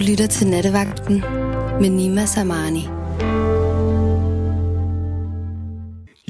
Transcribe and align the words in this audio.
lytter 0.00 0.26
til 0.26 0.46
Nattevagten 0.46 1.20
med 1.80 1.90
Nima 1.90 2.26
Samani. 2.26 2.88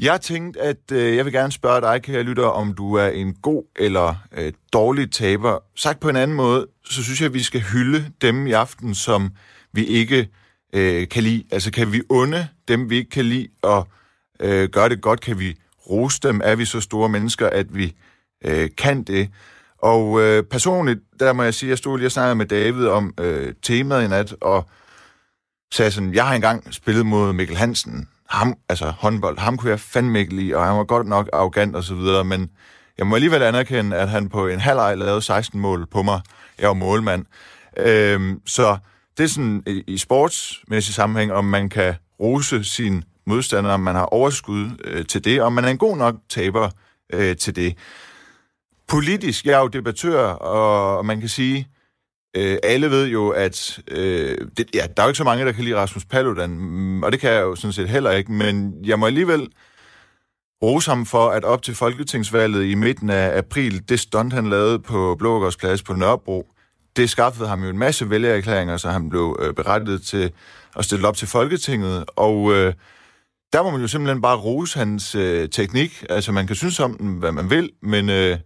Jeg 0.01 0.21
tænkte, 0.21 0.61
at 0.61 0.91
øh, 0.91 1.15
jeg 1.15 1.25
vil 1.25 1.33
gerne 1.33 1.51
spørge 1.51 1.81
dig, 1.81 2.01
kære 2.01 2.23
lytter, 2.23 2.45
om 2.45 2.73
du 2.73 2.93
er 2.93 3.07
en 3.07 3.33
god 3.33 3.63
eller 3.75 4.15
øh, 4.37 4.53
dårlig 4.73 5.11
taber. 5.11 5.59
Sagt 5.75 5.99
på 5.99 6.09
en 6.09 6.15
anden 6.15 6.37
måde, 6.37 6.67
så 6.85 7.03
synes 7.03 7.21
jeg, 7.21 7.27
at 7.27 7.33
vi 7.33 7.43
skal 7.43 7.61
hylde 7.61 8.05
dem 8.21 8.47
i 8.47 8.51
aften, 8.51 8.95
som 8.95 9.29
vi 9.73 9.85
ikke 9.85 10.29
øh, 10.73 11.07
kan 11.07 11.23
lide. 11.23 11.43
Altså 11.51 11.71
kan 11.71 11.93
vi 11.93 12.01
unde 12.09 12.47
dem, 12.67 12.89
vi 12.89 12.95
ikke 12.95 13.09
kan 13.09 13.25
lide, 13.25 13.47
og 13.61 13.87
øh, 14.39 14.69
gøre 14.69 14.89
det 14.89 15.01
godt? 15.01 15.21
Kan 15.21 15.39
vi 15.39 15.55
rose 15.89 16.19
dem? 16.23 16.41
Er 16.43 16.55
vi 16.55 16.65
så 16.65 16.79
store 16.79 17.09
mennesker, 17.09 17.49
at 17.49 17.75
vi 17.75 17.93
øh, 18.45 18.69
kan 18.77 19.03
det? 19.03 19.29
Og 19.81 20.21
øh, 20.21 20.43
personligt, 20.43 20.99
der 21.19 21.33
må 21.33 21.43
jeg 21.43 21.53
sige, 21.53 21.67
at 21.67 21.69
jeg 21.69 21.77
stod 21.77 21.97
lige 21.97 22.07
og 22.07 22.11
snakkede 22.11 22.35
med 22.35 22.45
David 22.45 22.87
om 22.87 23.13
øh, 23.19 23.53
temaet 23.61 24.05
i 24.05 24.07
nat, 24.07 24.35
og 24.41 24.65
sagde 25.73 25.91
sådan, 25.91 26.13
jeg 26.13 26.27
har 26.27 26.35
engang 26.35 26.73
spillet 26.73 27.05
mod 27.05 27.33
Mikkel 27.33 27.57
Hansen, 27.57 28.07
ham, 28.29 28.55
altså 28.69 28.85
håndbold, 28.85 29.37
ham 29.37 29.57
kunne 29.57 29.69
jeg 29.69 29.79
fandme 29.79 30.19
ikke 30.19 30.35
lide, 30.35 30.55
og 30.55 30.65
han 30.65 30.77
var 30.77 30.83
godt 30.83 31.07
nok 31.07 31.29
arrogant 31.33 31.75
og 31.75 31.83
så 31.83 31.95
videre, 31.95 32.23
men 32.23 32.49
jeg 32.97 33.07
må 33.07 33.15
alligevel 33.15 33.43
anerkende, 33.43 33.97
at 33.97 34.09
han 34.09 34.29
på 34.29 34.47
en 34.47 34.59
halvleg 34.59 34.97
lavede 34.97 35.21
16 35.21 35.59
mål 35.59 35.87
på 35.87 36.01
mig. 36.01 36.21
Jeg 36.59 36.67
var 36.67 36.73
målmand. 36.73 37.25
Øhm, 37.77 38.41
så 38.47 38.77
det 39.17 39.23
er 39.23 39.27
sådan 39.27 39.63
i, 39.67 39.83
i 39.87 39.97
sportsmæssig 39.97 40.93
sammenhæng, 40.93 41.33
om 41.33 41.45
man 41.45 41.69
kan 41.69 41.95
rose 42.19 42.63
sin 42.63 43.03
modstander, 43.25 43.71
om 43.71 43.79
man 43.79 43.95
har 43.95 44.05
overskud 44.05 44.69
øh, 44.83 45.05
til 45.05 45.23
det, 45.23 45.41
om 45.41 45.53
man 45.53 45.65
er 45.65 45.69
en 45.69 45.77
god 45.77 45.97
nok 45.97 46.15
taber 46.29 46.69
øh, 47.13 47.37
til 47.37 47.55
det. 47.55 47.77
Politisk, 48.91 49.45
jeg 49.45 49.53
er 49.53 49.59
jo 49.59 49.67
debattør, 49.67 50.21
og, 50.23 51.05
man 51.05 51.19
kan 51.19 51.29
sige, 51.29 51.67
øh, 52.37 52.57
alle 52.63 52.91
ved 52.91 53.07
jo, 53.07 53.29
at 53.29 53.79
øh, 53.87 54.37
det, 54.57 54.69
ja, 54.73 54.85
der 54.97 55.01
er 55.01 55.05
jo 55.05 55.09
ikke 55.09 55.17
så 55.17 55.23
mange, 55.23 55.45
der 55.45 55.51
kan 55.51 55.63
lide 55.63 55.75
Rasmus 55.75 56.05
Paludan, 56.05 56.49
mm, 56.49 57.03
og 57.03 57.11
det 57.11 57.19
kan 57.19 57.31
jeg 57.31 57.41
jo 57.41 57.55
sådan 57.55 57.73
set 57.73 57.89
heller 57.89 58.11
ikke, 58.11 58.31
men 58.31 58.75
jeg 58.85 58.99
må 58.99 59.05
alligevel 59.05 59.47
rose 60.63 60.89
ham 60.89 61.05
for, 61.05 61.29
at 61.29 61.43
op 61.43 61.61
til 61.61 61.75
folketingsvalget 61.75 62.65
i 62.65 62.75
midten 62.75 63.09
af 63.09 63.37
april, 63.37 63.89
det 63.89 63.99
stunt, 63.99 64.33
han 64.33 64.49
lavede 64.49 64.79
på 64.79 65.15
Blågårdsplads 65.19 65.83
på 65.83 65.93
Nørrebro, 65.93 66.47
det 66.95 67.09
skaffede 67.09 67.49
ham 67.49 67.63
jo 67.63 67.69
en 67.69 67.77
masse 67.77 68.09
vælgererklæringer, 68.09 68.77
så 68.77 68.89
han 68.89 69.09
blev 69.09 69.39
øh, 69.41 69.53
berettiget 69.53 70.01
til 70.01 70.31
at 70.75 70.85
stille 70.85 71.07
op 71.07 71.17
til 71.17 71.27
Folketinget, 71.27 72.05
og 72.15 72.53
øh, 72.53 72.73
der 73.53 73.63
må 73.63 73.69
man 73.69 73.81
jo 73.81 73.87
simpelthen 73.87 74.21
bare 74.21 74.37
rose 74.37 74.79
hans 74.79 75.15
øh, 75.15 75.49
teknik. 75.49 76.03
Altså, 76.09 76.31
man 76.31 76.47
kan 76.47 76.55
synes 76.55 76.79
om 76.79 76.97
den, 76.97 77.17
hvad 77.17 77.31
man 77.31 77.49
vil, 77.49 77.71
men 77.81 78.09
øh, 78.09 78.37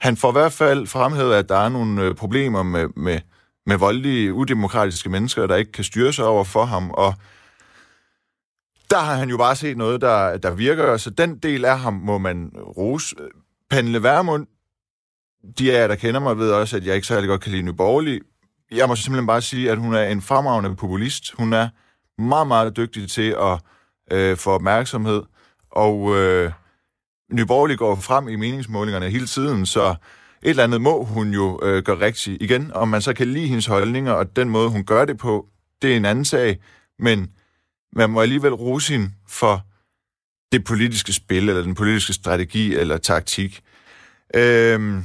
han 0.00 0.16
får 0.16 0.28
i 0.28 0.32
hvert 0.32 0.52
fald 0.52 0.86
fremhævet, 0.86 1.34
at 1.34 1.48
der 1.48 1.56
er 1.56 1.68
nogle 1.68 2.02
øh, 2.02 2.14
problemer 2.14 2.62
med, 2.62 2.88
med, 2.96 3.20
med 3.66 3.76
voldelige, 3.76 4.32
udemokratiske 4.32 5.08
mennesker, 5.08 5.46
der 5.46 5.56
ikke 5.56 5.72
kan 5.72 5.84
styre 5.84 6.12
sig 6.12 6.24
over 6.24 6.44
for 6.44 6.64
ham, 6.64 6.90
og 6.90 7.14
der 8.90 8.98
har 8.98 9.14
han 9.14 9.28
jo 9.28 9.36
bare 9.36 9.56
set 9.56 9.76
noget, 9.76 10.00
der, 10.00 10.36
der 10.36 10.54
virker, 10.54 10.96
så 10.96 11.10
den 11.10 11.38
del 11.38 11.64
af 11.64 11.78
ham 11.78 11.92
må 11.92 12.18
man 12.18 12.50
rose. 12.76 13.16
Pernille 13.70 14.02
Værmund, 14.02 14.46
de 15.58 15.76
af 15.76 15.80
jer, 15.80 15.86
der 15.86 15.94
kender 15.94 16.20
mig, 16.20 16.38
ved 16.38 16.50
også, 16.50 16.76
at 16.76 16.86
jeg 16.86 16.94
ikke 16.94 17.06
særlig 17.06 17.28
godt 17.28 17.40
kan 17.40 17.52
lide 17.52 17.62
Nyborgerlig. 17.62 18.20
Jeg 18.72 18.88
må 18.88 18.96
simpelthen 18.96 19.26
bare 19.26 19.42
sige, 19.42 19.70
at 19.70 19.78
hun 19.78 19.94
er 19.94 20.04
en 20.04 20.22
fremragende 20.22 20.76
populist. 20.76 21.32
Hun 21.32 21.52
er 21.52 21.68
meget, 22.18 22.46
meget 22.46 22.76
dygtig 22.76 23.10
til 23.10 23.36
at 23.40 23.60
øh, 24.12 24.36
få 24.36 24.50
opmærksomhed, 24.50 25.22
og 25.70 26.16
øh, 26.16 26.52
Nyborgerlig 27.32 27.78
går 27.78 27.94
frem 27.94 28.28
i 28.28 28.36
meningsmålingerne 28.36 29.10
hele 29.10 29.26
tiden, 29.26 29.66
så 29.66 29.94
et 30.42 30.50
eller 30.50 30.64
andet 30.64 30.80
må 30.80 31.04
hun 31.04 31.34
jo 31.34 31.60
øh, 31.62 31.82
gøre 31.82 32.00
rigtigt 32.00 32.42
igen. 32.42 32.72
Om 32.72 32.88
man 32.88 33.02
så 33.02 33.12
kan 33.12 33.26
lide 33.26 33.46
hendes 33.46 33.66
holdninger, 33.66 34.12
og 34.12 34.36
den 34.36 34.48
måde, 34.48 34.70
hun 34.70 34.84
gør 34.84 35.04
det 35.04 35.18
på, 35.18 35.48
det 35.82 35.92
er 35.92 35.96
en 35.96 36.04
anden 36.04 36.24
sag, 36.24 36.58
men 36.98 37.32
man 37.92 38.10
må 38.10 38.20
alligevel 38.20 38.54
rose 38.54 38.92
hende 38.92 39.10
for 39.28 39.66
det 40.52 40.64
politiske 40.64 41.12
spil, 41.12 41.48
eller 41.48 41.62
den 41.62 41.74
politiske 41.74 42.12
strategi, 42.12 42.74
eller 42.74 42.96
taktik. 42.96 43.62
Øhm, 44.34 45.04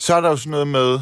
så 0.00 0.14
er 0.14 0.20
der 0.20 0.30
jo 0.30 0.36
sådan 0.36 0.50
noget 0.50 0.68
med, 0.68 1.00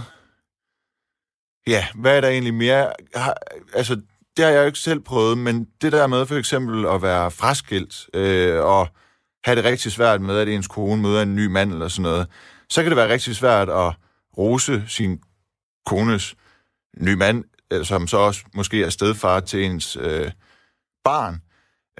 ja, 1.67 1.87
hvad 1.95 2.17
er 2.17 2.21
der 2.21 2.29
egentlig 2.29 2.55
mere? 2.55 2.93
Har, 3.15 3.37
altså, 3.75 3.95
det 4.37 4.45
har 4.45 4.53
jeg 4.53 4.61
jo 4.61 4.67
ikke 4.67 4.79
selv 4.79 5.01
prøvet, 5.01 5.39
men 5.39 5.69
det 5.83 5.93
der 5.93 6.07
med 6.07 6.27
for 6.27 6.35
eksempel 6.35 6.87
at 6.87 7.03
være 7.03 7.31
fraskilt, 7.31 8.09
øh, 8.15 8.65
og 8.65 8.89
have 9.45 9.57
det 9.57 9.65
rigtig 9.65 9.93
svært 9.93 10.21
med, 10.21 10.39
at 10.39 10.49
ens 10.49 10.69
kone 10.69 11.03
møder 11.03 11.23
en 11.23 11.37
ny 11.37 11.47
mand 11.47 11.73
eller 11.73 11.89
sådan 11.89 12.03
noget, 12.03 12.29
så 12.69 12.83
kan 12.83 12.91
det 12.91 12.97
være 12.97 13.13
rigtig 13.13 13.37
svært 13.37 13.69
at 13.69 13.95
rose 14.39 14.85
sin 14.89 15.21
kones 15.87 16.35
nye 16.99 17.17
mand, 17.17 17.45
øh, 17.73 17.85
som 17.85 18.07
så 18.07 18.17
også 18.17 18.45
måske 18.55 18.85
er 18.85 18.89
stedfar 18.91 19.41
til 19.41 19.65
ens 19.65 19.97
øh, 20.01 20.31
barn. 21.05 21.41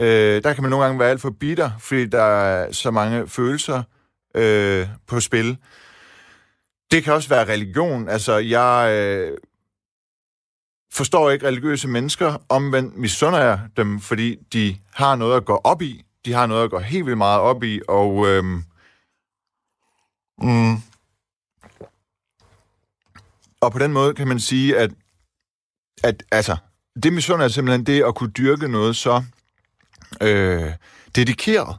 Øh, 0.01 0.43
der 0.43 0.55
kan 0.55 0.63
man 0.63 0.71
nogle 0.71 0.85
gange 0.85 1.01
være 1.01 1.11
alt 1.11 1.21
for 1.21 1.31
bitter, 1.31 1.71
fordi 1.79 2.07
der 2.07 2.23
er 2.23 2.73
så 2.73 2.91
mange 2.91 3.29
følelser 3.29 3.83
øh, 4.35 4.89
på 5.07 5.21
spil. 5.21 5.59
Det 6.91 7.05
kan 7.05 7.13
også 7.13 7.29
være 7.29 7.53
religion. 7.53 8.09
Altså, 8.09 8.39
jeg 8.39 8.91
øh, 8.93 9.39
forstår 10.93 11.31
ikke 11.31 11.47
religiøse 11.47 11.89
mennesker. 11.89 12.43
Omvendt 12.49 12.97
misunder 12.97 13.39
jeg 13.39 13.61
dem, 13.77 14.01
fordi 14.01 14.37
de 14.53 14.77
har 14.93 15.17
noget 15.17 15.37
at 15.37 15.45
gå 15.45 15.61
op 15.65 15.83
i. 15.83 16.05
De 16.25 16.33
har 16.33 16.47
noget 16.47 16.65
at 16.65 16.71
gå 16.71 16.79
helt 16.79 17.07
vildt 17.07 17.19
meget 17.19 17.41
op 17.41 17.63
i, 17.63 17.81
og... 17.89 18.27
øhm, 18.29 18.65
mm, 20.39 20.77
og 23.61 23.73
på 23.73 23.79
den 23.79 23.93
måde 23.93 24.15
kan 24.15 24.29
man 24.29 24.41
sige, 24.41 24.79
at, 24.79 24.91
at 26.05 26.23
altså, 26.33 26.57
det 27.03 27.13
misunder 27.13 27.45
er 27.45 27.49
simpelthen 27.49 27.87
det 27.87 28.05
at 28.05 28.15
kunne 28.15 28.31
dyrke 28.31 28.69
noget 28.69 28.97
så 28.97 29.23
øh, 30.21 30.73
dedikeret. 31.17 31.77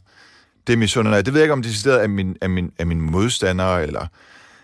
Det 0.67 0.77
misunder 0.77 1.21
Det 1.21 1.33
ved 1.33 1.41
jeg 1.41 1.45
ikke, 1.45 1.53
om 1.53 1.63
det 1.63 1.85
er 1.85 1.99
af 1.99 2.09
min, 2.09 2.37
af 2.41 2.49
min, 2.49 2.71
af 2.79 2.87
min 2.87 3.01
modstander, 3.01 3.77
eller, 3.77 4.07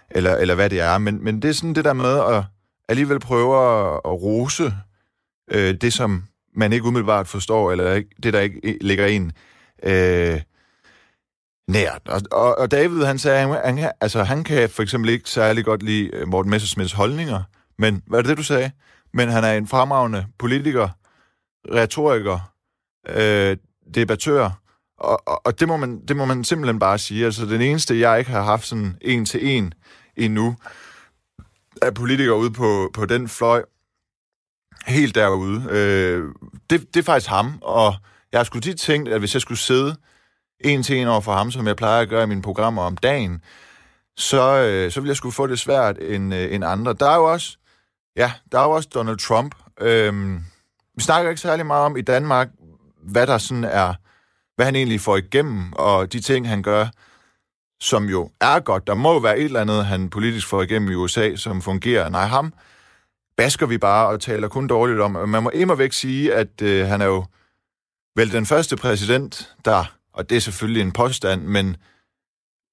eller, 0.09 0.35
eller 0.35 0.55
hvad 0.55 0.69
det 0.69 0.79
er, 0.79 0.97
men, 0.97 1.23
men 1.23 1.41
det 1.41 1.49
er 1.49 1.53
sådan 1.53 1.75
det 1.75 1.85
der 1.85 1.93
med 1.93 2.35
at 2.35 2.43
alligevel 2.89 3.19
prøve 3.19 3.57
at, 3.57 3.93
at 4.05 4.21
rose 4.21 4.73
øh, 5.51 5.73
det, 5.73 5.93
som 5.93 6.23
man 6.55 6.73
ikke 6.73 6.85
umiddelbart 6.85 7.27
forstår, 7.27 7.71
eller 7.71 7.93
ikke, 7.93 8.09
det, 8.23 8.33
der 8.33 8.39
ikke 8.39 8.77
ligger 8.81 9.05
en 9.05 9.31
øh, 9.83 10.41
nært. 11.67 12.01
Og, 12.05 12.21
og, 12.31 12.57
og 12.57 12.71
David, 12.71 13.03
han 13.03 13.19
sagde, 13.19 13.47
han, 13.47 13.77
han, 13.77 13.91
altså, 14.01 14.23
han 14.23 14.43
kan 14.43 14.69
for 14.69 14.83
eksempel 14.83 15.09
ikke 15.09 15.29
særlig 15.29 15.65
godt 15.65 15.83
lide 15.83 16.09
øh, 16.13 16.27
Morten 16.27 16.49
Messersmiths 16.49 16.93
holdninger, 16.93 17.43
men 17.77 18.03
hvad 18.07 18.19
er 18.19 18.21
det, 18.21 18.29
det 18.29 18.37
du 18.37 18.43
sagde? 18.43 18.71
Men 19.13 19.29
han 19.29 19.43
er 19.43 19.53
en 19.53 19.67
fremragende 19.67 20.25
politiker, 20.39 20.89
retoriker, 21.73 22.53
øh, 23.09 23.57
debattør, 23.95 24.49
og, 24.97 25.27
og, 25.27 25.41
og 25.45 25.59
det, 25.59 25.67
må 25.67 25.77
man, 25.77 26.05
det 26.07 26.15
må 26.15 26.25
man 26.25 26.43
simpelthen 26.43 26.79
bare 26.79 26.97
sige. 26.97 27.25
Altså, 27.25 27.45
den 27.45 27.61
eneste, 27.61 27.99
jeg 27.99 28.19
ikke 28.19 28.31
har 28.31 28.43
haft 28.43 28.65
sådan 28.65 28.97
en 29.01 29.25
til 29.25 29.47
en 29.57 29.73
endnu, 30.15 30.55
er 31.81 31.91
politikere 31.91 32.37
ude 32.37 32.51
på, 32.51 32.91
på 32.93 33.05
den 33.05 33.27
fløj, 33.27 33.63
helt 34.87 35.15
derude. 35.15 35.67
Øh, 35.69 36.29
det, 36.69 36.93
det 36.93 36.99
er 36.99 37.03
faktisk 37.03 37.29
ham, 37.29 37.59
og 37.61 37.95
jeg 38.31 38.39
har 38.39 38.43
sgu 38.43 38.59
tit 38.59 38.77
tænkt, 38.77 39.09
at 39.09 39.19
hvis 39.19 39.33
jeg 39.33 39.41
skulle 39.41 39.59
sidde 39.59 39.95
en 40.59 40.83
til 40.83 40.97
en 40.97 41.07
over 41.07 41.21
for 41.21 41.33
ham, 41.33 41.51
som 41.51 41.67
jeg 41.67 41.75
plejer 41.75 42.01
at 42.01 42.09
gøre 42.09 42.23
i 42.23 42.27
mine 42.27 42.41
programmer 42.41 42.81
om 42.81 42.97
dagen, 42.97 43.41
så, 44.17 44.57
øh, 44.57 44.91
så 44.91 44.99
ville 44.99 45.09
jeg 45.09 45.17
skulle 45.17 45.33
få 45.33 45.47
det 45.47 45.59
svært 45.59 45.97
end, 46.01 46.33
øh, 46.33 46.53
end 46.53 46.65
andre. 46.65 46.93
Der 46.93 47.09
er 47.09 47.15
jo 47.15 47.31
også, 47.31 47.57
ja, 48.15 48.31
der 48.51 48.59
er 48.59 48.63
jo 48.63 48.71
også 48.71 48.89
Donald 48.93 49.17
Trump. 49.17 49.55
Øhm, 49.81 50.39
vi 50.95 51.03
snakker 51.03 51.29
ikke 51.29 51.41
særlig 51.41 51.65
meget 51.65 51.85
om 51.85 51.97
i 51.97 52.01
Danmark, 52.01 52.49
hvad 53.03 53.27
der 53.27 53.37
sådan 53.37 53.63
er, 53.63 53.93
hvad 54.55 54.65
han 54.65 54.75
egentlig 54.75 55.01
får 55.01 55.17
igennem, 55.17 55.73
og 55.73 56.13
de 56.13 56.19
ting, 56.19 56.49
han 56.49 56.63
gør, 56.63 56.87
som 57.81 58.05
jo 58.05 58.29
er 58.41 58.59
godt. 58.59 58.87
Der 58.87 58.93
må 58.93 59.13
jo 59.13 59.17
være 59.17 59.39
et 59.39 59.45
eller 59.45 59.61
andet, 59.61 59.85
han 59.85 60.09
politisk 60.09 60.47
får 60.47 60.61
igennem 60.61 60.91
i 60.91 60.95
USA, 60.95 61.35
som 61.35 61.61
fungerer. 61.61 62.09
Nej, 62.09 62.25
ham 62.25 62.53
basker 63.37 63.65
vi 63.65 63.77
bare 63.77 64.07
og 64.07 64.21
taler 64.21 64.47
kun 64.47 64.67
dårligt 64.67 64.99
om. 64.99 65.11
Man 65.29 65.43
må 65.43 65.49
immer 65.49 65.75
væk 65.75 65.93
sige, 65.93 66.33
at 66.33 66.61
øh, 66.61 66.87
han 66.87 67.01
er 67.01 67.05
jo 67.05 67.25
vel 68.15 68.31
den 68.31 68.45
første 68.45 68.75
præsident, 68.75 69.55
der, 69.65 69.85
og 70.13 70.29
det 70.29 70.35
er 70.35 70.41
selvfølgelig 70.41 70.81
en 70.81 70.91
påstand, 70.91 71.41
men, 71.41 71.77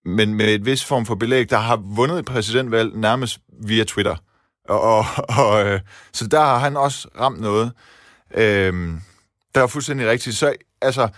men 0.05 0.35
med 0.35 0.55
et 0.55 0.67
vis 0.67 0.85
form 0.85 1.07
for 1.07 1.15
belæg, 1.15 1.51
der 1.51 1.59
har 1.59 1.77
vundet 1.77 2.19
et 2.19 2.25
præsidentvalg 2.25 2.97
nærmest 2.97 3.41
via 3.63 3.85
Twitter. 3.85 4.17
Og, 4.69 4.81
og, 4.81 5.05
og, 5.29 5.67
øh, 5.67 5.81
så 6.13 6.27
der 6.27 6.41
har 6.41 6.59
han 6.59 6.77
også 6.77 7.09
ramt 7.21 7.41
noget. 7.41 7.73
Øhm, 8.35 9.01
der 9.55 9.63
er 9.63 9.67
fuldstændig 9.67 10.09
rigtigt. 10.09 10.37
Så 10.37 10.55
altså, 10.83 11.09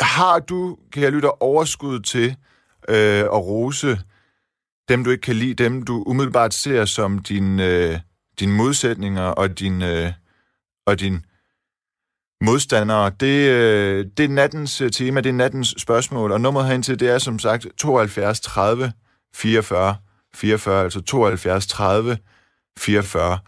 har 0.00 0.38
du, 0.38 0.78
kan 0.92 1.02
jeg 1.02 1.12
lytte, 1.12 1.42
overskud 1.42 2.00
til 2.00 2.36
øh, 2.88 3.20
at 3.20 3.46
rose 3.46 3.98
dem, 4.88 5.04
du 5.04 5.10
ikke 5.10 5.22
kan 5.22 5.36
lide, 5.36 5.54
dem, 5.54 5.82
du 5.82 6.02
umiddelbart 6.06 6.54
ser 6.54 6.84
som 6.84 7.18
din, 7.18 7.60
øh, 7.60 7.98
dine 8.40 8.52
modsætninger 8.52 9.22
og 9.22 9.58
din, 9.58 9.82
øh, 9.82 10.12
og 10.86 11.00
din 11.00 11.25
modstandere. 12.40 13.10
Det, 13.20 13.50
øh, 13.50 14.06
det 14.16 14.24
er 14.24 14.28
nattens 14.28 14.80
øh, 14.80 14.90
tema, 14.90 15.20
det 15.20 15.28
er 15.28 15.32
nattens 15.34 15.74
spørgsmål, 15.78 16.32
og 16.32 16.40
nummeret 16.40 16.66
herind 16.66 16.82
til, 16.82 17.00
det 17.00 17.08
er 17.08 17.18
som 17.18 17.38
sagt 17.38 17.66
72 17.78 18.40
30 18.40 18.92
44 19.34 19.96
44, 20.34 20.82
altså 20.82 21.00
72 21.00 21.66
30 21.66 22.18
44 22.78 23.38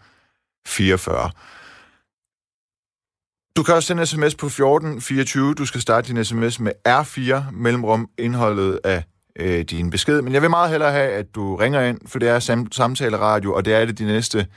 44. 0.67 1.31
Du 3.55 3.63
kan 3.63 3.75
også 3.75 3.87
sende 3.87 4.05
sms 4.05 4.35
på 4.35 4.45
1424. 4.45 5.53
Du 5.53 5.65
skal 5.65 5.81
starte 5.81 6.13
din 6.13 6.25
sms 6.25 6.59
med 6.59 6.71
R4, 6.87 7.51
mellemrum 7.51 8.09
indholdet 8.17 8.79
af 8.83 9.03
øh, 9.39 9.61
din 9.61 9.89
besked. 9.89 10.21
Men 10.21 10.33
jeg 10.33 10.41
vil 10.41 10.49
meget 10.49 10.69
hellere 10.69 10.91
have, 10.91 11.11
at 11.11 11.35
du 11.35 11.55
ringer 11.55 11.81
ind, 11.81 11.99
for 12.05 12.19
det 12.19 12.29
er 12.29 12.39
sam- 12.39 12.67
samtaleradio, 12.71 13.53
og 13.53 13.65
det 13.65 13.73
er 13.73 13.85
det 13.85 13.97
de 13.97 14.05
næste 14.05 14.47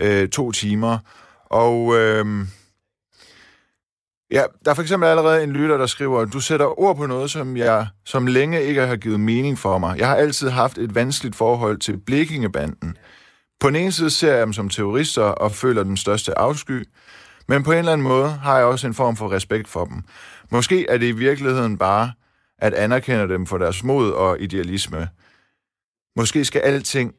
øh, 0.00 0.28
to 0.28 0.52
timer. 0.52 0.98
Og 1.44 1.96
øh, 1.96 2.46
ja, 4.30 4.42
der 4.64 4.70
er 4.70 4.74
for 4.74 4.82
eksempel 4.82 5.08
allerede 5.08 5.44
en 5.44 5.52
lytter, 5.52 5.76
der 5.76 5.86
skriver, 5.86 6.24
du 6.24 6.40
sætter 6.40 6.80
ord 6.80 6.96
på 6.96 7.06
noget, 7.06 7.30
som 7.30 7.56
jeg 7.56 7.86
som 8.04 8.26
længe 8.26 8.62
ikke 8.62 8.86
har 8.86 8.96
givet 8.96 9.20
mening 9.20 9.58
for 9.58 9.78
mig. 9.78 9.98
Jeg 9.98 10.08
har 10.08 10.16
altid 10.16 10.48
haft 10.48 10.78
et 10.78 10.94
vanskeligt 10.94 11.36
forhold 11.36 11.78
til 11.78 11.98
Blekingebanden. 12.06 12.96
På 13.60 13.68
den 13.68 13.76
ene 13.76 13.92
side 13.92 14.10
ser 14.10 14.32
jeg 14.32 14.46
dem 14.46 14.52
som 14.52 14.68
terrorister 14.68 15.22
og 15.22 15.52
føler 15.52 15.82
den 15.82 15.96
største 15.96 16.38
afsky, 16.38 16.84
men 17.48 17.62
på 17.62 17.72
en 17.72 17.78
eller 17.78 17.92
anden 17.92 18.06
måde 18.06 18.28
har 18.28 18.56
jeg 18.56 18.66
også 18.66 18.86
en 18.86 18.94
form 18.94 19.16
for 19.16 19.32
respekt 19.32 19.68
for 19.68 19.84
dem. 19.84 20.02
Måske 20.50 20.86
er 20.88 20.98
det 20.98 21.06
i 21.06 21.12
virkeligheden 21.12 21.78
bare 21.78 22.12
at 22.58 22.74
anerkende 22.74 23.28
dem 23.28 23.46
for 23.46 23.58
deres 23.58 23.84
mod 23.84 24.10
og 24.10 24.40
idealisme. 24.40 25.08
Måske 26.16 26.44
skal 26.44 26.60
alting 26.60 27.14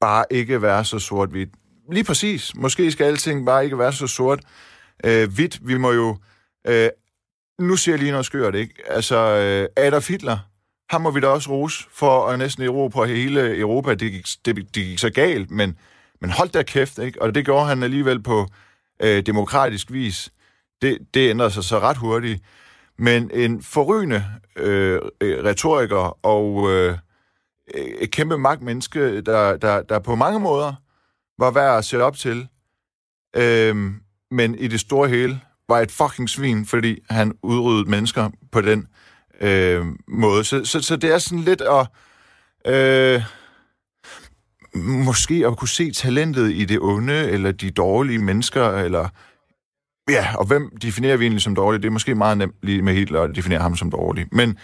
bare 0.00 0.24
ikke 0.30 0.62
være 0.62 0.84
så 0.84 0.98
sort-hvidt. 0.98 1.50
Lige 1.92 2.04
præcis. 2.04 2.56
Måske 2.56 2.90
skal 2.92 3.04
alting 3.04 3.46
bare 3.46 3.64
ikke 3.64 3.78
være 3.78 3.92
så 3.92 4.06
sort, 4.06 4.40
øh, 5.04 5.32
hvidt. 5.34 5.58
Vi 5.62 5.76
må 5.78 5.92
jo... 5.92 6.16
Øh, 6.66 6.88
nu 7.58 7.76
ser 7.76 7.92
jeg 7.92 7.98
lige 7.98 8.10
noget 8.10 8.26
skørt, 8.26 8.54
ikke? 8.54 8.74
Altså, 8.86 9.16
øh, 9.16 9.84
Adolf 9.84 10.08
Hitler, 10.08 10.38
ham 10.90 11.00
må 11.00 11.10
vi 11.10 11.20
da 11.20 11.26
også 11.26 11.50
rose 11.50 11.84
for 11.92 12.26
at 12.26 12.38
næsten 12.38 12.90
på 12.90 13.04
hele 13.04 13.58
Europa. 13.58 13.94
Det 13.94 14.12
gik, 14.12 14.26
det, 14.44 14.56
det 14.56 14.72
gik 14.72 14.98
så 14.98 15.10
galt, 15.10 15.50
men, 15.50 15.78
men 16.20 16.30
hold 16.30 16.48
da 16.48 16.62
kæft, 16.62 16.98
ikke? 16.98 17.22
Og 17.22 17.34
det 17.34 17.44
gjorde 17.44 17.66
han 17.66 17.82
alligevel 17.82 18.22
på 18.22 18.46
øh, 19.02 19.26
demokratisk 19.26 19.92
vis. 19.92 20.32
Det, 20.82 20.98
det 21.14 21.30
ændrede 21.30 21.50
sig 21.50 21.64
så 21.64 21.78
ret 21.78 21.96
hurtigt. 21.96 22.42
Men 22.98 23.30
en 23.34 23.62
forrygende 23.62 24.24
øh, 24.56 25.00
øh 25.20 25.44
retoriker 25.44 26.26
og 26.26 26.70
øh, 26.70 26.98
øh, 27.74 27.84
et 27.84 28.10
kæmpe 28.10 28.38
magtmenneske, 28.38 29.20
der, 29.20 29.56
der, 29.56 29.82
der 29.82 29.98
på 29.98 30.14
mange 30.14 30.40
måder 30.40 30.74
var 31.38 31.50
værd 31.50 31.78
at 31.78 31.84
sætte 31.84 32.02
op 32.02 32.16
til, 32.16 32.48
øh, 33.36 33.92
men 34.30 34.54
i 34.54 34.68
det 34.68 34.80
store 34.80 35.08
hele 35.08 35.40
var 35.68 35.80
et 35.80 35.90
fucking 35.90 36.30
svin, 36.30 36.66
fordi 36.66 36.98
han 37.10 37.32
udryddede 37.42 37.90
mennesker 37.90 38.30
på 38.52 38.60
den 38.60 38.86
øh, 39.40 39.84
måde. 40.08 40.44
Så, 40.44 40.64
så, 40.64 40.82
så 40.82 40.96
det 40.96 41.14
er 41.14 41.18
sådan 41.18 41.44
lidt 41.44 41.60
at... 41.60 41.86
Øh, 42.66 43.22
måske 44.84 45.46
at 45.46 45.56
kunne 45.56 45.68
se 45.68 45.92
talentet 45.92 46.52
i 46.52 46.64
det 46.64 46.78
onde, 46.80 47.30
eller 47.30 47.52
de 47.52 47.70
dårlige 47.70 48.18
mennesker, 48.18 48.70
eller... 48.70 49.08
Ja, 50.10 50.36
og 50.38 50.46
hvem 50.46 50.70
definerer 50.82 51.16
vi 51.16 51.24
egentlig 51.24 51.42
som 51.42 51.54
dårlig? 51.54 51.82
Det 51.82 51.88
er 51.88 51.92
måske 51.92 52.14
meget 52.14 52.38
nemt 52.38 52.54
lige 52.62 52.82
med 52.82 52.94
Hitler 52.94 53.22
at 53.22 53.36
definere 53.36 53.60
ham 53.60 53.76
som 53.76 53.90
dårlig. 53.90 54.26
Men 54.32 54.58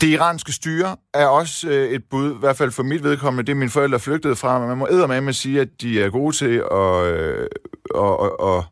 det 0.00 0.08
iranske 0.08 0.52
styre 0.52 0.96
er 1.14 1.26
også 1.26 1.68
øh, 1.68 1.90
et 1.90 2.04
bud, 2.10 2.34
i 2.34 2.38
hvert 2.38 2.56
fald 2.56 2.70
for 2.70 2.82
mit 2.82 3.04
vedkommende, 3.04 3.46
det 3.46 3.56
mine 3.56 3.70
forældre 3.70 4.00
flygtede 4.00 4.36
fra, 4.36 4.58
men 4.58 4.68
man 4.68 4.78
må 4.78 5.06
med 5.06 5.28
at 5.28 5.34
sige, 5.34 5.60
at 5.60 5.68
de 5.80 6.02
er 6.02 6.10
gode 6.10 6.36
til 6.36 6.62
at, 6.72 7.04
øh, 7.04 7.46
at, 7.94 8.30
at, 8.48 8.64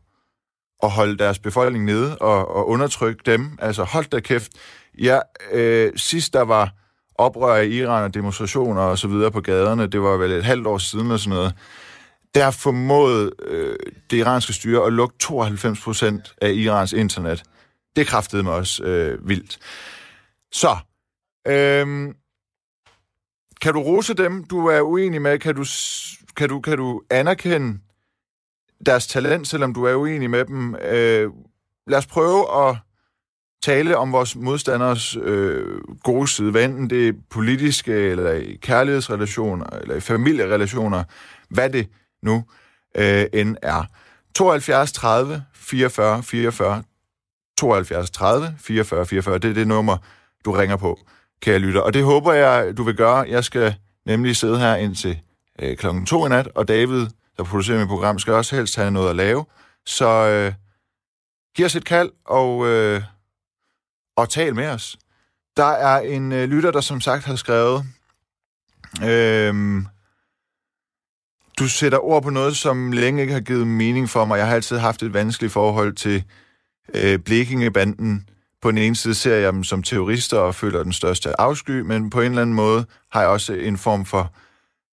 at 0.83 0.89
holde 0.89 1.17
deres 1.17 1.39
befolkning 1.39 1.85
nede 1.85 2.17
og, 2.17 2.55
og 2.55 2.67
undertrykke 2.67 3.21
dem. 3.25 3.57
Altså 3.61 3.83
hold 3.83 4.05
da 4.05 4.19
kæft. 4.19 4.51
Ja, 5.01 5.19
øh, 5.51 5.91
sidst 5.95 6.33
der 6.33 6.41
var 6.41 6.73
oprør 7.15 7.55
i 7.55 7.69
Iran 7.69 8.03
og 8.03 8.13
demonstrationer 8.13 8.81
og 8.81 8.97
så 8.97 9.07
videre 9.07 9.31
på 9.31 9.41
gaderne, 9.41 9.87
det 9.87 10.01
var 10.01 10.17
vel 10.17 10.31
et 10.31 10.43
halvt 10.43 10.67
år 10.67 10.77
siden 10.77 11.05
eller 11.05 11.17
sådan 11.17 11.37
noget, 11.37 11.53
der 12.35 12.51
formåede 12.51 13.31
øh, 13.45 13.75
det 14.11 14.17
iranske 14.17 14.53
styre 14.53 14.85
at 14.85 14.93
lukke 14.93 15.15
92 15.19 15.81
procent 15.81 16.33
af 16.41 16.51
Irans 16.51 16.93
internet. 16.93 17.43
Det 17.95 18.07
kræftede 18.07 18.43
mig 18.43 18.53
også 18.53 18.83
øh, 18.83 19.29
vildt. 19.29 19.59
Så, 20.51 20.77
Øhm, 21.47 22.15
kan 23.61 23.73
du 23.73 23.81
rose 23.81 24.13
dem, 24.13 24.43
du 24.43 24.67
er 24.67 24.81
uenig 24.81 25.21
med? 25.21 25.39
Kan 25.39 25.55
du, 25.55 25.65
kan 26.35 26.49
du, 26.49 26.61
kan 26.61 26.77
du 26.77 27.01
anerkende 27.09 27.79
deres 28.85 29.07
talent, 29.07 29.47
selvom 29.47 29.73
du 29.73 29.83
er 29.83 29.95
uenig 29.95 30.29
med 30.29 30.45
dem? 30.45 30.75
Øh, 30.75 31.31
lad 31.87 31.97
os 31.97 32.07
prøve 32.07 32.67
at 32.67 32.77
tale 33.63 33.97
om 33.97 34.11
vores 34.11 34.35
modstanders 34.35 35.15
øh, 35.15 35.81
gode 36.03 36.27
side, 36.27 36.51
hvad 36.51 36.65
enten 36.65 36.89
det 36.89 37.07
er 37.07 37.13
politiske, 37.29 37.93
eller 37.93 38.31
i 38.31 38.55
kærlighedsrelationer, 38.61 39.65
eller 39.65 39.95
i 39.95 39.99
familierelationer, 39.99 41.03
hvad 41.49 41.69
det 41.69 41.89
nu 42.23 42.43
øh, 42.97 43.25
end 43.33 43.57
er. 43.61 43.83
72 44.35 44.91
30 44.91 45.43
44 45.53 46.23
44 46.23 46.83
72 47.57 48.11
30 48.11 48.55
44 48.59 49.05
44, 49.05 49.37
det 49.37 49.49
er 49.49 49.53
det 49.53 49.67
nummer, 49.67 49.97
du 50.45 50.51
ringer 50.51 50.77
på, 50.77 50.99
kære 51.41 51.59
lytter. 51.59 51.81
Og 51.81 51.93
det 51.93 52.03
håber 52.03 52.33
jeg, 52.33 52.77
du 52.77 52.83
vil 52.83 52.95
gøre. 52.95 53.17
Jeg 53.17 53.43
skal 53.43 53.75
nemlig 54.05 54.35
sidde 54.35 54.59
her 54.59 54.75
indtil 54.75 55.19
øh, 55.59 55.77
klokken 55.77 56.05
to 56.05 56.25
i 56.25 56.29
nat, 56.29 56.47
og 56.55 56.67
David, 56.67 57.07
der 57.37 57.43
producerer 57.43 57.79
mit 57.79 57.87
program, 57.87 58.19
skal 58.19 58.33
også 58.33 58.55
helst 58.55 58.75
have 58.75 58.91
noget 58.91 59.09
at 59.09 59.15
lave. 59.15 59.45
Så 59.85 60.07
øh, 60.07 60.53
giv 61.55 61.65
os 61.65 61.75
et 61.75 61.85
kald, 61.85 62.11
og... 62.25 62.67
Øh, 62.67 63.01
og 64.17 64.29
tal 64.29 64.55
med 64.55 64.67
os. 64.67 64.97
Der 65.57 65.63
er 65.63 65.99
en 65.99 66.31
øh, 66.31 66.49
lytter, 66.49 66.71
der 66.71 66.81
som 66.81 67.01
sagt 67.01 67.25
har 67.25 67.35
skrevet, 67.35 67.85
øhm, 69.03 69.87
du 71.59 71.67
sætter 71.67 71.99
ord 71.99 72.23
på 72.23 72.29
noget, 72.29 72.57
som 72.57 72.91
længe 72.91 73.21
ikke 73.21 73.33
har 73.33 73.41
givet 73.41 73.67
mening 73.67 74.09
for 74.09 74.25
mig. 74.25 74.37
Jeg 74.37 74.47
har 74.47 74.55
altid 74.55 74.77
haft 74.77 75.03
et 75.03 75.13
vanskeligt 75.13 75.53
forhold 75.53 75.93
til 75.93 76.23
øh, 76.93 77.19
Blekingebanden. 77.19 78.29
På 78.61 78.71
den 78.71 78.77
ene 78.77 78.95
side 78.95 79.15
ser 79.15 79.35
jeg 79.35 79.53
dem 79.53 79.63
som 79.63 79.83
terrorister 79.83 80.39
og 80.39 80.55
føler 80.55 80.83
den 80.83 80.93
største 80.93 81.41
afsky, 81.41 81.81
men 81.81 82.09
på 82.09 82.21
en 82.21 82.31
eller 82.31 82.41
anden 82.41 82.55
måde 82.55 82.85
har 83.11 83.21
jeg 83.21 83.29
også 83.29 83.53
en 83.53 83.77
form 83.77 84.05
for 84.05 84.33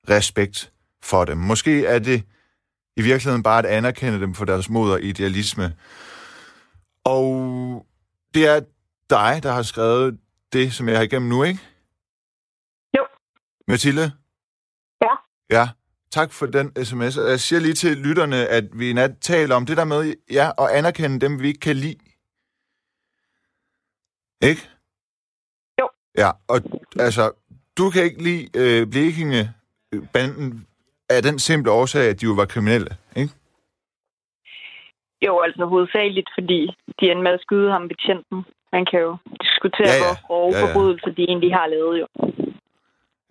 respekt 0.08 0.72
for 1.02 1.25
dem. 1.25 1.38
Måske 1.38 1.87
er 1.87 1.99
det 1.99 2.25
i 2.96 3.02
virkeligheden 3.02 3.43
bare 3.43 3.58
at 3.58 3.64
anerkende 3.64 4.20
dem 4.20 4.34
for 4.34 4.44
deres 4.44 4.70
mod 4.70 4.93
og 4.93 5.02
idealisme. 5.02 5.75
Og 7.05 7.87
det 8.34 8.46
er 8.46 8.61
dig, 9.11 9.40
der 9.43 9.52
har 9.52 9.62
skrevet 9.62 10.19
det, 10.52 10.72
som 10.72 10.88
jeg 10.88 10.96
har 10.96 11.02
igennem 11.02 11.28
nu, 11.28 11.43
ikke? 11.43 11.60
Jo. 12.96 13.06
Mathilde? 13.69 14.12
Ja. 15.03 15.15
Ja. 15.50 15.69
Tak 16.10 16.32
for 16.32 16.46
den 16.46 16.84
sms. 16.84 17.17
Jeg 17.17 17.41
siger 17.41 17.60
lige 17.60 17.74
til 17.74 17.96
lytterne, 17.96 18.46
at 18.46 18.65
vi 18.72 18.91
i 18.91 18.93
nat 18.93 19.10
taler 19.20 19.55
om 19.56 19.67
det 19.67 19.77
der 19.77 19.84
med 19.84 20.15
ja, 20.31 20.50
at 20.58 20.69
anerkende 20.70 21.20
dem, 21.20 21.41
vi 21.41 21.48
ikke 21.48 21.60
kan 21.60 21.77
lide. 21.77 21.96
Ikke? 24.51 24.63
Jo. 25.81 25.89
Ja, 26.19 26.31
og 26.48 26.56
altså, 26.98 27.32
du 27.79 27.91
kan 27.91 28.03
ikke 28.05 28.22
lide 28.22 28.44
øh, 28.60 28.86
Blekinge-banden 28.91 30.67
af 31.10 31.22
den 31.22 31.39
simple 31.39 31.70
årsag, 31.72 32.10
at 32.10 32.20
de 32.20 32.27
jo 32.27 32.32
var 32.32 32.44
kriminelle, 32.44 32.91
ikke? 33.17 33.32
Jo, 35.27 35.41
altså 35.41 35.65
hovedsageligt, 35.65 36.29
fordi 36.39 36.60
de 37.01 37.10
endte 37.10 37.22
med 37.22 37.32
at 37.32 37.41
skyde 37.41 37.70
ham 37.70 37.89
betjenten. 37.89 38.44
Man 38.72 38.86
kan 38.91 39.01
jo 39.01 39.17
diskutere, 39.44 39.89
ja, 39.89 39.94
ja. 39.94 40.05
hvor 40.05 40.27
grove 40.27 40.53
ja, 40.55 40.58
ja. 40.58 40.65
forbrydelser 40.65 41.10
de 41.10 41.22
egentlig 41.22 41.53
har 41.55 41.67
lavet, 41.67 42.01
jo. 42.01 42.06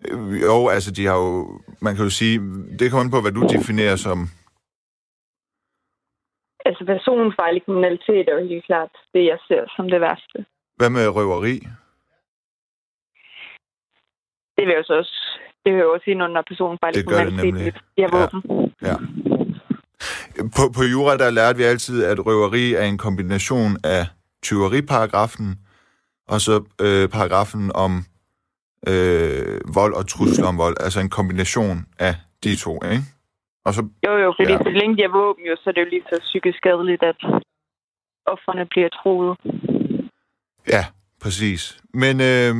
Øh, 0.08 0.42
jo, 0.42 0.68
altså 0.68 0.90
de 0.92 1.06
har 1.06 1.16
jo... 1.16 1.60
Man 1.80 1.94
kan 1.94 2.04
jo 2.04 2.10
sige, 2.10 2.36
det 2.78 2.90
kommer 2.90 3.10
på, 3.10 3.20
hvad 3.20 3.32
du 3.32 3.42
definerer 3.56 3.96
som... 3.96 4.18
Altså 6.66 6.84
personfarlig 6.84 7.64
kriminalitet 7.64 8.28
er 8.28 8.34
jo 8.40 8.46
helt 8.46 8.64
klart 8.64 8.92
det, 9.14 9.24
jeg 9.24 9.38
ser 9.48 9.62
som 9.76 9.90
det 9.90 10.00
værste. 10.00 10.44
Hvad 10.76 10.90
med 10.90 11.08
røveri? 11.08 11.54
Det 14.56 14.66
vil 14.66 14.84
så 14.84 14.94
også... 14.98 15.40
Det 15.64 15.72
vil 15.72 15.80
jo 15.80 15.92
også 15.92 16.10
ind 16.10 16.22
under 16.22 16.42
personfarlig 16.48 17.04
det 17.04 17.12
kriminalitet. 17.12 17.74
Det 17.74 18.02
ja. 18.02 18.06
våben. 18.12 18.40
Ja. 18.82 18.96
På, 20.56 20.62
på 20.76 20.82
jura, 20.92 21.16
der 21.16 21.30
lærte 21.30 21.58
vi 21.58 21.64
altid, 21.64 22.04
at 22.04 22.26
røveri 22.26 22.74
er 22.74 22.82
en 22.82 22.98
kombination 22.98 23.70
af 23.84 24.02
tyveriparagrafen, 24.42 25.48
og 26.28 26.40
så 26.40 26.54
øh, 26.80 27.08
paragrafen 27.08 27.72
om 27.84 27.92
øh, 28.90 29.60
vold 29.74 29.94
og 29.94 30.08
trusler 30.08 30.46
om 30.46 30.58
vold, 30.58 30.76
altså 30.80 31.00
en 31.00 31.10
kombination 31.10 31.78
af 31.98 32.14
de 32.44 32.56
to, 32.56 32.74
ikke? 32.92 33.04
Og 33.66 33.74
så, 33.74 33.82
jo, 34.06 34.12
jo, 34.24 34.34
fordi 34.38 34.52
ja. 34.52 34.58
så 34.58 34.70
længe 34.80 34.96
de 34.96 35.02
har 35.02 35.12
våben, 35.20 35.44
jo, 35.44 35.56
så 35.56 35.70
er 35.70 35.72
det 35.74 35.80
jo 35.80 35.90
lige 35.90 36.06
så 36.10 36.16
psykisk 36.20 36.58
skadeligt, 36.58 37.02
at 37.02 37.20
offerne 38.26 38.66
bliver 38.66 38.88
troet. 38.88 39.38
Ja, 40.68 40.84
præcis. 41.22 41.78
Men 41.94 42.20
øh, 42.20 42.54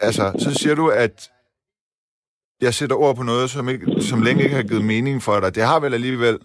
altså, 0.00 0.24
så 0.38 0.54
siger 0.54 0.74
du, 0.74 0.88
at 0.88 1.30
jeg 2.60 2.74
sætter 2.74 2.96
ord 2.96 3.16
på 3.16 3.22
noget, 3.22 3.50
som, 3.50 3.68
ikke, 3.68 3.86
som 4.00 4.22
længe 4.22 4.42
ikke 4.42 4.56
har 4.56 4.68
givet 4.70 4.84
mening 4.84 5.22
for 5.22 5.40
dig. 5.40 5.54
Det 5.54 5.62
har 5.62 5.80
vel 5.80 5.94
alligevel, 5.94 6.38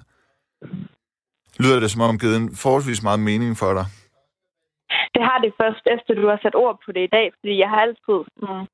lyder 1.60 1.80
det 1.80 1.92
som 1.92 2.02
om, 2.02 2.20
givet 2.20 2.38
en 2.38 2.56
forholdsvis 2.56 3.04
meget 3.04 3.20
mening 3.20 3.58
for 3.58 3.74
dig. 3.74 3.86
Det 5.16 5.24
har 5.30 5.38
det 5.44 5.54
først, 5.62 5.84
efter 5.96 6.14
du 6.14 6.28
har 6.28 6.40
sat 6.42 6.56
ord 6.56 6.78
på 6.86 6.92
det 6.92 7.04
i 7.04 7.14
dag, 7.18 7.28
fordi 7.40 7.54
jeg 7.64 7.70
har 7.70 7.82
altid 7.88 8.20
mm, 8.44 8.66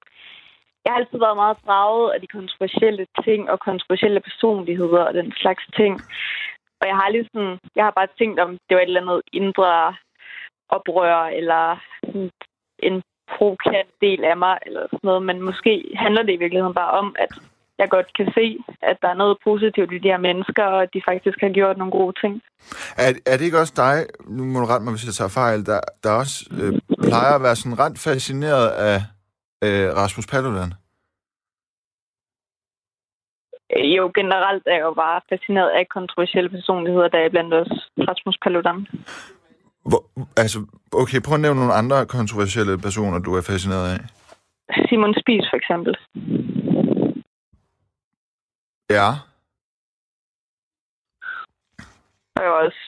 jeg 0.83 0.91
har 0.91 0.99
altid 0.99 1.19
været 1.25 1.41
meget 1.43 1.57
draget 1.65 2.11
af 2.13 2.21
de 2.21 2.27
kontroversielle 2.27 3.05
ting 3.25 3.41
og 3.51 3.59
kontroversielle 3.59 4.21
personligheder 4.29 5.03
og 5.07 5.13
den 5.13 5.33
slags 5.41 5.63
ting. 5.79 5.93
Og 6.81 6.85
jeg 6.89 6.95
har 6.99 7.09
lige 7.09 7.29
sådan, 7.33 7.59
jeg 7.75 7.83
har 7.87 7.93
bare 7.99 8.15
tænkt 8.19 8.39
om, 8.39 8.49
det 8.67 8.75
var 8.75 8.81
et 8.81 8.91
eller 8.91 9.01
andet 9.01 9.21
indre 9.33 9.95
oprør, 10.75 11.19
eller 11.39 11.65
en 12.87 12.95
provokant 13.33 13.91
del 14.01 14.23
af 14.31 14.37
mig, 14.37 14.57
eller 14.65 14.81
sådan 14.91 15.07
noget. 15.09 15.23
Men 15.23 15.41
måske 15.41 15.73
handler 15.95 16.23
det 16.23 16.33
i 16.33 16.41
virkeligheden 16.43 16.79
bare 16.81 16.91
om, 17.01 17.15
at 17.19 17.31
jeg 17.77 17.89
godt 17.89 18.09
kan 18.17 18.27
se, 18.37 18.57
at 18.81 18.97
der 19.01 19.09
er 19.11 19.21
noget 19.23 19.37
positivt 19.43 19.91
i 19.93 19.97
de 19.97 20.11
her 20.13 20.17
mennesker, 20.29 20.63
og 20.63 20.83
at 20.83 20.93
de 20.93 21.01
faktisk 21.09 21.37
har 21.41 21.49
gjort 21.49 21.77
nogle 21.77 21.91
gode 21.99 22.15
ting. 22.21 22.33
Er, 22.97 23.09
er 23.31 23.35
det 23.37 23.45
ikke 23.45 23.63
også 23.63 23.73
dig, 23.85 23.95
nu 24.37 24.43
må 24.45 24.59
du 24.59 24.65
rette 24.65 24.83
mig, 24.83 24.93
hvis 24.93 25.09
jeg 25.09 25.17
tager 25.17 25.37
fejl, 25.43 25.59
der, 25.65 25.81
der 26.03 26.11
også 26.21 26.35
øh, 26.61 26.71
plejer 27.07 27.33
at 27.35 27.43
være 27.47 27.55
sådan 27.55 27.79
ret 27.79 27.97
fascineret 28.07 28.67
af 28.89 28.97
øh, 29.65 29.87
Rasmus 30.01 30.27
Paludan? 30.27 30.71
Jo, 33.97 34.11
generelt 34.15 34.63
er 34.65 34.75
jeg 34.79 34.81
jo 34.89 34.93
bare 34.93 35.21
fascineret 35.29 35.69
af 35.69 35.83
kontroversielle 35.97 36.49
personligheder, 36.49 37.07
der 37.07 37.19
er 37.19 37.29
blandt 37.29 37.53
os 37.53 37.71
Rasmus 38.09 38.37
Paludan. 38.43 38.87
Hvor, 39.89 40.03
altså, 40.37 40.65
okay, 40.91 41.21
prøv 41.21 41.35
at 41.35 41.41
nævne 41.41 41.59
nogle 41.59 41.73
andre 41.73 42.05
kontroversielle 42.05 42.77
personer, 42.77 43.19
du 43.19 43.35
er 43.35 43.41
fascineret 43.41 43.87
af. 43.93 43.99
Simon 44.89 45.15
Spies, 45.21 45.45
for 45.51 45.57
eksempel. 45.57 45.93
Ja. 48.89 49.09
Jeg 52.35 52.45
er 52.45 52.55
også 52.65 52.83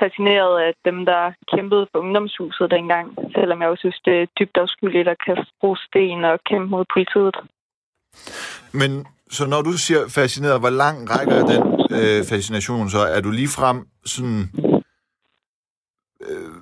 fascineret 0.00 0.60
af 0.66 0.72
dem, 0.84 1.06
der 1.06 1.32
kæmpede 1.54 1.86
for 1.92 1.98
ungdomshuset 1.98 2.70
dengang, 2.70 3.06
selvom 3.34 3.60
jeg 3.60 3.68
også 3.68 3.80
synes, 3.80 4.00
det 4.04 4.22
er 4.22 4.26
dybt 4.38 4.56
afskyldigt 4.56 5.08
at 5.08 5.16
kaste 5.26 5.52
sten 5.86 6.24
og 6.24 6.38
kæmpe 6.50 6.68
mod 6.70 6.84
politiet. 6.94 7.36
Men 8.72 9.06
så 9.30 9.46
når 9.46 9.62
du 9.62 9.72
siger 9.72 10.00
fascineret, 10.08 10.60
hvor 10.60 10.70
lang 10.70 10.96
rækker 11.10 11.38
den 11.52 11.62
øh, 11.98 12.20
fascination 12.32 12.90
så? 12.90 12.98
Er 13.16 13.20
du 13.20 13.30
lige 13.30 13.48
frem 13.58 13.78
sådan 14.04 14.50
øh, 16.26 16.54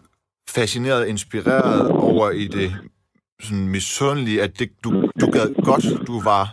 fascineret, 0.49 1.07
inspireret 1.07 1.91
over 1.91 2.31
i 2.31 2.47
det 2.47 2.71
sådan 3.41 3.69
misundelige, 3.69 4.43
at 4.43 4.59
det, 4.59 4.85
du, 4.85 4.91
du 5.21 5.27
gad 5.37 5.49
godt, 5.65 6.07
du 6.07 6.17
var 6.31 6.45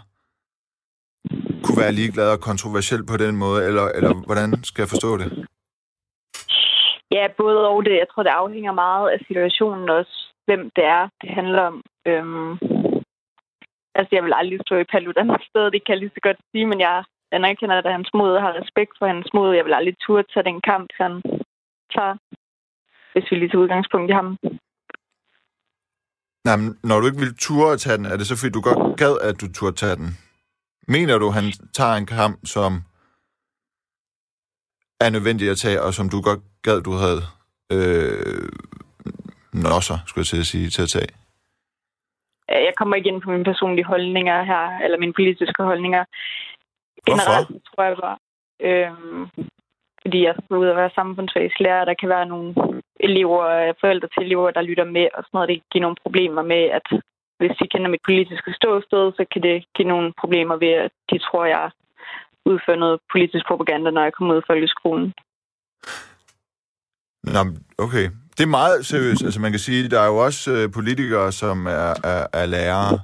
kunne 1.63 1.83
være 1.83 1.97
ligeglad 1.99 2.29
og 2.35 2.39
kontroversiel 2.49 3.03
på 3.11 3.17
den 3.17 3.35
måde, 3.43 3.59
eller, 3.67 3.85
eller 3.97 4.13
hvordan 4.27 4.49
skal 4.69 4.81
jeg 4.81 4.89
forstå 4.93 5.11
det? 5.21 5.29
Ja, 7.11 7.27
både 7.37 7.67
og 7.69 7.85
det. 7.85 7.95
Jeg 8.03 8.07
tror, 8.11 8.23
det 8.23 8.39
afhænger 8.43 8.73
meget 8.85 9.09
af 9.09 9.19
situationen 9.27 9.89
også, 9.89 10.15
hvem 10.45 10.61
det 10.75 10.85
er, 10.97 11.03
det 11.21 11.29
handler 11.39 11.61
om. 11.61 11.77
Øhm, 12.07 12.51
altså, 13.97 14.11
jeg 14.11 14.23
vil 14.23 14.33
aldrig 14.35 14.59
stå 14.65 14.75
i 14.75 14.91
Paludan 14.91 15.29
sted, 15.49 15.71
det 15.71 15.81
kan 15.83 15.93
jeg 15.93 16.01
lige 16.01 16.15
så 16.17 16.21
godt 16.27 16.39
sige, 16.51 16.65
men 16.71 16.79
jeg 16.79 17.03
anerkender, 17.31 17.75
at 17.75 17.95
hans 17.97 18.09
mod 18.13 18.39
har 18.39 18.59
respekt 18.61 18.93
for 18.99 19.07
hans 19.07 19.29
mod. 19.33 19.55
Jeg 19.55 19.65
vil 19.65 19.73
aldrig 19.73 19.95
turde 20.05 20.27
tage 20.33 20.49
den 20.49 20.61
kamp, 20.61 20.89
han 21.01 21.13
tager, 21.95 22.15
hvis 23.13 23.31
vi 23.31 23.35
lige 23.35 23.49
tager 23.49 23.63
udgangspunkt 23.63 24.09
i 24.09 24.13
ham. 24.13 24.37
Nej, 26.47 26.55
men 26.55 26.79
når 26.83 26.99
du 26.99 27.05
ikke 27.05 27.23
vil 27.25 27.37
turde 27.37 27.77
tage 27.77 27.97
den, 27.97 28.05
er 28.05 28.17
det 28.17 28.27
så 28.27 28.35
fordi, 28.37 28.51
du 28.51 28.61
godt 28.61 28.97
gad, 28.97 29.15
at 29.29 29.41
du 29.41 29.47
turde 29.53 29.75
tage 29.75 29.95
den? 29.95 30.09
Mener 30.87 31.17
du, 31.17 31.27
han 31.29 31.45
tager 31.73 31.95
en 31.95 32.05
kamp, 32.05 32.39
som 32.55 32.71
er 35.05 35.09
nødvendig 35.09 35.49
at 35.49 35.57
tage, 35.57 35.81
og 35.85 35.93
som 35.93 36.09
du 36.09 36.21
godt 36.21 36.43
gad, 36.63 36.81
du 36.81 36.93
havde 37.03 37.21
øh, 37.75 38.49
nosser, 39.53 39.97
skulle 40.07 40.21
jeg 40.23 40.31
til 40.31 40.43
at 40.45 40.51
sige, 40.53 40.69
til 40.69 40.81
at 40.87 40.89
tage? 40.89 41.11
Jeg 42.49 42.73
kommer 42.77 42.95
ikke 42.95 43.09
ind 43.09 43.21
på 43.21 43.29
mine 43.31 43.43
personlige 43.43 43.85
holdninger 43.85 44.43
her, 44.43 44.63
eller 44.83 44.97
mine 44.97 45.13
politiske 45.13 45.63
holdninger. 45.63 46.03
Generelt 47.05 47.47
Hvorfor? 47.47 47.65
tror 47.67 47.83
jeg 47.83 47.97
bare, 48.05 48.17
øh, 48.67 48.91
fordi 50.01 50.23
jeg 50.23 50.35
skal 50.35 50.57
ud 50.57 50.67
og 50.67 50.75
være 50.75 50.97
samfundsfagslærer, 50.99 51.85
der 51.85 51.93
kan 51.93 52.09
være 52.09 52.25
nogle 52.25 52.53
elever, 52.99 53.43
øh, 53.61 53.73
forældre 53.81 54.07
til 54.07 54.23
elever, 54.25 54.51
der 54.51 54.61
lytter 54.61 54.85
med, 54.97 55.07
og 55.17 55.23
sådan 55.23 55.35
noget. 55.37 55.49
Det 55.49 55.69
giver 55.71 55.81
nogle 55.81 56.01
problemer 56.03 56.41
med, 56.41 56.63
at 56.77 56.87
hvis 57.39 57.57
de 57.59 57.67
kender 57.67 57.89
mit 57.89 58.05
politiske 58.05 58.53
ståsted, 58.53 59.11
så 59.17 59.25
kan 59.31 59.41
det 59.43 59.65
give 59.75 59.87
nogle 59.87 60.13
problemer 60.21 60.55
ved, 60.55 60.73
at 60.85 60.91
de 61.11 61.17
tror, 61.17 61.45
jeg 61.45 61.71
udfører 62.45 62.77
noget 62.77 62.99
politisk 63.11 63.45
propaganda, 63.47 63.89
når 63.91 64.03
jeg 64.03 64.13
kommer 64.13 64.33
ud 64.33 64.41
af 64.41 64.47
folkeskolen. 64.47 65.13
Nå, 67.23 67.41
okay. 67.77 68.05
Det 68.37 68.43
er 68.43 68.57
meget 68.61 68.85
seriøst. 68.85 69.23
Altså, 69.23 69.39
man 69.41 69.51
kan 69.51 69.59
sige, 69.59 69.89
der 69.89 69.99
er 69.99 70.07
jo 70.07 70.17
også 70.17 70.51
øh, 70.51 70.71
politikere, 70.71 71.31
som 71.31 71.65
er, 71.65 71.93
er, 72.03 72.27
er 72.33 72.45
lærere. 72.45 72.99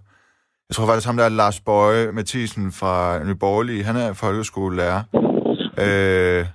Jeg 0.69 0.75
tror 0.75 0.87
faktisk, 0.87 1.07
ham 1.07 1.17
der 1.17 1.25
er 1.25 1.29
Lars 1.29 1.59
Bøje 1.59 2.11
Mathisen 2.11 2.71
fra 2.71 3.23
Nyborgerlige. 3.23 3.83
Han 3.83 3.95
er 3.95 4.13
folkeskolelærer. 4.13 5.01
Øh, 5.85 6.45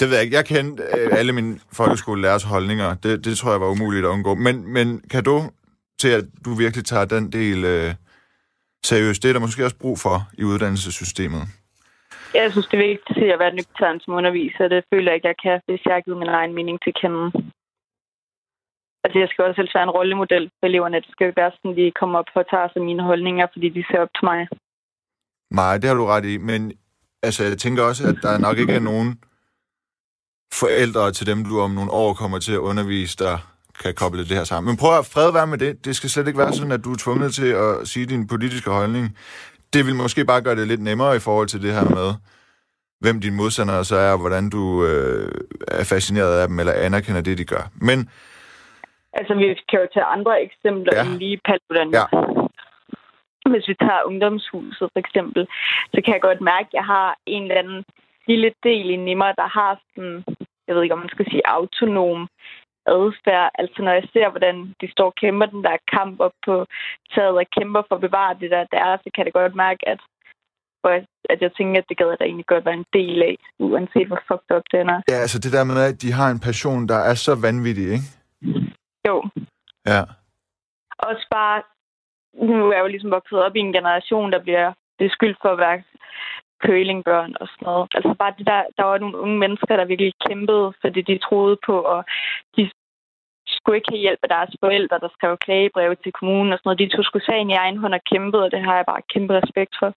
det 0.00 0.08
ved 0.08 0.14
jeg 0.16 0.24
ikke. 0.24 0.36
Jeg 0.36 0.46
kendte 0.46 0.82
øh, 0.82 1.18
alle 1.18 1.32
mine 1.32 1.60
folkeskolelærers 1.72 2.44
holdninger. 2.44 2.94
Det, 2.94 3.24
det 3.24 3.38
tror 3.38 3.50
jeg 3.50 3.60
var 3.60 3.70
umuligt 3.70 4.04
at 4.04 4.08
undgå. 4.08 4.34
Men, 4.34 4.72
men 4.72 5.00
kan 5.10 5.24
du 5.24 5.36
til, 5.98 6.08
at 6.08 6.24
du 6.44 6.50
virkelig 6.54 6.84
tager 6.84 7.04
den 7.04 7.32
del 7.32 7.64
øh, 7.64 7.94
seriøst. 8.84 9.22
Det 9.22 9.28
er 9.28 9.32
der 9.32 9.40
måske 9.40 9.64
også 9.64 9.78
brug 9.78 9.98
for 9.98 10.16
i 10.38 10.44
uddannelsessystemet. 10.44 11.42
Jeg 12.34 12.52
synes, 12.52 12.66
det 12.66 12.76
er 12.80 12.88
vigtigt 12.88 13.32
at 13.32 13.38
være 13.38 13.54
nøgtern 13.54 14.00
som 14.00 14.14
underviser. 14.14 14.68
Det 14.68 14.84
føler 14.92 15.10
jeg 15.10 15.16
ikke, 15.16 15.28
jeg 15.28 15.38
kan, 15.42 15.60
hvis 15.66 15.84
jeg 15.86 15.94
har 15.94 16.00
givet 16.00 16.18
min 16.18 16.28
egen 16.28 16.54
mening 16.54 16.78
til 16.84 16.92
kende. 17.00 17.24
Altså, 19.04 19.18
jeg 19.22 19.28
skal 19.28 19.44
også 19.44 19.58
selv 19.58 19.68
være 19.74 19.88
en 19.88 19.96
rollemodel 19.98 20.50
for 20.58 20.66
eleverne. 20.66 20.96
Det 20.96 21.12
skal 21.12 21.24
jo 21.26 21.32
være 21.36 21.52
sådan, 21.54 21.76
de 21.76 21.92
kommer 22.00 22.18
op 22.18 22.30
og 22.34 22.50
tager 22.50 22.68
sig 22.72 22.82
mine 22.82 23.02
holdninger, 23.02 23.46
fordi 23.52 23.68
de 23.68 23.84
ser 23.88 24.00
op 24.04 24.12
til 24.16 24.24
mig. 24.30 24.48
Nej, 25.50 25.74
det 25.78 25.88
har 25.88 25.96
du 25.96 26.06
ret 26.06 26.24
i. 26.24 26.36
Men 26.50 26.72
altså, 27.22 27.44
jeg 27.44 27.58
tænker 27.58 27.82
også, 27.82 28.02
at 28.10 28.16
der 28.22 28.38
nok 28.38 28.58
ikke 28.58 28.72
er 28.72 28.86
nogen 28.92 29.08
forældre 30.52 31.12
til 31.12 31.26
dem, 31.26 31.44
du 31.44 31.60
om 31.60 31.70
nogle 31.70 31.90
år 31.90 32.14
kommer 32.14 32.38
til 32.38 32.52
at 32.52 32.58
undervise, 32.58 33.16
der 33.16 33.38
kan 33.82 33.94
koble 33.94 34.18
det 34.18 34.36
her 34.36 34.44
sammen. 34.44 34.70
Men 34.70 34.76
prøv 34.76 34.98
at 34.98 35.06
fred 35.06 35.32
være 35.32 35.46
med 35.46 35.58
det. 35.58 35.84
Det 35.84 35.96
skal 35.96 36.10
slet 36.10 36.26
ikke 36.26 36.38
være 36.38 36.52
sådan, 36.52 36.72
at 36.72 36.84
du 36.84 36.92
er 36.92 36.96
tvunget 37.04 37.34
til 37.34 37.46
at 37.46 37.88
sige 37.88 38.06
din 38.06 38.26
politiske 38.26 38.70
holdning. 38.70 39.16
Det 39.72 39.86
vil 39.86 39.94
måske 39.94 40.24
bare 40.24 40.42
gøre 40.42 40.56
det 40.56 40.68
lidt 40.68 40.82
nemmere 40.82 41.16
i 41.16 41.18
forhold 41.18 41.48
til 41.48 41.62
det 41.62 41.72
her 41.74 41.84
med, 41.84 42.14
hvem 43.00 43.20
dine 43.20 43.36
modstandere 43.36 43.84
så 43.84 43.96
er, 43.96 44.12
og 44.12 44.18
hvordan 44.18 44.50
du 44.50 44.84
øh, 44.84 45.30
er 45.68 45.84
fascineret 45.84 46.40
af 46.40 46.48
dem, 46.48 46.58
eller 46.58 46.72
anerkender 46.72 47.20
det, 47.20 47.38
de 47.38 47.44
gør. 47.44 47.64
Men... 47.74 48.08
Altså, 49.12 49.34
vi 49.34 49.44
kan 49.70 49.80
jo 49.80 49.86
tage 49.94 50.04
andre 50.04 50.42
eksempler 50.42 50.92
ja. 50.96 51.02
end 51.04 51.18
lige 51.18 51.40
Paludan. 51.44 51.90
Ja. 51.98 52.06
Hvis 53.52 53.68
vi 53.68 53.74
tager 53.74 54.06
ungdomshuset 54.06 54.88
for 54.92 54.98
eksempel, 55.04 55.46
så 55.94 55.98
kan 56.04 56.14
jeg 56.14 56.20
godt 56.20 56.40
mærke, 56.40 56.66
at 56.70 56.74
jeg 56.74 56.84
har 56.84 57.18
en 57.26 57.42
eller 57.42 57.58
anden 57.62 57.84
lille 58.26 58.50
del 58.62 58.86
i 58.90 59.14
mig, 59.14 59.32
der 59.36 59.48
har 59.58 59.80
sådan, 59.94 60.24
jeg 60.68 60.74
ved 60.74 60.82
ikke, 60.82 60.96
om 60.96 61.04
man 61.04 61.14
skal 61.14 61.26
sige 61.30 61.48
autonom 61.56 62.28
adfærd. 62.96 63.50
Altså 63.60 63.78
når 63.82 63.92
jeg 63.98 64.06
ser, 64.12 64.28
hvordan 64.30 64.56
de 64.80 64.90
står 64.90 65.06
og 65.06 65.14
kæmper 65.22 65.46
den 65.46 65.62
der 65.64 65.76
kamp 65.96 66.20
op 66.20 66.36
på 66.46 66.54
taget 67.14 67.38
og 67.38 67.46
kæmper 67.58 67.82
for 67.88 67.94
at 67.94 68.04
bevare 68.06 68.38
det 68.40 68.50
der, 68.50 68.64
der 68.72 68.80
er, 68.88 68.96
så 68.96 69.08
kan 69.14 69.24
det 69.24 69.32
godt 69.32 69.54
mærke, 69.54 69.88
at, 69.92 70.00
at 71.32 71.38
jeg 71.44 71.52
tænker, 71.52 71.78
at 71.80 71.88
det 71.88 71.98
gad 71.98 72.06
der 72.06 72.24
egentlig 72.24 72.46
godt 72.46 72.64
være 72.64 72.80
en 72.82 72.90
del 72.92 73.22
af, 73.22 73.34
uanset 73.58 74.06
hvor 74.06 74.22
fucked 74.28 74.56
up 74.56 74.66
den 74.72 74.88
er. 74.94 75.00
Ja, 75.08 75.18
altså 75.24 75.38
det 75.38 75.52
der 75.52 75.64
med, 75.64 75.78
at 75.90 76.02
de 76.02 76.12
har 76.12 76.28
en 76.30 76.40
passion, 76.48 76.88
der 76.88 77.00
er 77.10 77.14
så 77.14 77.32
vanvittig, 77.46 77.86
ikke? 77.96 78.08
Jo. 79.08 79.16
Ja. 79.86 80.02
Også 80.98 81.26
bare, 81.30 81.62
nu 82.46 82.68
er 82.68 82.74
jeg 82.74 82.82
jo 82.82 82.92
ligesom 82.94 83.10
vokset 83.10 83.38
op 83.44 83.56
i 83.56 83.60
en 83.60 83.72
generation, 83.72 84.32
der 84.32 84.42
bliver 84.42 84.72
beskyldt 84.98 85.38
for 85.42 85.48
at 85.48 85.58
være 85.58 85.82
kølingbørn 86.66 87.32
og 87.40 87.46
sådan 87.52 87.66
noget. 87.68 87.86
Altså 87.96 88.14
bare 88.22 88.34
det 88.38 88.46
der, 88.46 88.62
der 88.76 88.84
var 88.90 88.98
nogle 88.98 89.18
unge 89.24 89.38
mennesker, 89.44 89.76
der 89.76 89.84
virkelig 89.92 90.12
kæmpede 90.26 90.66
for 90.80 90.88
det, 90.88 91.06
de 91.10 91.18
troede 91.26 91.56
på, 91.66 91.76
og 91.94 92.00
de 92.56 92.62
skulle 93.54 93.76
ikke 93.78 93.92
have 93.92 94.04
hjælp 94.06 94.20
af 94.22 94.28
deres 94.36 94.52
forældre, 94.62 94.98
der 95.04 95.10
skrev 95.16 95.32
klagebreve 95.46 95.94
til 95.94 96.12
kommunen 96.20 96.52
og 96.52 96.58
sådan 96.58 96.68
noget. 96.68 96.82
De 96.82 96.96
tog 96.96 97.04
skulle 97.04 97.26
sagen 97.30 97.50
i 97.50 97.60
egen 97.64 97.78
hånd 97.82 97.94
og 97.98 98.04
kæmpede, 98.12 98.44
og 98.46 98.50
det 98.54 98.60
har 98.66 98.74
jeg 98.76 98.86
bare 98.92 99.02
kæmpe 99.12 99.32
respekt 99.40 99.74
for. 99.80 99.90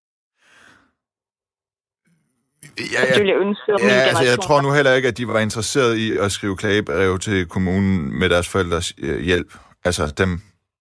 Ja, 2.96 3.02
ja, 3.10 3.24
det 3.24 3.36
ønske, 3.46 3.68
ja, 3.70 3.98
altså, 4.10 4.26
jeg 4.32 4.40
tror 4.46 4.62
nu 4.62 4.70
heller 4.78 4.94
ikke, 4.94 5.08
at 5.08 5.18
de 5.18 5.28
var 5.28 5.40
interesseret 5.40 5.94
i 6.06 6.08
at 6.26 6.32
skrive 6.32 6.56
klagebrev 6.58 7.20
til 7.20 7.48
kommunen 7.56 8.20
med 8.20 8.30
deres 8.30 8.52
forældres 8.52 8.88
øh, 9.06 9.20
hjælp. 9.30 9.50
Altså 9.86 10.04
dem. 10.22 10.32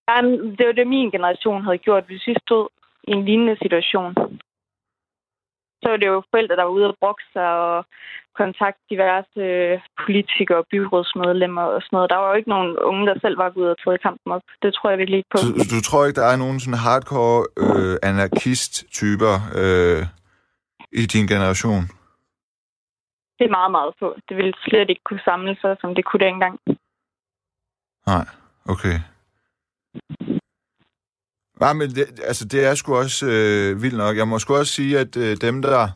Ja, 0.08 0.16
det 0.58 0.64
var 0.66 0.72
det, 0.72 0.87
min 0.87 1.10
generation 1.10 1.64
havde 1.64 1.78
gjort, 1.78 2.04
hvis 2.06 2.26
vi 2.26 2.34
stod 2.46 2.68
i 3.08 3.10
en 3.16 3.25
lignende 3.25 3.56
situation 3.62 4.39
så 5.80 5.87
var 5.90 5.96
det 5.96 6.06
jo 6.06 6.22
forældre, 6.30 6.56
der 6.56 6.62
var 6.62 6.76
ude 6.78 6.87
og 6.90 6.96
brokke 7.00 7.25
sig 7.32 7.49
og 7.66 7.84
kontakte 8.40 8.82
diverse 8.90 9.44
politikere 10.04 10.58
og 10.62 10.66
byrådsmedlemmer 10.70 11.62
og 11.75 11.80
sådan 11.82 11.96
noget. 11.96 12.10
Der 12.10 12.16
var 12.16 12.28
jo 12.28 12.37
ikke 12.40 12.54
nogen 12.54 12.70
unge, 12.90 13.06
der 13.06 13.16
selv 13.25 13.38
var 13.38 13.52
ude 13.60 13.70
og 13.75 13.78
tage 13.84 13.99
kampen 14.06 14.32
op. 14.37 14.42
Det 14.62 14.75
tror 14.75 14.90
jeg 14.90 14.99
virkelig 14.99 15.18
ikke 15.18 15.32
på. 15.34 15.38
Så 15.38 15.66
du 15.75 15.80
tror 15.88 16.06
ikke, 16.06 16.20
der 16.20 16.28
er 16.32 16.37
nogen 16.44 16.60
sådan 16.60 16.84
hardcore 16.87 17.40
øh, 17.64 17.96
anarkist-typer 18.10 19.34
øh, 19.62 20.02
i 21.02 21.02
din 21.14 21.26
generation? 21.32 21.84
Det 23.38 23.44
er 23.46 23.56
meget, 23.58 23.70
meget 23.70 23.92
få. 24.00 24.08
Det 24.28 24.37
ville 24.37 24.54
slet 24.66 24.90
ikke 24.90 25.04
kunne 25.08 25.25
samle 25.25 25.56
sig, 25.60 25.76
som 25.80 25.94
det 25.94 26.04
kunne 26.04 26.25
dengang. 26.28 26.54
Nej, 28.06 28.25
okay. 28.72 28.96
Nej, 31.61 31.73
men 31.73 31.95
det, 31.95 32.21
altså, 32.25 32.45
det 32.45 32.64
er 32.64 32.75
sgu 32.75 32.97
også 32.97 33.26
øh, 33.26 33.83
vildt 33.83 33.97
nok. 33.97 34.17
Jeg 34.17 34.29
må 34.29 34.38
sgu 34.38 34.57
også 34.57 34.73
sige, 34.73 34.99
at 34.99 35.17
øh, 35.17 35.37
dem, 35.40 35.62
der... 35.62 35.88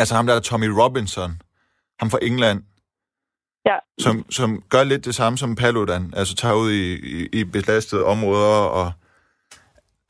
Altså 0.00 0.14
ham 0.14 0.26
der 0.26 0.34
er 0.34 0.40
Tommy 0.40 0.66
Robinson, 0.66 1.42
ham 2.00 2.10
fra 2.10 2.18
England, 2.22 2.62
ja. 3.66 3.76
som, 4.00 4.30
som 4.30 4.62
gør 4.68 4.84
lidt 4.84 5.04
det 5.04 5.14
samme 5.14 5.38
som 5.38 5.54
Paludan, 5.54 6.12
altså 6.16 6.34
tager 6.34 6.54
ud 6.54 6.70
i, 6.70 6.94
i, 6.94 7.28
i 7.32 7.44
belastede 7.44 8.04
områder 8.04 8.64
og 8.64 8.92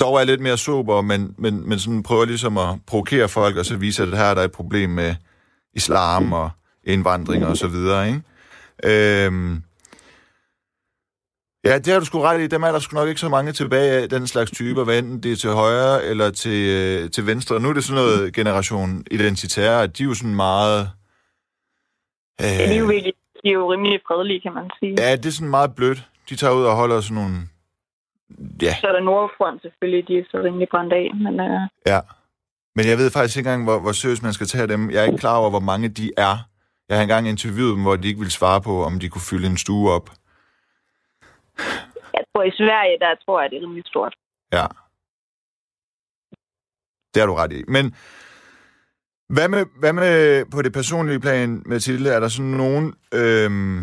dog 0.00 0.20
er 0.20 0.24
lidt 0.24 0.40
mere 0.40 0.58
sober, 0.58 1.00
men, 1.00 1.34
men, 1.38 1.68
men 1.68 1.78
sådan 1.78 2.02
prøver 2.02 2.24
ligesom 2.24 2.58
at 2.58 2.68
provokere 2.86 3.28
folk, 3.28 3.56
og 3.56 3.66
så 3.66 3.76
vise, 3.76 4.02
at 4.02 4.16
her 4.18 4.24
er 4.24 4.34
der 4.34 4.42
et 4.42 4.52
problem 4.52 4.90
med 4.90 5.14
islam 5.74 6.32
og 6.32 6.50
indvandring 6.84 7.46
og 7.46 7.56
så 7.56 7.68
videre, 7.68 8.08
ikke? 8.08 8.22
Øhm, 9.24 9.62
Ja, 11.64 11.78
det 11.78 11.92
har 11.92 12.00
du 12.00 12.06
sgu 12.06 12.20
ret 12.20 12.40
i. 12.40 12.46
Dem 12.46 12.62
er 12.62 12.72
der 12.72 12.78
sgu 12.78 12.94
nok 12.94 13.08
ikke 13.08 13.20
så 13.20 13.28
mange 13.28 13.52
tilbage 13.52 14.02
af, 14.02 14.08
den 14.08 14.26
slags 14.26 14.50
typer, 14.50 14.84
hvad 14.84 14.98
enten 14.98 15.22
det 15.22 15.32
er 15.32 15.36
til 15.36 15.50
højre 15.50 16.04
eller 16.04 16.30
til, 16.30 16.68
øh, 16.68 17.10
til 17.10 17.26
venstre. 17.26 17.60
Nu 17.60 17.68
er 17.68 17.72
det 17.72 17.84
sådan 17.84 18.04
noget 18.04 18.34
generation 18.34 19.04
identitære, 19.10 19.86
de 19.86 20.02
er 20.02 20.06
jo 20.06 20.14
sådan 20.14 20.34
meget... 20.34 20.90
Øh, 22.40 22.46
ja, 22.46 22.66
de 22.68 22.74
er 22.74 22.78
jo 22.78 22.86
virkelig, 22.86 23.14
de 23.42 23.48
er 23.48 23.52
jo 23.52 23.72
rimelig 23.72 24.00
fredelige, 24.08 24.40
kan 24.40 24.54
man 24.54 24.70
sige. 24.78 24.94
Ja, 24.98 25.16
det 25.16 25.26
er 25.26 25.30
sådan 25.30 25.50
meget 25.50 25.74
blødt. 25.74 26.08
De 26.30 26.36
tager 26.36 26.54
ud 26.54 26.64
og 26.64 26.76
holder 26.76 27.00
sådan 27.00 27.14
nogle... 27.14 27.36
Ja. 28.62 28.74
Så 28.80 28.86
er 28.86 28.92
der 28.92 29.00
Nordfront 29.00 29.62
selvfølgelig, 29.62 30.08
de 30.08 30.18
er 30.18 30.24
så 30.30 30.42
rimelig 30.44 30.68
brændt 30.70 30.92
af, 30.92 31.10
men... 31.14 31.40
Øh... 31.40 31.60
Ja, 31.86 32.00
men 32.76 32.86
jeg 32.86 32.98
ved 32.98 33.10
faktisk 33.10 33.36
ikke 33.36 33.48
engang, 33.48 33.64
hvor, 33.64 33.78
hvor 33.78 33.92
seriøst 33.92 34.22
man 34.22 34.32
skal 34.32 34.46
tage 34.46 34.66
dem. 34.66 34.90
Jeg 34.90 35.00
er 35.00 35.04
ikke 35.04 35.18
klar 35.18 35.36
over, 35.36 35.50
hvor 35.50 35.60
mange 35.60 35.88
de 35.88 36.10
er. 36.16 36.36
Jeg 36.88 36.96
har 36.96 37.02
engang 37.02 37.28
interviewet 37.28 37.74
dem, 37.74 37.82
hvor 37.82 37.96
de 37.96 38.08
ikke 38.08 38.18
ville 38.18 38.32
svare 38.32 38.60
på, 38.60 38.84
om 38.84 39.00
de 39.00 39.08
kunne 39.08 39.28
fylde 39.30 39.46
en 39.46 39.56
stue 39.56 39.92
op. 39.92 40.10
Jeg 42.14 42.24
tror, 42.30 42.42
i 42.42 42.50
Sverige, 42.50 42.98
der 42.98 43.14
tror 43.24 43.40
jeg, 43.40 43.50
det 43.50 43.56
er 43.56 43.62
rimelig 43.62 43.84
stort. 43.86 44.14
Ja. 44.52 44.66
Det 47.14 47.20
har 47.20 47.26
du 47.26 47.34
ret 47.34 47.52
i. 47.52 47.64
Men 47.68 47.94
hvad 49.28 49.48
med, 49.48 49.66
hvad 49.78 49.92
med 49.92 50.44
på 50.44 50.62
det 50.62 50.72
personlige 50.72 51.20
plan, 51.20 51.62
Mathilde? 51.66 52.10
Er 52.10 52.20
der 52.20 52.28
sådan 52.28 52.50
nogen... 52.50 52.94
Øhm, 53.14 53.78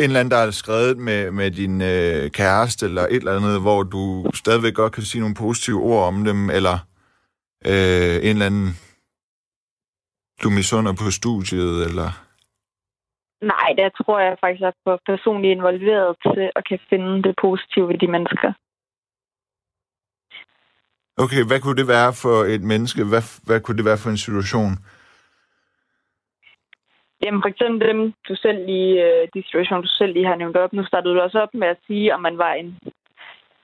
en 0.00 0.04
eller 0.04 0.20
anden, 0.20 0.30
der 0.30 0.36
er 0.36 0.50
skrevet 0.50 0.98
med, 0.98 1.30
med 1.30 1.50
din 1.50 1.82
øh, 1.82 2.30
kæreste, 2.30 2.86
eller 2.86 3.02
et 3.02 3.16
eller 3.16 3.36
andet, 3.36 3.60
hvor 3.60 3.82
du 3.82 4.30
stadigvæk 4.34 4.74
godt 4.74 4.92
kan 4.92 5.02
sige 5.02 5.20
nogle 5.20 5.34
positive 5.34 5.80
ord 5.82 6.06
om 6.06 6.24
dem, 6.24 6.50
eller 6.50 6.78
øh, 7.66 8.16
en 8.16 8.36
eller 8.36 8.46
anden, 8.46 8.78
du 10.42 10.50
misunder 10.50 10.92
på 10.92 11.10
studiet, 11.10 11.86
eller... 11.86 12.23
Nej, 13.40 13.68
der 13.78 13.88
tror 13.88 14.18
jeg 14.18 14.36
faktisk, 14.40 14.62
at 14.62 14.74
jeg 14.86 14.92
er 14.92 14.98
personligt 15.06 15.52
involveret 15.52 16.16
til 16.22 16.50
at 16.56 16.64
kan 16.68 16.78
finde 16.90 17.22
det 17.22 17.34
positive 17.40 17.88
ved 17.88 17.98
de 17.98 18.06
mennesker. 18.06 18.52
Okay, 21.16 21.42
hvad 21.48 21.60
kunne 21.60 21.76
det 21.76 21.88
være 21.88 22.12
for 22.22 22.36
et 22.54 22.62
menneske? 22.62 23.04
Hvad, 23.04 23.24
hvad 23.46 23.60
kunne 23.60 23.76
det 23.76 23.84
være 23.84 24.02
for 24.02 24.10
en 24.10 24.24
situation? 24.26 24.72
Jamen 27.22 27.42
for 27.42 27.48
eksempel 27.48 27.88
dem, 27.88 28.14
du 28.28 28.34
selv 28.36 28.66
lige, 28.66 28.94
øh, 29.06 29.28
de 29.34 29.42
situationer, 29.42 29.82
du 29.82 29.88
selv 29.88 30.12
lige 30.12 30.26
har 30.26 30.36
nævnt 30.36 30.56
op. 30.56 30.72
Nu 30.72 30.84
startede 30.84 31.14
du 31.14 31.20
også 31.20 31.38
op 31.38 31.54
med 31.54 31.68
at 31.68 31.82
sige, 31.86 32.14
om 32.14 32.20
man 32.20 32.38
var 32.38 32.52
en 32.52 32.78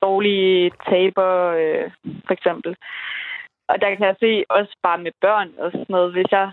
dårlig 0.03 0.73
taber, 0.91 1.31
øh, 1.61 1.91
for 2.27 2.33
eksempel. 2.33 2.77
Og 3.69 3.81
der 3.81 3.95
kan 3.95 4.07
jeg 4.07 4.17
se 4.21 4.45
også 4.51 4.77
bare 4.83 4.99
med 4.99 5.13
børn 5.21 5.51
og 5.59 5.71
sådan 5.71 5.87
noget, 5.89 6.13
hvis 6.13 6.31
jeg 6.31 6.53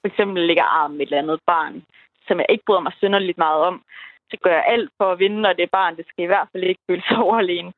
for 0.00 0.06
eksempel 0.06 0.46
ligger 0.46 0.64
arm 0.64 0.90
med 0.90 1.00
et 1.00 1.06
eller 1.06 1.18
andet 1.18 1.40
barn, 1.46 1.82
som 2.26 2.38
jeg 2.38 2.46
ikke 2.48 2.64
bryder 2.66 2.80
mig 2.80 2.92
synderligt 2.96 3.38
meget 3.38 3.62
om, 3.70 3.82
så 4.30 4.36
gør 4.42 4.54
jeg 4.58 4.64
alt 4.68 4.90
for 4.98 5.12
at 5.12 5.18
vinde, 5.18 5.40
når 5.40 5.52
det 5.52 5.62
er 5.62 5.76
barn, 5.78 5.96
det 5.96 6.06
skal 6.08 6.24
i 6.24 6.32
hvert 6.32 6.48
fald 6.52 6.64
ikke 6.64 6.86
føles 6.88 7.10
overlegen. 7.26 7.72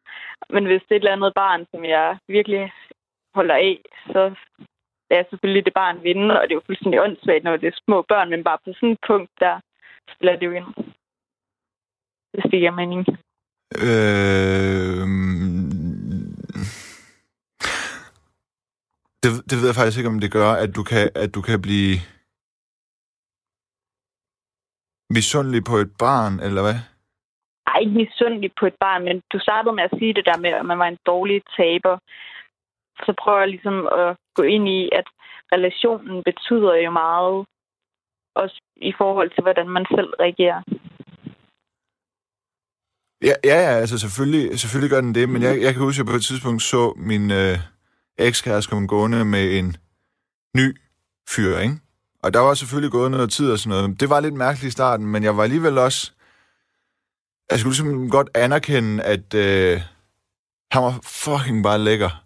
Men 0.50 0.64
hvis 0.66 0.82
det 0.82 0.92
er 0.92 0.96
et 0.96 1.04
eller 1.04 1.16
andet 1.16 1.32
barn, 1.34 1.66
som 1.70 1.84
jeg 1.84 2.18
virkelig 2.28 2.72
holder 3.34 3.54
af, 3.54 3.78
så 4.12 4.34
er 5.10 5.24
selvfølgelig 5.30 5.64
det 5.64 5.74
barn 5.74 6.02
vinde, 6.02 6.40
og 6.40 6.42
det 6.42 6.52
er 6.52 6.60
jo 6.60 6.66
fuldstændig 6.66 7.00
åndssvagt, 7.00 7.44
når 7.44 7.56
det 7.56 7.68
er 7.68 7.82
små 7.84 8.02
børn, 8.02 8.30
men 8.30 8.44
bare 8.44 8.58
på 8.64 8.72
sådan 8.72 8.92
et 8.92 8.98
punkt, 9.06 9.30
der 9.40 9.60
spiller 10.14 10.36
det 10.36 10.46
jo 10.46 10.52
ind. 10.52 10.66
Hvis 12.32 12.44
det 12.50 12.60
giver 12.60 12.70
mening. 12.70 13.02
Øh... 13.88 15.06
Det, 19.22 19.30
det 19.50 19.56
ved 19.58 19.66
jeg 19.68 19.74
faktisk 19.74 19.98
ikke, 19.98 20.12
om 20.14 20.20
det 20.20 20.32
gør, 20.32 20.50
at 20.64 20.76
du 20.76 20.82
kan, 20.82 21.10
at 21.14 21.34
du 21.34 21.40
kan 21.42 21.62
blive 21.62 21.94
misundelig 25.10 25.64
på 25.64 25.76
et 25.76 25.92
barn, 25.98 26.40
eller 26.40 26.62
hvad? 26.62 26.78
Ej, 27.66 27.78
ikke 27.80 27.96
misundelig 28.04 28.50
på 28.60 28.66
et 28.66 28.76
barn, 28.80 29.04
men 29.04 29.20
du 29.32 29.38
startede 29.38 29.74
med 29.74 29.84
at 29.84 29.96
sige 29.98 30.14
det 30.14 30.24
der 30.26 30.38
med, 30.38 30.50
at 30.50 30.66
man 30.66 30.78
var 30.78 30.88
en 30.88 30.98
dårlig 31.06 31.42
taber. 31.56 31.98
Så 33.06 33.14
prøver 33.20 33.38
jeg 33.38 33.48
ligesom 33.48 33.86
at 33.86 34.16
gå 34.34 34.42
ind 34.42 34.68
i, 34.68 34.80
at 34.92 35.06
relationen 35.52 36.22
betyder 36.28 36.74
jo 36.74 36.90
meget, 36.90 37.46
også 38.34 38.60
i 38.76 38.92
forhold 38.98 39.30
til, 39.30 39.42
hvordan 39.42 39.68
man 39.68 39.86
selv 39.96 40.10
reagerer. 40.24 40.62
Ja, 43.28 43.34
ja, 43.50 43.58
ja 43.66 43.74
altså 43.82 43.98
selvfølgelig, 43.98 44.60
selvfølgelig 44.60 44.90
gør 44.90 45.00
den 45.00 45.14
det, 45.14 45.28
men 45.28 45.42
jeg, 45.42 45.62
jeg 45.62 45.72
kan 45.72 45.82
huske, 45.82 46.00
at 46.00 46.06
jeg 46.06 46.12
på 46.12 46.16
et 46.16 46.24
tidspunkt 46.24 46.62
så 46.62 46.92
min 46.96 47.30
øh, 47.30 47.56
ekskæreste 48.18 48.70
komme 48.70 48.88
gående 48.88 49.24
med 49.24 49.58
en 49.58 49.76
ny 50.56 50.66
fyr, 51.28 51.58
ikke? 51.58 51.83
Og 52.24 52.34
der 52.34 52.40
var 52.40 52.54
selvfølgelig 52.54 52.92
gået 52.92 53.10
noget 53.10 53.30
tid 53.30 53.52
og 53.52 53.58
sådan 53.58 53.78
noget. 53.78 54.00
Det 54.00 54.10
var 54.10 54.20
lidt 54.20 54.34
mærkeligt 54.34 54.68
i 54.68 54.72
starten, 54.78 55.06
men 55.06 55.24
jeg 55.24 55.36
var 55.36 55.42
alligevel 55.42 55.78
også... 55.78 56.12
Jeg 57.50 57.58
skulle 57.58 57.72
ligesom 57.72 58.10
godt 58.10 58.28
anerkende, 58.34 59.02
at 59.02 59.34
øh, 59.34 59.80
han 60.72 60.82
var 60.82 60.94
fucking 61.02 61.62
bare 61.62 61.78
lækker. 61.78 62.24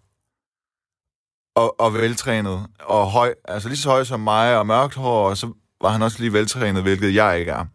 Og, 1.55 1.79
og 1.79 1.93
veltrænet. 1.93 2.67
Og 2.79 3.11
høj, 3.11 3.33
altså 3.47 3.69
lige 3.69 3.77
så 3.77 3.89
høj 3.89 4.03
som 4.03 4.19
mig, 4.19 4.57
og 4.59 4.67
mørkt 4.67 4.95
hår, 4.95 5.29
og 5.29 5.37
så 5.37 5.47
var 5.81 5.89
han 5.89 6.01
også 6.01 6.19
lige 6.19 6.33
veltrænet, 6.33 6.83
hvilket 6.83 7.15
jeg 7.15 7.39
ikke 7.39 7.51
er. 7.51 7.65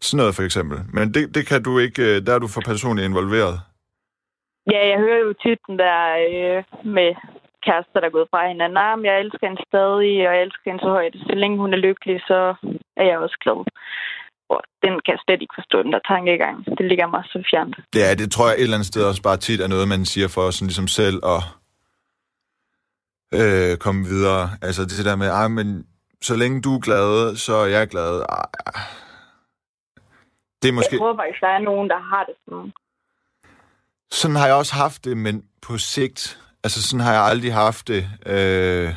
Sådan 0.00 0.16
noget 0.16 0.34
for 0.34 0.42
eksempel. 0.42 0.78
Men 0.92 1.14
det, 1.14 1.34
det 1.34 1.46
kan 1.46 1.62
du 1.62 1.78
ikke, 1.78 2.02
øh, 2.02 2.26
der 2.26 2.34
er 2.34 2.38
du 2.38 2.48
for 2.48 2.60
personligt 2.60 3.04
involveret. 3.04 3.60
Ja, 4.72 4.88
jeg 4.88 4.98
hører 4.98 5.18
jo 5.18 5.32
tit 5.32 5.58
den 5.66 5.78
der 5.78 5.98
øh, 6.30 6.64
med 6.94 7.14
kærester, 7.66 8.00
der 8.00 8.08
er 8.08 8.16
gået 8.16 8.30
fra 8.32 8.48
hinanden. 8.52 8.96
Men 8.96 9.06
jeg 9.10 9.20
elsker 9.20 9.46
hende 9.46 9.62
stadig, 9.70 10.12
og 10.28 10.32
jeg 10.34 10.42
elsker 10.46 10.66
hende 10.70 10.84
så 10.84 10.90
højt. 10.98 11.16
Så 11.28 11.34
længe 11.42 11.56
hun 11.62 11.72
er 11.76 11.84
lykkelig, 11.88 12.16
så 12.30 12.40
er 13.00 13.06
jeg 13.10 13.18
også 13.24 13.38
glad. 13.44 13.58
Og 14.52 14.60
den 14.84 14.92
kan 15.04 15.12
jeg 15.14 15.22
slet 15.24 15.42
ikke 15.42 15.58
forstå, 15.60 15.76
den 15.82 15.92
der 15.92 16.08
tankegang. 16.12 16.56
Det 16.78 16.86
ligger 16.90 17.06
mig 17.14 17.22
så 17.32 17.38
fjernt. 17.50 17.76
Ja, 17.94 18.14
det 18.20 18.32
tror 18.32 18.46
jeg 18.48 18.56
et 18.56 18.62
eller 18.62 18.76
andet 18.76 18.92
sted 18.92 19.04
også 19.10 19.22
bare 19.28 19.36
tit 19.36 19.60
er 19.60 19.68
noget, 19.74 19.88
man 19.88 20.04
siger 20.04 20.28
for 20.34 20.44
sådan 20.50 20.70
ligesom 20.70 20.88
selv 21.00 21.18
at 21.34 21.42
øh, 23.38 23.76
komme 23.84 24.02
videre. 24.12 24.44
Altså 24.62 24.82
det 24.82 25.04
der 25.08 25.16
med, 25.16 25.28
ej, 25.28 25.48
men 25.48 25.86
så 26.22 26.36
længe 26.36 26.62
du 26.62 26.70
er 26.76 26.80
glad, 26.80 27.36
så 27.36 27.54
er 27.54 27.66
jeg 27.66 27.88
glad. 27.88 28.12
Ej. 28.28 28.46
Det 30.62 30.68
er 30.68 30.72
måske... 30.72 30.94
Jeg 30.94 31.00
tror 31.00 31.16
faktisk, 31.16 31.40
der 31.40 31.48
er 31.48 31.58
nogen, 31.58 31.88
der 31.88 31.98
har 31.98 32.24
det 32.24 32.34
sådan. 32.44 32.72
Sådan 34.10 34.36
har 34.36 34.46
jeg 34.46 34.56
også 34.56 34.74
haft 34.74 35.04
det, 35.04 35.16
men 35.16 35.44
på 35.62 35.78
sigt, 35.78 36.40
Altså, 36.66 36.82
sådan 36.82 37.04
har 37.06 37.12
jeg 37.12 37.22
aldrig 37.22 37.54
haft 37.54 37.88
det. 37.88 38.08
Øh, 38.26 38.94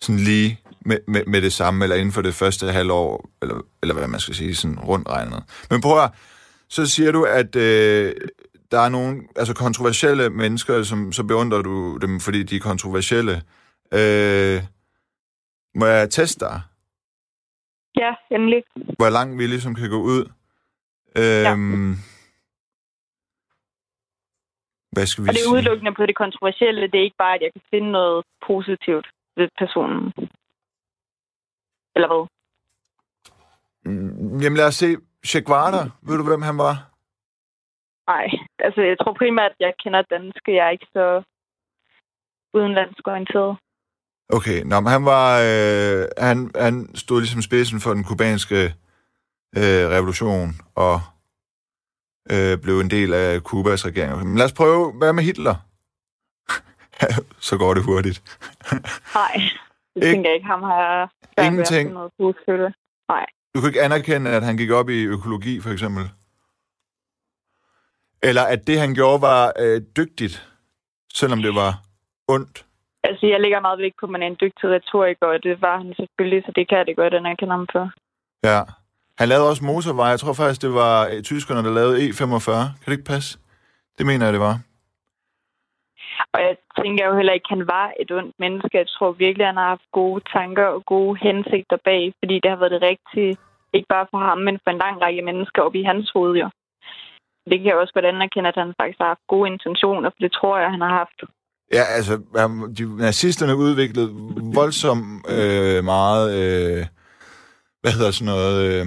sådan 0.00 0.18
lige 0.18 0.60
med, 0.80 0.98
med, 1.08 1.24
med 1.26 1.42
det 1.42 1.52
samme, 1.52 1.84
eller 1.84 1.96
inden 1.96 2.12
for 2.12 2.22
det 2.22 2.34
første 2.34 2.72
halvår, 2.72 3.30
eller, 3.42 3.60
eller 3.82 3.94
hvad 3.94 4.08
man 4.08 4.20
skal 4.20 4.34
sige, 4.34 4.54
sådan 4.54 4.78
rundt 4.78 5.08
regnet. 5.08 5.42
Men 5.70 5.80
prøv 5.80 6.04
at, 6.04 6.10
så 6.68 6.86
siger 6.86 7.12
du, 7.12 7.24
at 7.24 7.56
øh, 7.56 8.14
der 8.70 8.80
er 8.80 8.88
nogle 8.88 9.22
altså 9.36 9.54
kontroversielle 9.54 10.30
mennesker, 10.30 10.82
som 10.82 11.12
så 11.12 11.24
beundrer 11.24 11.62
du 11.62 11.96
dem, 11.96 12.20
fordi 12.20 12.42
de 12.42 12.56
er 12.56 12.60
kontroversielle. 12.60 13.42
Øh, 13.92 14.62
må 15.74 15.86
jeg 15.86 16.10
teste 16.10 16.44
dig? 16.44 16.60
Ja, 17.96 18.12
endelig. 18.30 18.62
Hvor 18.74 19.10
langt 19.10 19.38
vi 19.38 19.46
ligesom 19.46 19.74
kan 19.74 19.90
gå 19.90 20.02
ud. 20.02 20.30
Øh, 21.16 21.24
ja. 21.24 21.56
Hvad 24.96 25.06
skal 25.06 25.24
vi 25.24 25.28
og 25.28 25.34
det 25.34 25.42
er 25.44 25.52
udelukkende 25.54 25.94
på 25.94 26.06
det 26.06 26.16
kontroversielle. 26.16 26.82
Det 26.90 26.98
er 26.98 27.08
ikke 27.08 27.22
bare, 27.24 27.34
at 27.34 27.42
jeg 27.42 27.52
kan 27.52 27.62
finde 27.72 27.90
noget 27.98 28.24
positivt 28.46 29.06
ved 29.36 29.48
personen. 29.58 30.12
Eller 31.94 32.08
hvad? 32.10 32.22
Mm, 33.84 34.40
jamen 34.42 34.56
lad 34.56 34.66
os 34.66 34.74
se. 34.74 34.96
Che 35.26 35.40
Guevara, 35.40 35.82
ved 36.06 36.16
du, 36.18 36.24
hvem 36.24 36.42
han 36.42 36.58
var? 36.58 36.76
Nej, 38.12 38.26
altså 38.58 38.80
jeg 38.80 38.96
tror 38.98 39.12
primært, 39.12 39.52
at 39.52 39.60
jeg 39.60 39.72
kender 39.82 40.02
danske. 40.02 40.54
Jeg 40.54 40.66
er 40.66 40.70
ikke 40.70 40.90
så 40.92 41.22
udenlandsk 42.54 43.08
orienteret. 43.08 43.56
Okay, 44.28 44.58
Nå, 44.62 44.80
men 44.80 44.90
han 44.96 45.04
var, 45.04 45.26
øh, 45.48 46.02
han, 46.18 46.50
han 46.54 46.74
stod 46.94 47.20
ligesom 47.20 47.42
spidsen 47.42 47.80
for 47.80 47.92
den 47.94 48.04
kubanske 48.04 48.60
øh, 49.58 49.84
revolution, 49.94 50.48
og 50.74 51.00
øh, 52.32 52.58
blev 52.62 52.80
en 52.80 52.90
del 52.90 53.14
af 53.14 53.42
Kubas 53.42 53.86
regering. 53.86 54.28
Men 54.28 54.36
lad 54.38 54.44
os 54.46 54.52
prøve, 54.52 54.92
hvad 54.92 55.12
med 55.12 55.22
Hitler? 55.24 55.54
så 57.48 57.58
går 57.58 57.74
det 57.74 57.84
hurtigt. 57.84 58.38
Nej, 59.20 59.34
det 59.94 60.00
Ik- 60.04 60.10
tænker 60.10 60.30
jeg 60.30 60.34
ikke. 60.34 60.46
Ham 60.46 60.62
har 60.62 61.12
Ingenting. 61.42 61.92
noget. 61.92 62.74
Nej. 63.08 63.26
Du 63.54 63.60
kan 63.60 63.68
ikke 63.68 63.82
anerkende, 63.82 64.30
at 64.30 64.42
han 64.42 64.56
gik 64.56 64.70
op 64.70 64.88
i 64.88 65.04
økologi, 65.04 65.60
for 65.60 65.70
eksempel? 65.70 66.04
Eller 68.22 68.42
at 68.42 68.66
det, 68.66 68.80
han 68.80 68.94
gjorde, 68.94 69.22
var 69.22 69.52
øh, 69.58 69.82
dygtigt, 69.96 70.48
selvom 71.14 71.42
det 71.42 71.54
var 71.54 71.72
ondt? 72.28 72.66
Altså, 73.04 73.26
jeg 73.26 73.40
lægger 73.40 73.60
meget 73.60 73.78
vægt 73.78 73.96
på, 74.00 74.06
at 74.06 74.10
man 74.12 74.22
er 74.22 74.26
en 74.26 74.36
dygtig 74.40 74.70
retoriker, 74.70 75.26
og 75.26 75.42
det 75.42 75.60
var 75.60 75.76
han 75.78 75.94
selvfølgelig, 75.96 76.42
så 76.46 76.52
det 76.56 76.68
kan 76.68 76.78
jeg 76.78 76.86
det 76.86 76.96
godt, 76.96 77.12
jeg 77.12 77.36
kan 77.38 77.50
ham 77.50 77.66
for. 77.72 77.90
Ja. 78.44 78.60
Han 79.18 79.28
lavede 79.28 79.48
også 79.50 79.64
motorvej. 79.64 80.08
Jeg 80.08 80.20
tror 80.20 80.32
faktisk, 80.32 80.62
det 80.62 80.74
var 80.74 81.08
øh, 81.12 81.22
tyskerne, 81.22 81.64
der 81.66 81.74
lavede 81.74 82.08
E45. 82.08 82.50
Kan 82.78 82.86
det 82.86 82.92
ikke 82.92 83.12
passe? 83.14 83.38
Det 83.98 84.06
mener 84.06 84.26
jeg, 84.26 84.32
det 84.32 84.40
var. 84.40 84.56
Og 86.34 86.40
jeg 86.46 86.56
tænker 86.80 87.06
jo 87.08 87.16
heller 87.16 87.32
ikke, 87.32 87.48
at 87.50 87.56
han 87.56 87.66
var 87.76 87.86
et 88.02 88.10
ondt 88.18 88.34
menneske. 88.38 88.78
Jeg 88.82 88.88
tror 88.88 89.12
virkelig, 89.12 89.44
at 89.44 89.52
han 89.52 89.62
har 89.62 89.68
haft 89.74 89.88
gode 89.92 90.20
tanker 90.36 90.66
og 90.76 90.82
gode 90.94 91.18
hensigter 91.26 91.78
bag, 91.84 92.02
fordi 92.20 92.34
det 92.42 92.50
har 92.50 92.60
været 92.62 92.76
det 92.76 92.82
rigtige, 92.90 93.36
ikke 93.76 93.88
bare 93.94 94.06
for 94.10 94.18
ham, 94.28 94.38
men 94.38 94.58
for 94.62 94.70
en 94.70 94.82
lang 94.84 94.96
række 95.04 95.22
mennesker 95.22 95.62
op 95.62 95.74
i 95.74 95.82
hans 95.82 96.10
hoved, 96.14 96.34
jo. 96.42 96.48
Det 97.50 97.56
kan 97.58 97.66
jeg 97.66 97.76
også 97.82 97.94
godt 97.94 98.04
anerkende, 98.04 98.48
at 98.48 98.58
han 98.62 98.74
faktisk 98.80 98.98
har 99.00 99.10
haft 99.14 99.32
gode 99.34 99.50
intentioner, 99.52 100.10
for 100.10 100.20
det 100.24 100.32
tror 100.32 100.58
jeg, 100.58 100.70
han 100.70 100.80
har 100.80 100.94
haft. 101.00 101.18
Ja, 101.72 101.84
altså, 101.98 102.14
de 102.78 102.96
nazisterne 103.06 103.56
udviklede 103.56 104.10
voldsomt 104.54 105.04
øh, 105.36 105.84
meget, 105.84 106.26
øh, 106.40 106.86
hvad 107.86 107.92
hedder 107.92 108.10
sådan 108.10 108.34
noget, 108.34 108.56
øh, 108.72 108.86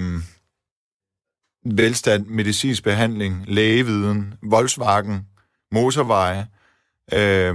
velstand, 1.64 2.26
medicinsk 2.26 2.84
behandling, 2.84 3.44
lægeviden, 3.48 4.34
Volkswagen, 4.42 5.26
motorveje. 5.72 6.46
Øh, 7.18 7.54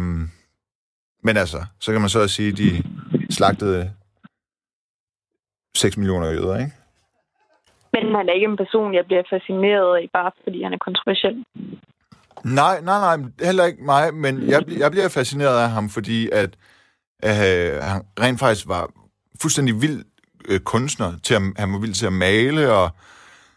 men 1.24 1.38
altså, 1.38 1.66
så 1.80 1.92
kan 1.92 2.02
man 2.02 2.10
så 2.10 2.28
sige, 2.28 2.52
at 2.52 2.58
de 2.58 2.84
slagtede 3.30 3.92
6 5.78 5.98
millioner 5.98 6.28
jøder, 6.28 6.58
ikke? 6.58 6.72
Men 7.94 8.16
han 8.16 8.30
er 8.30 8.34
ikke 8.34 8.46
en 8.46 8.58
person, 8.58 8.94
jeg 8.94 9.06
bliver 9.06 9.24
fascineret 9.30 9.98
af, 9.98 10.10
bare 10.14 10.32
fordi 10.44 10.64
han 10.64 10.74
er 10.74 10.78
kontroversiel. 10.78 11.46
Nej, 12.44 12.82
nej, 12.82 13.00
nej, 13.08 13.30
heller 13.42 13.66
ikke 13.66 13.84
mig, 13.84 14.14
men 14.14 14.50
jeg, 14.50 14.62
jeg 14.80 14.92
bliver 14.92 15.10
fascineret 15.10 15.64
af 15.64 15.70
ham, 15.70 15.90
fordi 15.90 16.30
at 16.30 16.52
øh, 17.26 17.74
han 17.90 18.02
rent 18.24 18.40
faktisk 18.40 18.68
var 18.68 18.90
fuldstændig 19.42 19.82
vild 19.82 20.06
øh, 20.50 20.60
kunstner. 20.60 21.10
Til 21.24 21.34
at, 21.36 21.42
han 21.58 21.74
var 21.74 21.80
vild 21.80 21.94
til 21.94 22.06
at 22.06 22.14
male, 22.14 22.74
og 22.74 22.90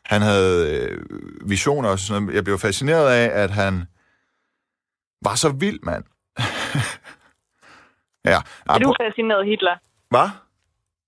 han 0.05 0.23
havde 0.23 0.55
øh, 0.73 0.99
visioner 1.51 1.89
og 1.89 1.99
sådan 1.99 2.23
noget. 2.23 2.35
Jeg 2.37 2.45
blev 2.45 2.59
fascineret 2.59 3.09
af, 3.21 3.43
at 3.43 3.51
han 3.51 3.75
var 5.27 5.35
så 5.35 5.49
vild, 5.61 5.81
mand. 5.83 6.05
ja. 8.33 8.39
Er 8.75 8.79
du 8.79 8.95
fascineret 9.03 9.41
af 9.41 9.47
Hitler? 9.47 9.77
Hvad? 10.11 10.29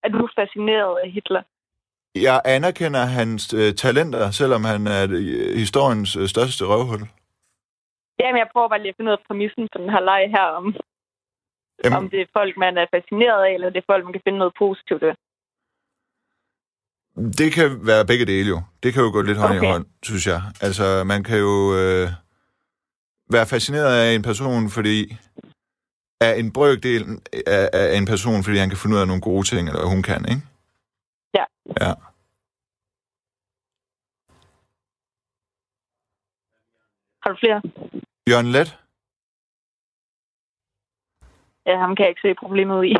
Er 0.05 0.09
du 0.09 0.29
fascineret 0.39 0.99
af 1.05 1.11
Hitler? 1.11 1.43
Jeg 2.15 2.41
anerkender 2.45 3.05
hans 3.19 3.55
øh, 3.55 3.75
talenter, 3.75 4.31
selvom 4.31 4.65
han 4.65 4.87
er 4.87 5.03
øh, 5.11 5.57
historiens 5.63 6.17
øh, 6.17 6.27
største 6.35 6.65
røvhul. 6.65 7.03
Jamen, 8.21 8.39
jeg 8.43 8.49
prøver 8.53 8.69
bare 8.69 8.83
lige 8.83 8.89
at 8.89 8.97
finde 8.97 9.11
ud 9.11 9.17
af 9.19 9.25
præmissen 9.27 9.69
for 9.73 9.79
den 9.83 9.91
her 9.95 10.01
leg 10.11 10.23
her, 10.37 10.47
om, 10.59 10.67
Jamen. 11.85 11.99
om 11.99 12.11
det 12.11 12.21
er 12.21 12.27
folk, 12.39 12.57
man 12.57 12.79
er 12.79 12.87
fascineret 12.95 13.43
af, 13.47 13.53
eller 13.55 13.71
det 13.71 13.79
er 13.79 13.91
folk, 13.93 14.05
man 14.05 14.13
kan 14.13 14.27
finde 14.27 14.39
noget 14.39 14.55
positivt 14.59 15.03
af. 15.03 15.15
Det 17.21 17.53
kan 17.53 17.87
være 17.87 18.07
begge 18.07 18.27
dele 18.27 18.49
jo. 18.49 18.63
Det 18.83 18.93
kan 18.93 19.03
jo 19.03 19.11
gå 19.11 19.23
lidt 19.23 19.39
hånd 19.39 19.57
okay. 19.57 19.69
i 19.69 19.71
hånd, 19.71 19.87
synes 20.03 20.27
jeg. 20.27 20.43
Altså, 20.61 21.05
man 21.05 21.25
kan 21.25 21.39
jo 21.39 21.75
øh, 21.77 22.09
være 23.31 23.47
fascineret 23.47 23.93
af 24.01 24.15
en 24.15 24.23
person, 24.23 24.71
fordi 24.71 25.17
af 26.21 26.39
en 26.39 26.53
brøkdel 26.53 27.03
af, 27.47 27.71
af 27.73 27.97
en 27.97 28.07
person, 28.07 28.45
fordi 28.45 28.57
han 28.57 28.69
kan 28.69 28.79
finde 28.79 28.97
ud 28.97 29.01
af 29.01 29.07
nogle 29.07 29.23
gode 29.23 29.47
ting, 29.47 29.69
eller 29.69 29.87
hun 29.87 30.03
kan, 30.03 30.25
ikke? 30.29 30.43
Ja. 31.35 31.45
Ja. 31.81 31.95
Har 37.23 37.31
du 37.31 37.37
flere? 37.41 37.63
Jørgen 38.31 38.47
Let? 38.47 38.79
Ja, 41.67 41.79
ham 41.79 41.97
kan 41.97 42.03
jeg 42.05 42.11
ikke 42.11 42.21
se 42.29 42.35
problemet 42.35 42.85
i. 42.85 42.95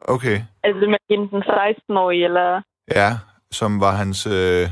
Okay. 0.00 0.40
Altså 0.62 0.86
med 0.92 0.98
hende 1.10 1.30
den 1.30 1.42
16-årige, 1.42 2.24
eller... 2.24 2.62
Ja, 2.94 3.10
som 3.50 3.80
var 3.80 3.92
hans... 4.02 4.26
Øh... 4.26 4.68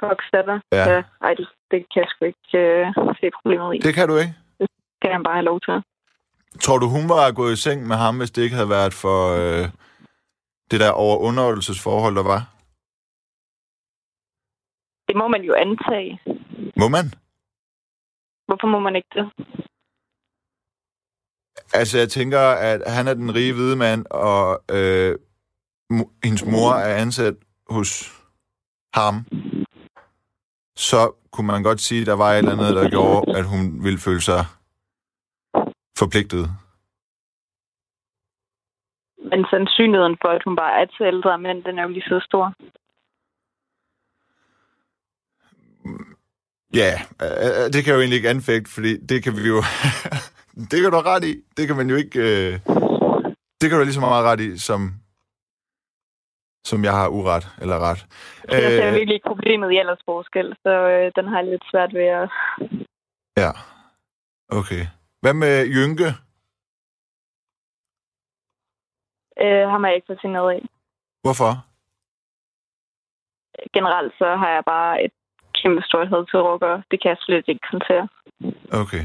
Koksdatter. 0.00 0.60
Ja. 0.72 0.84
ja. 0.92 1.02
Ej, 1.20 1.34
det, 1.34 1.48
det 1.70 1.86
kan 1.92 2.02
jeg 2.02 2.08
sgu 2.10 2.24
ikke 2.24 2.58
øh, 2.58 2.86
se 3.20 3.30
problemet 3.36 3.74
i. 3.74 3.78
Det 3.78 3.94
kan 3.94 4.08
du 4.08 4.16
ikke? 4.16 4.34
Det 4.58 4.68
kan 5.02 5.12
han 5.12 5.22
bare 5.22 5.34
have 5.34 5.44
lov 5.44 5.60
til. 5.60 5.82
Tror 6.60 6.78
du, 6.78 6.86
hun 6.88 7.08
var 7.08 7.32
gået 7.32 7.52
i 7.52 7.56
seng 7.56 7.86
med 7.86 7.96
ham, 7.96 8.18
hvis 8.18 8.30
det 8.30 8.42
ikke 8.42 8.56
havde 8.56 8.68
været 8.68 8.94
for 8.94 9.18
øh, 9.40 9.64
det 10.70 10.80
der 10.80 10.90
over-underholdelsesforhold, 10.90 12.14
der 12.16 12.22
var? 12.22 12.42
Det 15.08 15.16
må 15.16 15.28
man 15.28 15.42
jo 15.42 15.54
antage. 15.54 16.20
Må 16.76 16.88
man? 16.88 17.06
Hvorfor 18.46 18.66
må 18.66 18.78
man 18.78 18.96
ikke 18.96 19.08
det? 19.14 19.26
Altså, 21.72 21.98
jeg 21.98 22.08
tænker, 22.08 22.40
at 22.70 22.92
han 22.92 23.08
er 23.08 23.14
den 23.14 23.34
rige 23.34 23.52
hvide 23.52 23.76
mand, 23.76 24.06
og 24.10 24.62
øh, 24.70 25.18
hendes 26.24 26.44
mor 26.44 26.72
er 26.72 26.96
ansat 26.96 27.34
hos 27.70 27.90
ham. 28.94 29.24
Så 30.76 31.12
kunne 31.32 31.46
man 31.46 31.62
godt 31.62 31.80
sige, 31.80 32.00
at 32.00 32.06
der 32.06 32.16
var 32.16 32.30
et 32.32 32.38
eller 32.38 32.52
andet, 32.52 32.74
der 32.76 32.90
gjorde, 32.90 33.38
at 33.38 33.44
hun 33.44 33.84
ville 33.84 33.98
føle 33.98 34.20
sig 34.20 34.44
forpligtet. 35.98 36.44
Men 39.30 39.44
sandsynligheden 39.50 40.16
for, 40.22 40.28
at 40.28 40.42
hun 40.44 40.56
bare 40.56 40.80
er 40.80 40.86
til 40.86 41.04
ældre 41.06 41.38
mænd, 41.38 41.64
den 41.64 41.78
er 41.78 41.82
jo 41.82 41.88
lige 41.88 42.02
så 42.02 42.20
stor. 42.28 42.54
Ja, 46.74 46.92
øh, 47.22 47.72
det 47.72 47.84
kan 47.84 47.90
jeg 47.90 47.96
jo 47.96 48.00
egentlig 48.00 48.16
ikke 48.16 48.28
anfægte, 48.28 48.70
fordi 48.74 48.96
det 48.96 49.22
kan 49.24 49.32
vi 49.36 49.48
jo... 49.48 49.56
det 50.70 50.78
kan 50.82 50.90
du 50.90 50.98
ret 50.98 51.24
i. 51.24 51.34
Det 51.56 51.66
kan 51.66 51.76
man 51.76 51.90
jo 51.90 51.96
ikke... 51.96 52.18
Øh... 52.20 52.52
Det 53.60 53.70
kan 53.70 53.78
du 53.78 53.84
lige 53.84 54.00
så 54.00 54.00
meget 54.00 54.24
ret 54.24 54.40
i, 54.40 54.58
som, 54.58 54.80
som 56.64 56.84
jeg 56.84 56.92
har 56.92 57.08
uret 57.08 57.44
eller 57.62 57.78
ret. 57.78 58.06
Jeg 58.48 58.62
ser 58.62 58.88
øh... 58.88 58.94
virkelig 58.94 59.14
ikke 59.14 59.28
problemet 59.28 59.72
i 59.72 59.76
aldersforskel, 59.76 60.56
så 60.62 60.70
øh, 60.70 61.12
den 61.16 61.28
har 61.28 61.38
jeg 61.38 61.50
lidt 61.50 61.64
svært 61.70 61.94
ved 61.94 62.06
at... 62.20 62.30
Ja, 63.36 63.50
okay. 64.48 64.82
Hvad 65.20 65.34
med 65.34 65.66
Jynke? 65.66 66.08
Øh, 69.44 69.68
ham 69.68 69.84
er 69.84 69.88
jeg 69.88 69.96
ikke 69.96 70.12
fascineret 70.14 70.50
af. 70.52 70.62
Hvorfor? 71.22 71.50
Generelt 73.72 74.12
så 74.18 74.36
har 74.36 74.50
jeg 74.50 74.64
bare 74.66 75.04
et 75.04 75.12
kæmpe 75.62 75.82
stort 75.82 76.08
had 76.08 76.26
til 76.26 76.38
rockere. 76.38 76.82
Det 76.90 77.02
kan 77.02 77.08
jeg 77.08 77.18
slet 77.20 77.44
ikke 77.48 77.66
håndtere. 77.70 78.08
Okay. 78.82 79.04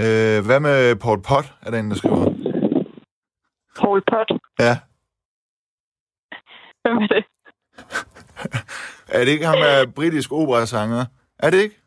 Øh, 0.00 0.38
hvad 0.46 0.60
med 0.60 0.96
Paul 0.96 1.22
Pot? 1.28 1.46
Er 1.62 1.70
der 1.70 1.78
en, 1.78 1.90
der 1.90 1.96
skriver? 1.96 2.24
Paul 3.80 4.02
Pot? 4.10 4.28
Ja. 4.58 4.74
Hvem 6.84 6.96
er 6.96 7.06
det? 7.06 7.24
er 9.08 9.24
det 9.24 9.28
ikke 9.32 9.46
ham 9.46 9.62
af 9.62 9.94
britisk 9.94 10.32
operasanger? 10.32 11.04
Er 11.38 11.50
det 11.50 11.58
ikke? 11.58 11.80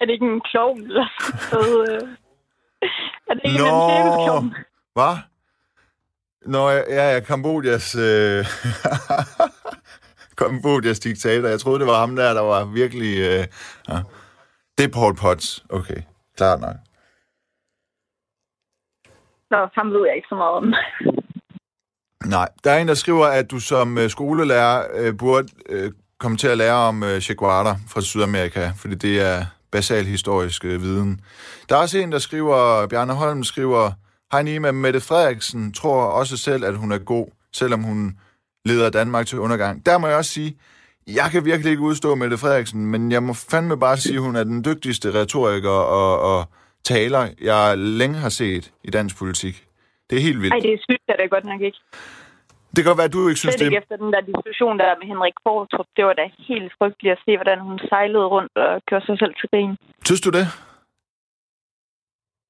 Er 0.00 0.04
det 0.04 0.12
ikke 0.12 0.26
en 0.26 0.40
klovn? 0.40 0.80
Eller 0.80 1.06
noget, 1.52 1.92
øh? 1.92 2.08
Er 3.28 3.34
det 3.34 3.40
ikke 3.44 3.58
Nå, 3.58 3.64
en 3.64 4.26
klovn? 4.26 4.54
Hvad? 4.92 5.16
Nå, 6.46 6.70
ja, 6.70 7.14
ja, 7.14 7.20
Kambodjas... 7.20 7.94
Øh... 7.94 8.44
Kambodjas 10.38 11.00
diktator. 11.00 11.48
Jeg 11.48 11.60
troede, 11.60 11.78
det 11.78 11.86
var 11.86 12.00
ham 12.00 12.16
der, 12.16 12.34
der 12.34 12.40
var 12.40 12.64
virkelig... 12.64 13.18
Øh... 13.18 13.44
Ja. 13.88 13.98
Det 14.78 14.84
er 14.84 14.92
Paul 14.94 15.16
Potts. 15.16 15.64
Okay, 15.70 16.02
klart 16.36 16.60
nok. 16.60 16.76
Nå, 19.50 19.68
ham 19.74 19.92
ved 19.92 20.06
jeg 20.06 20.16
ikke 20.16 20.28
så 20.28 20.34
meget 20.34 20.54
om. 20.56 20.74
Nej, 22.24 22.48
der 22.64 22.70
er 22.70 22.78
en, 22.78 22.88
der 22.88 22.94
skriver, 22.94 23.26
at 23.26 23.50
du 23.50 23.60
som 23.60 23.98
øh, 23.98 24.10
skolelærer 24.10 24.86
øh, 24.94 25.16
burde 25.16 25.48
øh, 25.68 25.92
komme 26.20 26.36
til 26.36 26.48
at 26.48 26.58
lære 26.58 26.74
om 26.74 27.02
øh, 27.02 27.20
Che 27.20 27.34
fra 27.88 28.00
Sydamerika, 28.00 28.70
fordi 28.76 28.94
det 28.94 29.20
er 29.20 29.46
basal 29.70 30.04
historisk 30.04 30.64
øh, 30.64 30.82
viden. 30.82 31.20
Der 31.68 31.76
er 31.76 31.80
også 31.80 31.98
en, 31.98 32.12
der 32.12 32.18
skriver, 32.18 32.86
Bjarne 32.86 33.12
Holm 33.12 33.44
skriver, 33.44 33.92
Hej 34.32 34.42
Nima, 34.42 34.72
Mette 34.72 35.00
Frederiksen 35.00 35.72
tror 35.72 36.04
også 36.04 36.36
selv, 36.36 36.64
at 36.64 36.76
hun 36.76 36.92
er 36.92 36.98
god, 36.98 37.26
selvom 37.52 37.82
hun 37.82 38.18
leder 38.64 38.90
Danmark 38.90 39.26
til 39.26 39.38
undergang. 39.38 39.86
Der 39.86 39.98
må 39.98 40.06
jeg 40.06 40.16
også 40.16 40.30
sige, 40.30 40.56
jeg 41.06 41.28
kan 41.32 41.44
virkelig 41.44 41.70
ikke 41.70 41.82
udstå 41.82 42.14
Mette 42.14 42.38
Frederiksen, 42.38 42.86
men 42.86 43.12
jeg 43.12 43.22
må 43.22 43.32
fandme 43.32 43.78
bare 43.78 43.96
sige, 43.96 44.14
at 44.14 44.20
hun 44.20 44.36
er 44.36 44.44
den 44.44 44.64
dygtigste 44.64 45.14
retoriker 45.14 45.70
og, 45.70 46.38
og 46.38 46.48
taler, 46.84 47.28
jeg 47.42 47.78
længe 47.78 48.18
har 48.18 48.28
set 48.28 48.72
i 48.84 48.90
dansk 48.90 49.16
politik. 49.16 49.67
Det 50.10 50.14
er 50.18 50.22
helt 50.28 50.40
vildt. 50.42 50.54
Nej, 50.54 50.62
det 50.68 50.80
synes 50.86 51.02
jeg 51.08 51.16
da 51.18 51.24
godt 51.26 51.44
nok 51.44 51.60
ikke. 51.60 51.80
Det 52.72 52.84
kan 52.84 52.90
godt 52.90 52.98
være, 53.02 53.10
at 53.12 53.16
du 53.16 53.28
ikke 53.28 53.40
synes 53.40 53.56
det. 53.56 53.64
ikke 53.64 53.80
efter 53.82 53.96
den 53.96 54.10
der 54.14 54.22
diskussion 54.30 54.78
der 54.78 54.98
med 55.00 55.06
Henrik 55.12 55.36
Fortrup. 55.46 55.88
Det 55.96 56.04
var 56.04 56.12
da 56.20 56.24
helt 56.50 56.72
frygteligt 56.78 57.12
at 57.16 57.20
se, 57.24 57.32
hvordan 57.36 57.58
hun 57.68 57.78
sejlede 57.90 58.26
rundt 58.34 58.52
og 58.56 58.82
gjorde 58.88 59.06
sig 59.06 59.18
selv 59.22 59.34
til 59.40 59.48
grin. 59.52 59.72
Synes 60.06 60.20
du 60.20 60.30
det? 60.38 60.46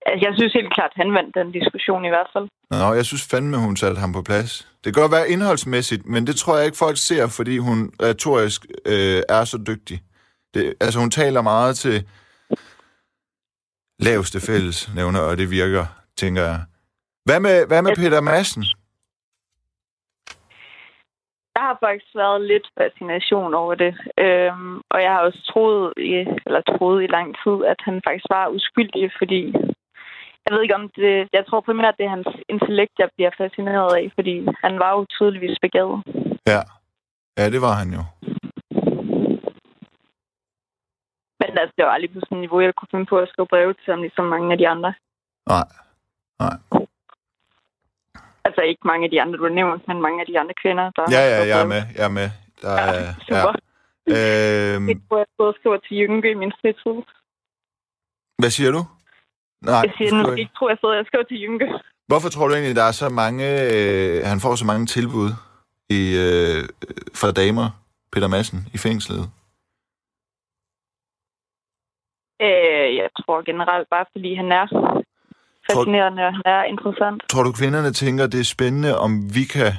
Altså, 0.07 0.23
jeg 0.27 0.33
synes 0.39 0.53
helt 0.53 0.73
klart, 0.77 0.93
at 0.95 1.01
han 1.03 1.15
vandt 1.19 1.35
den 1.35 1.53
diskussion 1.59 2.05
i 2.05 2.09
hvert 2.09 2.31
fald. 2.33 2.47
Nå, 2.71 2.93
jeg 2.99 3.07
synes 3.07 3.29
fandme, 3.31 3.57
hun 3.67 3.77
satte 3.77 4.01
ham 4.01 4.13
på 4.13 4.23
plads. 4.23 4.51
Det 4.85 4.95
kan 4.95 5.01
godt 5.03 5.13
være 5.13 5.31
indholdsmæssigt, 5.31 6.07
men 6.07 6.27
det 6.27 6.37
tror 6.37 6.57
jeg 6.57 6.67
ikke, 6.67 6.79
folk 6.87 6.97
ser, 7.09 7.27
fordi 7.39 7.59
hun 7.59 7.79
retorisk 8.03 8.61
øh, 8.87 9.23
er 9.29 9.45
så 9.45 9.59
dygtig. 9.67 10.03
Det, 10.55 10.75
altså, 10.81 10.99
hun 11.01 11.11
taler 11.11 11.43
meget 11.43 11.77
til 11.77 11.97
laveste 13.99 14.41
fælles 14.41 14.91
nævner, 14.95 15.21
og 15.21 15.39
det 15.39 15.51
virker, 15.51 15.85
tænker 16.17 16.43
jeg. 16.43 16.61
Hvad 17.29 17.41
med, 17.47 17.57
hvad 17.71 17.83
med 17.83 17.93
Peter 18.01 18.21
Madsen? 18.21 18.63
Der 21.55 21.63
har 21.69 21.77
faktisk 21.87 22.13
været 22.23 22.41
lidt 22.53 22.67
fascination 22.81 23.55
over 23.63 23.75
det. 23.85 23.93
Øhm, 24.25 24.77
og 24.93 24.99
jeg 25.05 25.11
har 25.15 25.21
også 25.29 25.41
troet 25.51 25.93
i, 25.97 26.13
eller 26.47 26.61
troet 26.61 26.99
i 27.03 27.15
lang 27.17 27.29
tid, 27.43 27.57
at 27.73 27.81
han 27.87 27.97
faktisk 28.07 28.29
var 28.37 28.55
uskyldig, 28.57 29.13
fordi 29.19 29.43
jeg 30.45 30.51
ved 30.53 30.63
ikke 30.63 30.79
om 30.81 30.89
det... 30.97 31.29
Jeg 31.33 31.45
tror 31.47 31.61
primært, 31.61 31.99
det 31.99 32.07
er 32.07 32.17
hans 32.19 32.33
intellekt, 32.49 32.95
jeg 32.99 33.09
bliver 33.17 33.31
fascineret 33.43 33.91
af, 34.01 34.13
fordi 34.15 34.35
han 34.65 34.79
var 34.83 34.91
jo 34.97 35.07
tydeligvis 35.17 35.59
begavet. 35.67 35.99
Ja. 36.53 36.61
Ja, 37.39 37.45
det 37.55 37.61
var 37.67 37.75
han 37.81 37.89
jo. 37.99 38.03
Men 41.41 41.51
altså, 41.61 41.75
det 41.77 41.85
var 41.85 41.93
aldrig 41.93 42.13
på 42.13 42.21
sådan 42.21 42.39
et 42.39 42.41
niveau, 42.41 42.61
jeg 42.61 42.75
kunne 42.75 42.93
finde 42.93 43.07
på 43.07 43.19
at 43.19 43.29
skrive 43.29 43.49
breve 43.53 43.73
til 43.75 43.91
ham, 43.93 44.03
ligesom 44.03 44.25
mange 44.25 44.53
af 44.53 44.59
de 44.59 44.69
andre. 44.69 44.95
Nej. 45.49 45.69
Nej. 46.43 46.57
Altså 48.59 48.69
ikke 48.71 48.87
mange 48.93 49.05
af 49.05 49.11
de 49.11 49.21
andre, 49.23 49.37
du 49.39 49.43
har 49.49 49.55
nævnt, 49.61 49.89
men 49.89 50.03
mange 50.07 50.21
af 50.21 50.27
de 50.27 50.39
andre 50.41 50.55
kvinder, 50.63 50.85
der 50.97 51.03
Ja, 51.17 51.23
ja, 51.35 51.41
jeg 51.53 51.59
er 51.65 51.67
med. 51.75 51.83
Jeg 51.99 52.05
er 52.11 52.15
med. 52.21 52.29
Der 52.63 52.73
Ja, 52.73 52.87
er, 52.95 53.15
super. 53.29 53.53
ja. 54.09 54.75
Øhm, 54.75 54.89
Jeg 54.89 54.97
tror, 55.09 55.19
jeg 55.19 55.27
både 55.39 55.55
skriver 55.61 55.77
til 55.87 55.97
Jynke 56.01 56.31
i 56.31 56.35
min 56.43 56.53
fritid. 56.61 56.97
hvad 58.41 58.51
siger 58.57 58.71
du? 58.77 58.83
Nej, 59.71 59.83
Jeg 59.87 59.93
siger, 59.99 60.11
nu, 60.15 60.31
ikke. 60.31 60.41
ikke 60.43 60.55
tror, 60.59 60.69
jeg 60.73 60.79
sidder, 60.81 60.95
jeg 61.01 61.07
skriver 61.07 61.25
til 61.25 61.43
Jynke. 61.43 61.67
Hvorfor 62.11 62.29
tror 62.29 62.47
du 62.49 62.55
egentlig, 62.55 62.77
der 62.77 62.87
er 62.91 62.97
så 63.03 63.09
mange... 63.23 63.45
Øh, 63.67 64.17
han 64.33 64.39
får 64.45 64.55
så 64.63 64.67
mange 64.71 64.87
tilbud 64.97 65.29
i, 65.99 66.01
øh, 66.27 66.61
fra 67.21 67.29
damer, 67.43 67.67
Peter 68.13 68.29
Madsen, 68.35 68.59
i 68.77 68.79
fængslet? 68.87 69.23
Øh, 72.47 72.89
jeg 73.01 73.09
tror 73.21 73.37
generelt 73.51 73.89
bare, 73.95 74.07
fordi 74.15 74.31
han 74.41 74.49
er 74.61 74.67
fascinerende, 75.73 76.23
og 76.27 76.33
han 76.33 76.43
er 76.45 76.63
interessant. 76.65 77.23
Tror 77.31 77.43
du, 77.43 77.53
kvinderne 77.53 77.93
tænker, 77.93 78.27
det 78.27 78.41
er 78.41 78.45
spændende, 78.57 78.99
om 78.99 79.13
vi 79.37 79.45
kan 79.57 79.73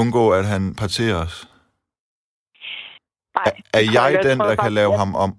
undgå, 0.00 0.24
at 0.30 0.44
han 0.46 0.62
parterer 0.82 1.16
os? 1.26 1.36
Nej, 3.36 3.44
Er, 3.46 3.78
er 3.78 3.84
tror 3.86 4.02
jeg 4.02 4.10
ikke. 4.12 4.28
den, 4.28 4.38
tror 4.38 4.46
der 4.46 4.56
kan 4.56 4.72
lave 4.72 4.94
ham 5.02 5.14
om? 5.24 5.30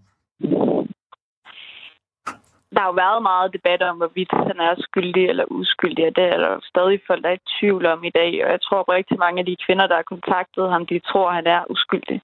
Der 2.74 2.80
har 2.80 2.88
jo 2.88 2.98
været 3.06 3.22
meget 3.32 3.54
debat 3.58 3.82
om, 3.90 3.98
hvorvidt 3.98 4.32
han 4.50 4.60
er 4.68 4.74
skyldig 4.88 5.26
eller 5.32 5.46
uskyldig, 5.60 6.08
og 6.08 6.16
det 6.16 6.24
er 6.24 6.38
der 6.38 6.60
stadig 6.72 7.00
folk, 7.08 7.24
der 7.24 7.30
er 7.30 7.40
i 7.42 7.48
tvivl 7.60 7.86
om 7.86 8.04
i 8.04 8.10
dag. 8.10 8.32
Og 8.46 8.50
jeg 8.52 8.62
tror 8.62 8.80
at 8.80 8.90
rigtig 8.90 9.18
mange 9.20 9.40
af 9.40 9.46
de 9.46 9.56
kvinder, 9.66 9.88
der 9.88 9.96
har 9.96 10.12
kontaktet 10.14 10.72
ham, 10.72 10.86
de 10.86 11.00
tror, 11.00 11.30
at 11.30 11.36
han 11.36 11.48
er 11.48 11.62
uskyldig. 11.70 12.22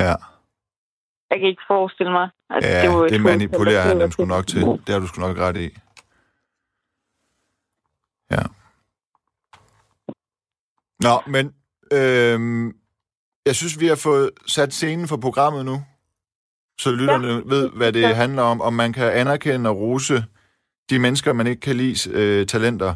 Ja, 0.00 0.14
Jeg 1.30 1.38
kan 1.40 1.48
ikke 1.48 1.62
forestille 1.68 2.12
mig, 2.12 2.28
at 2.50 2.64
ja 2.64 2.82
det 2.82 2.90
var 2.90 3.04
et 3.04 3.10
det 3.10 3.20
manipulerer 3.20 3.82
han 3.82 4.00
dem 4.00 4.10
sgu 4.10 4.24
nok 4.24 4.46
til. 4.46 4.60
Det 4.60 4.88
har 4.88 4.98
du 4.98 5.06
sgu 5.06 5.20
nok 5.20 5.36
ret 5.38 5.56
i. 5.56 5.68
Ja. 8.30 8.42
Nå, 11.00 11.20
men 11.26 11.54
øhm, 11.92 12.76
jeg 13.46 13.56
synes, 13.56 13.80
vi 13.80 13.86
har 13.86 13.96
fået 13.96 14.30
sat 14.46 14.72
scenen 14.74 15.08
for 15.08 15.16
programmet 15.16 15.64
nu, 15.64 15.84
så 16.78 16.90
lytterne 16.90 17.26
ja. 17.28 17.40
ved, 17.46 17.70
hvad 17.70 17.92
det 17.92 18.00
Ja. 18.00 18.12
handler 18.14 18.42
om, 18.42 18.60
om 18.60 18.72
man 18.72 18.92
kan 18.92 19.12
anerkende 19.12 19.70
og 19.70 19.76
rose 19.76 20.24
de 20.90 20.98
mennesker, 20.98 21.32
man 21.32 21.46
ikke 21.46 21.60
kan 21.60 21.76
lide 21.76 22.10
øh, 22.10 22.46
talenter. 22.46 22.94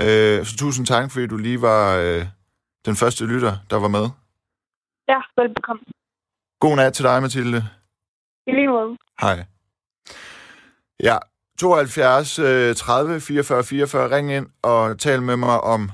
Øh, 0.00 0.44
så 0.46 0.56
tusind 0.58 0.86
tak, 0.86 1.10
fordi 1.10 1.26
du 1.26 1.36
lige 1.36 1.62
var 1.62 1.96
øh, 1.96 2.26
den 2.86 2.96
første 2.96 3.26
lytter, 3.26 3.56
der 3.70 3.76
var 3.76 3.88
med. 3.88 4.08
Ja, 5.08 5.20
velbekomme. 5.42 5.82
God 6.60 6.76
nat 6.76 6.92
til 6.92 7.04
dig, 7.04 7.22
Mathilde. 7.22 7.68
I 8.46 8.50
lige 8.50 8.68
måde. 8.68 8.96
Hej. 9.20 9.44
Ja, 11.02 11.18
72 11.60 12.38
øh, 12.38 12.74
30 12.74 13.20
44 13.20 13.64
44. 13.64 14.16
Ring 14.16 14.32
ind 14.32 14.46
og 14.62 14.98
tal 14.98 15.22
med 15.22 15.36
mig 15.36 15.60
om, 15.60 15.90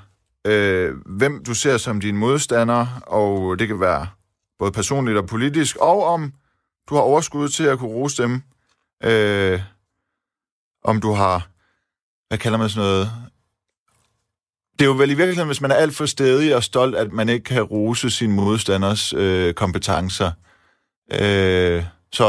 øh, 0.47 0.95
hvem 1.07 1.45
du 1.45 1.55
ser 1.55 1.77
som 1.77 2.01
din 2.01 2.17
modstander, 2.17 2.87
og 3.07 3.59
det 3.59 3.69
kan 3.69 3.81
være 3.81 4.07
både 4.59 4.73
personligt 4.73 5.19
og 5.19 5.27
politisk, 5.27 5.77
og 5.77 6.05
om 6.05 6.33
du 6.89 6.95
har 6.95 7.03
overskud 7.03 7.49
til 7.49 7.65
at 7.65 7.79
kunne 7.79 7.91
rose 7.91 8.23
dem. 8.23 8.43
Øh, 9.05 9.61
om 10.85 11.01
du 11.01 11.13
har, 11.13 11.49
hvad 12.29 12.39
kalder 12.39 12.59
man 12.59 12.69
sådan 12.69 12.89
noget? 12.89 13.11
Det 14.73 14.83
er 14.83 14.87
jo 14.87 14.93
vel 14.93 15.11
i 15.11 15.15
virkeligheden, 15.15 15.49
hvis 15.49 15.61
man 15.61 15.71
er 15.71 15.75
alt 15.75 15.97
for 15.97 16.07
stedig 16.07 16.57
og 16.57 16.63
stolt, 16.63 16.97
at 16.97 17.13
man 17.13 17.29
ikke 17.29 17.45
kan 17.45 17.63
rose 17.63 18.11
sin 18.11 18.33
modstanders 18.33 19.13
øh, 19.13 19.55
kompetencer. 19.55 20.31
Øh, 21.13 21.83
så 22.13 22.29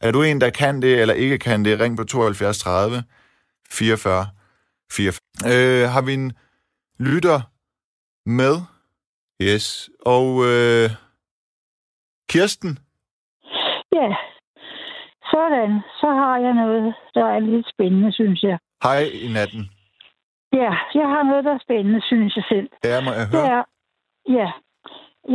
er 0.00 0.10
du 0.12 0.22
en, 0.22 0.40
der 0.40 0.50
kan 0.50 0.82
det, 0.82 1.00
eller 1.00 1.14
ikke 1.14 1.38
kan 1.38 1.64
det, 1.64 1.80
ring 1.80 1.96
på 1.96 2.04
72 2.04 2.58
30 2.58 3.02
44 3.70 4.26
44. 4.92 5.20
Øh, 5.52 5.88
har 5.90 6.02
vi 6.02 6.14
en 6.14 6.32
lytter 6.98 7.40
med? 8.26 8.54
Yes. 9.42 9.90
Og 10.06 10.26
øh, 10.50 10.90
Kirsten? 12.30 12.78
Ja, 13.98 14.08
sådan. 15.32 15.72
Så 16.00 16.08
har 16.20 16.36
jeg 16.38 16.54
noget, 16.54 16.94
der 17.14 17.24
er 17.34 17.38
lidt 17.38 17.66
spændende, 17.74 18.12
synes 18.12 18.42
jeg. 18.42 18.58
Hej 18.82 19.00
i 19.26 19.28
natten. 19.32 19.62
Ja, 20.52 20.70
jeg 21.00 21.06
har 21.14 21.22
noget, 21.22 21.44
der 21.44 21.54
er 21.54 21.58
spændende, 21.66 22.00
synes 22.10 22.36
jeg 22.36 22.44
selv. 22.48 22.68
Ja, 22.84 23.00
må 23.04 23.10
jeg 23.12 23.26
Det 23.26 23.34
høre? 23.40 23.46
er, 23.58 23.62
ja, 24.38 24.48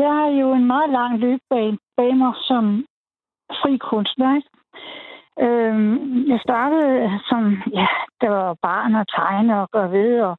jeg 0.02 0.12
har 0.18 0.30
jo 0.42 0.54
en 0.54 0.68
meget 0.68 0.90
lang 0.90 1.20
løbbane 1.20 1.78
bag 1.98 2.18
mig 2.18 2.34
som 2.50 2.86
fri 3.62 3.78
kunstner. 3.78 4.36
ikke? 4.36 4.50
Øhm, 5.46 6.30
jeg 6.32 6.40
startede 6.40 7.20
som, 7.30 7.44
ja, 7.74 7.88
der 8.22 8.30
var 8.30 8.56
barn 8.62 8.96
og 8.96 9.06
tegne 9.08 9.62
og 9.62 9.70
gøre 9.72 9.92
ved, 9.92 10.22
og 10.22 10.38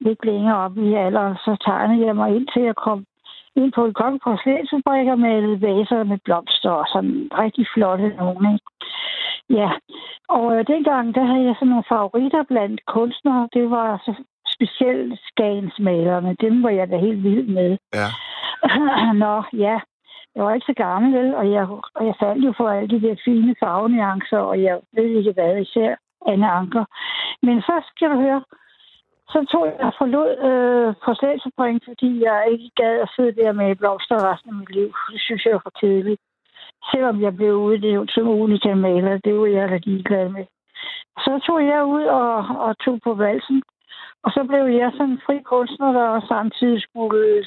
lidt 0.00 0.24
længere 0.24 0.56
op 0.56 0.76
i 0.76 0.94
alder, 0.94 1.34
så 1.44 1.56
tegnede 1.64 2.06
jeg 2.06 2.16
mig 2.16 2.36
ind 2.36 2.46
til 2.54 2.60
at 2.60 2.76
komme 2.76 3.04
ind 3.56 3.72
på 3.72 3.84
et 3.84 3.94
konge 3.94 4.18
porcelænsfabrik 4.24 5.08
og 5.08 5.18
malede 5.18 5.62
vaser 5.62 6.04
med 6.04 6.18
blomster 6.24 6.70
og 6.70 6.86
sådan 6.92 7.28
rigtig 7.42 7.66
flotte 7.74 8.08
nogle. 8.08 8.52
Ikke? 8.54 8.66
Ja, 9.50 9.70
og 10.28 10.58
øh, 10.58 10.66
dengang, 10.66 11.14
der 11.14 11.24
havde 11.24 11.44
jeg 11.44 11.54
sådan 11.56 11.68
nogle 11.68 11.90
favoritter 11.92 12.42
blandt 12.42 12.80
kunstnere. 12.86 13.48
Det 13.52 13.70
var 13.70 14.02
så 14.04 14.12
specielt 14.54 15.20
skagensmalerne. 15.28 16.36
Dem 16.40 16.62
var 16.62 16.70
jeg 16.70 16.88
da 16.90 16.96
helt 16.96 17.22
vild 17.22 17.48
med. 17.48 17.78
Ja. 17.94 18.08
Nå, 19.24 19.42
ja. 19.52 19.80
Jeg 20.34 20.44
var 20.44 20.54
ikke 20.54 20.66
så 20.66 20.74
gammel, 20.76 21.14
vel? 21.18 21.34
Og 21.34 21.50
jeg, 21.52 21.68
og 21.94 22.06
jeg 22.06 22.14
faldt 22.20 22.44
jo 22.44 22.52
for 22.56 22.68
alle 22.68 22.88
de 22.88 23.02
der 23.06 23.16
fine 23.24 23.54
farvenuancer, 23.60 24.38
og 24.38 24.62
jeg 24.62 24.80
ved 24.92 25.04
ikke 25.04 25.32
hvad, 25.32 25.60
især 25.60 25.94
Anne 26.26 26.50
Anker. 26.50 26.84
Men 27.42 27.60
så 27.60 27.74
skal 27.90 28.10
du 28.10 28.16
høre, 28.20 28.42
så 29.28 29.46
tog 29.52 29.66
jeg 29.66 29.92
forlod 29.98 30.30
øh, 30.48 30.94
på 31.04 31.14
statsforbring, 31.14 31.80
fordi 31.88 32.10
jeg 32.24 32.48
ikke 32.52 32.70
gad 32.76 32.94
at 33.00 33.12
sidde 33.16 33.34
der 33.42 33.52
med 33.52 33.76
blomster 33.76 34.30
resten 34.30 34.50
af 34.50 34.56
mit 34.56 34.74
liv. 34.74 34.88
Det 35.12 35.20
synes 35.20 35.44
jeg 35.44 35.52
var 35.52 35.62
for 35.64 35.74
kedeligt. 35.80 36.20
Selvom 36.90 37.22
jeg 37.22 37.36
blev 37.36 37.54
udlevet 37.54 38.10
som 38.10 38.28
unika 38.28 38.74
maler, 38.74 39.18
det 39.24 39.34
var 39.38 39.46
jeg 39.46 39.68
da 39.68 39.78
ligeglad 39.82 40.28
med. 40.28 40.44
Så 41.24 41.40
tog 41.46 41.66
jeg 41.66 41.84
ud 41.84 42.04
og, 42.04 42.36
og 42.66 42.78
tog 42.78 43.00
på 43.04 43.14
valsen, 43.14 43.62
og 44.24 44.30
så 44.36 44.44
blev 44.50 44.64
jeg 44.80 44.90
sådan 44.92 45.10
en 45.10 45.20
fri 45.26 45.38
kunstner, 45.52 45.92
der 45.92 46.26
samtidig 46.28 46.82
skulle 46.82 47.20
øh, 47.28 47.44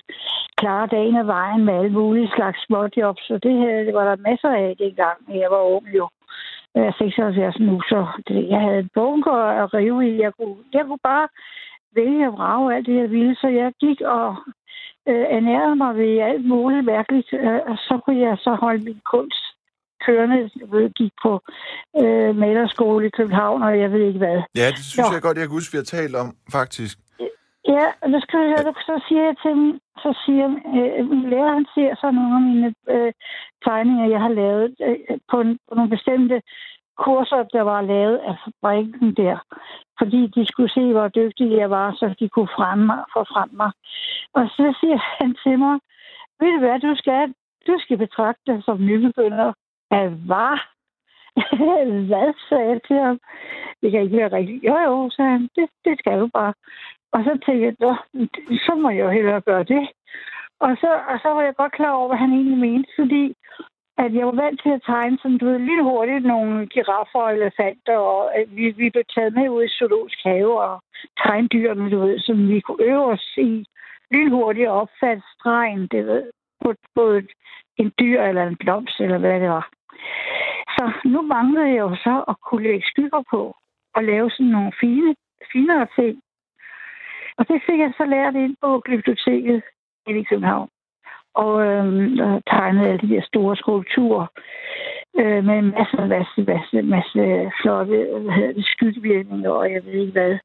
klare 0.58 0.88
dagen 0.88 1.16
af 1.16 1.28
vejen 1.28 1.66
med 1.66 1.74
alle 1.74 1.94
mulige 2.00 2.32
slags 2.36 2.60
småjobs. 2.66 3.22
Så 3.28 3.40
det, 3.44 3.54
her, 3.62 3.84
det 3.84 3.94
var 3.94 4.06
der 4.10 4.28
masser 4.30 4.50
af 4.50 4.76
dengang, 4.80 5.18
jeg 5.42 5.50
var 5.52 5.64
ung 5.76 5.88
jo. 6.00 6.10
Jeg 6.76 6.86
er 6.86 6.92
76 6.98 7.60
nu, 7.60 7.82
så 7.82 8.08
det, 8.28 8.50
jeg 8.50 8.62
havde 8.62 8.80
en 8.80 8.90
bunker 8.94 9.40
at 9.64 9.74
rive 9.74 10.10
i. 10.10 10.22
Jeg 10.22 10.32
kunne, 10.40 10.58
jeg 10.74 10.86
kunne 10.86 11.04
bare 11.04 11.28
vælge 11.96 12.28
og 12.28 12.34
vrage 12.34 12.76
alt 12.76 12.86
det, 12.86 12.96
jeg 12.96 13.12
ville. 13.12 13.36
Så 13.36 13.48
jeg 13.48 13.74
gik 13.80 14.02
og 14.02 14.36
øh, 15.10 15.26
ernærede 15.38 15.76
mig 15.76 15.96
ved 15.96 16.20
alt 16.20 16.46
muligt 16.46 16.86
mærkeligt. 16.86 17.30
Øh, 17.34 17.60
og 17.72 17.78
så 17.78 18.00
kunne 18.06 18.20
jeg 18.20 18.38
så 18.38 18.52
holde 18.56 18.84
min 18.84 19.02
kunst 19.06 19.47
kørende. 20.08 20.38
Gik 21.00 21.14
på 21.24 21.32
øh, 22.02 22.32
malerskole 22.44 23.08
i 23.08 23.16
København, 23.18 23.64
og 23.64 23.80
jeg 23.80 23.92
ved 23.92 24.04
ikke 24.10 24.24
hvad. 24.26 24.38
Ja, 24.62 24.68
det 24.78 24.84
synes 24.92 25.10
Nå. 25.10 25.14
jeg 25.14 25.22
godt, 25.22 25.38
jeg 25.38 25.46
kan 25.46 25.58
huske, 25.58 25.74
vi 25.74 25.82
har 25.84 25.92
talt 25.98 26.16
om, 26.16 26.28
faktisk. 26.58 26.98
Ja, 27.74 27.86
og 28.02 28.08
så, 28.14 28.20
skal 28.26 28.40
jeg, 28.54 28.62
så 28.90 28.96
siger 29.08 29.24
jeg 29.30 29.36
til 29.44 29.52
dem, 29.60 29.80
så 30.04 30.12
siger 30.26 30.48
øh, 30.78 31.10
min 31.10 31.30
lærer, 31.30 31.54
han 31.54 31.68
ser 31.76 31.92
så 32.02 32.08
nogle 32.12 32.36
af 32.40 32.44
mine 32.50 32.74
øh, 32.94 33.12
tegninger, 33.66 34.06
jeg 34.14 34.22
har 34.26 34.34
lavet 34.42 34.76
øh, 34.88 35.18
på, 35.32 35.38
en, 35.42 35.52
på 35.68 35.76
nogle 35.76 35.90
bestemte 35.96 36.42
kurser, 37.04 37.44
der 37.56 37.62
var 37.62 37.82
lavet 37.82 38.18
af 38.30 38.36
fabrikken 38.44 39.16
der. 39.22 39.38
Fordi 40.00 40.22
de 40.36 40.46
skulle 40.46 40.72
se, 40.78 40.86
hvor 40.94 41.08
dygtig 41.08 41.48
jeg 41.52 41.70
var, 41.70 41.90
så 42.00 42.16
de 42.20 42.30
kunne 42.30 42.54
fremme 42.58 42.86
mig, 42.86 43.02
få 43.14 43.22
frem 43.34 43.50
mig. 43.62 43.72
Og 44.38 44.44
så 44.56 44.66
siger 44.80 45.00
han 45.18 45.36
til 45.44 45.60
mig, 45.60 45.76
ved 46.40 46.52
du 46.54 46.60
hvad, 46.60 46.80
du 46.80 46.96
skal, 47.02 47.34
du 47.68 47.76
skal 47.84 47.98
betragte 47.98 48.42
dig 48.48 48.64
som 48.66 48.78
nybegynder. 48.90 49.54
At 49.92 50.12
hvad? 50.28 50.58
hvad, 52.10 52.34
sagde 52.50 52.70
jeg 52.70 52.82
til 52.88 52.96
ham. 52.96 53.20
Det 53.82 53.92
kan 53.92 54.02
ikke 54.02 54.18
være 54.18 54.32
rigtigt. 54.38 54.64
Jo, 54.64 54.78
jo, 54.78 55.10
sagde 55.10 55.32
han. 55.32 55.50
Det, 55.56 55.70
det 55.86 56.00
skal 56.00 56.20
du 56.20 56.28
bare. 56.34 56.54
Og 57.12 57.24
så 57.24 57.40
tænkte 57.46 57.66
jeg, 57.66 57.98
så 58.66 58.76
må 58.76 58.90
jeg 58.90 59.00
jo 59.00 59.10
hellere 59.10 59.42
gøre 59.42 59.64
det. 59.64 59.90
Og 60.60 60.78
så, 60.82 60.92
og 61.10 61.20
så 61.22 61.30
var 61.30 61.42
jeg 61.42 61.56
godt 61.56 61.72
klar 61.72 61.92
over, 61.92 62.08
hvad 62.08 62.18
han 62.18 62.34
egentlig 62.34 62.58
mente, 62.58 62.90
fordi 63.00 63.36
at 63.98 64.14
jeg 64.14 64.26
var 64.26 64.32
vant 64.44 64.62
til 64.64 64.70
at 64.70 64.82
tegne 64.86 65.18
sådan, 65.22 65.38
du 65.38 65.46
ved, 65.46 65.60
lidt 65.60 65.84
hurtigt 65.84 66.26
nogle 66.26 66.68
giraffer 66.68 67.20
og 67.20 67.34
elefanter, 67.36 67.98
og 67.98 68.32
vi, 68.48 68.70
vi 68.70 68.90
blev 68.90 69.04
taget 69.16 69.34
med 69.34 69.50
ud 69.50 69.64
i 69.64 69.76
zoologisk 69.78 70.20
have 70.24 70.62
og 70.62 70.82
tegne 71.24 71.48
dyrene, 71.48 71.92
du 71.92 72.00
ved, 72.00 72.20
som 72.20 72.50
vi 72.50 72.60
kunne 72.60 72.84
øve 72.84 73.06
os 73.06 73.38
i 73.38 73.66
lynhurtigt 74.12 74.68
at 74.68 74.72
opfatte 74.72 75.24
stregen, 75.36 75.88
det 75.88 76.06
ved, 76.06 76.32
på, 76.64 76.74
på 76.96 77.02
et, 77.02 77.30
en 77.78 77.92
dyr 78.00 78.22
eller 78.22 78.44
en 78.48 78.56
blomst, 78.56 79.00
eller 79.00 79.18
hvad 79.18 79.40
det 79.40 79.50
var. 79.50 79.70
Så 80.76 80.92
nu 81.06 81.22
manglede 81.22 81.68
jeg 81.68 81.80
jo 81.80 81.96
så 81.96 82.24
at 82.28 82.36
kunne 82.46 82.64
lægge 82.64 82.88
skygger 82.88 83.24
på 83.30 83.56
og 83.96 84.04
lave 84.04 84.30
sådan 84.32 84.46
nogle 84.46 84.72
fine, 84.80 85.16
finere 85.52 85.88
ting. 85.96 86.22
Og 87.38 87.48
det 87.48 87.62
fik 87.66 87.80
jeg 87.80 87.94
så 87.98 88.06
lært 88.06 88.36
ind 88.36 88.56
på 88.62 88.82
biblioteket 88.86 89.64
i 90.08 90.24
København. 90.24 90.70
Og 91.34 91.66
øh, 91.68 91.86
tegnede 92.50 92.88
alle 92.88 93.08
de 93.08 93.16
der 93.16 93.22
store 93.22 93.56
skulpturer 93.56 94.28
øh, 95.20 95.44
med 95.44 95.58
en 95.58 95.72
masse, 95.78 95.98
masse, 96.16 96.42
masse, 96.52 96.82
masse 96.82 97.52
flotte 97.62 97.98
hvad 98.24 98.34
hedder 98.34 98.54
det, 98.54 98.66
skyggevirkninger, 98.66 99.52
og 99.52 99.72
jeg 99.74 99.86
ved 99.86 99.94
ikke 99.94 100.12
hvad. 100.12 100.38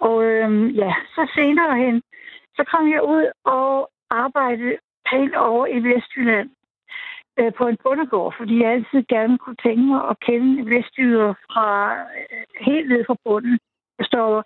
Og 0.00 0.24
øh, 0.24 0.76
ja, 0.76 0.94
så 1.14 1.30
senere 1.34 1.76
hen, 1.76 2.02
så 2.56 2.64
kom 2.72 2.90
jeg 2.90 3.02
ud 3.02 3.24
og 3.44 3.90
arbejdede 4.10 4.76
pænt 5.10 5.34
over 5.34 5.66
i 5.66 5.78
Vestjylland 5.78 6.50
øh, 7.38 7.52
på 7.58 7.64
en 7.66 7.78
bundegård, 7.84 8.34
fordi 8.38 8.62
jeg 8.62 8.70
altid 8.72 9.02
gerne 9.08 9.38
kunne 9.38 9.60
tænke 9.62 9.82
mig 9.82 10.02
at 10.10 10.20
kende 10.20 10.70
Vestjyder 10.70 11.34
fra 11.52 11.92
øh, 11.92 12.46
helt 12.60 12.88
ned 12.88 13.04
fra 13.06 13.16
bunden. 13.24 13.58
Forstår, 14.00 14.44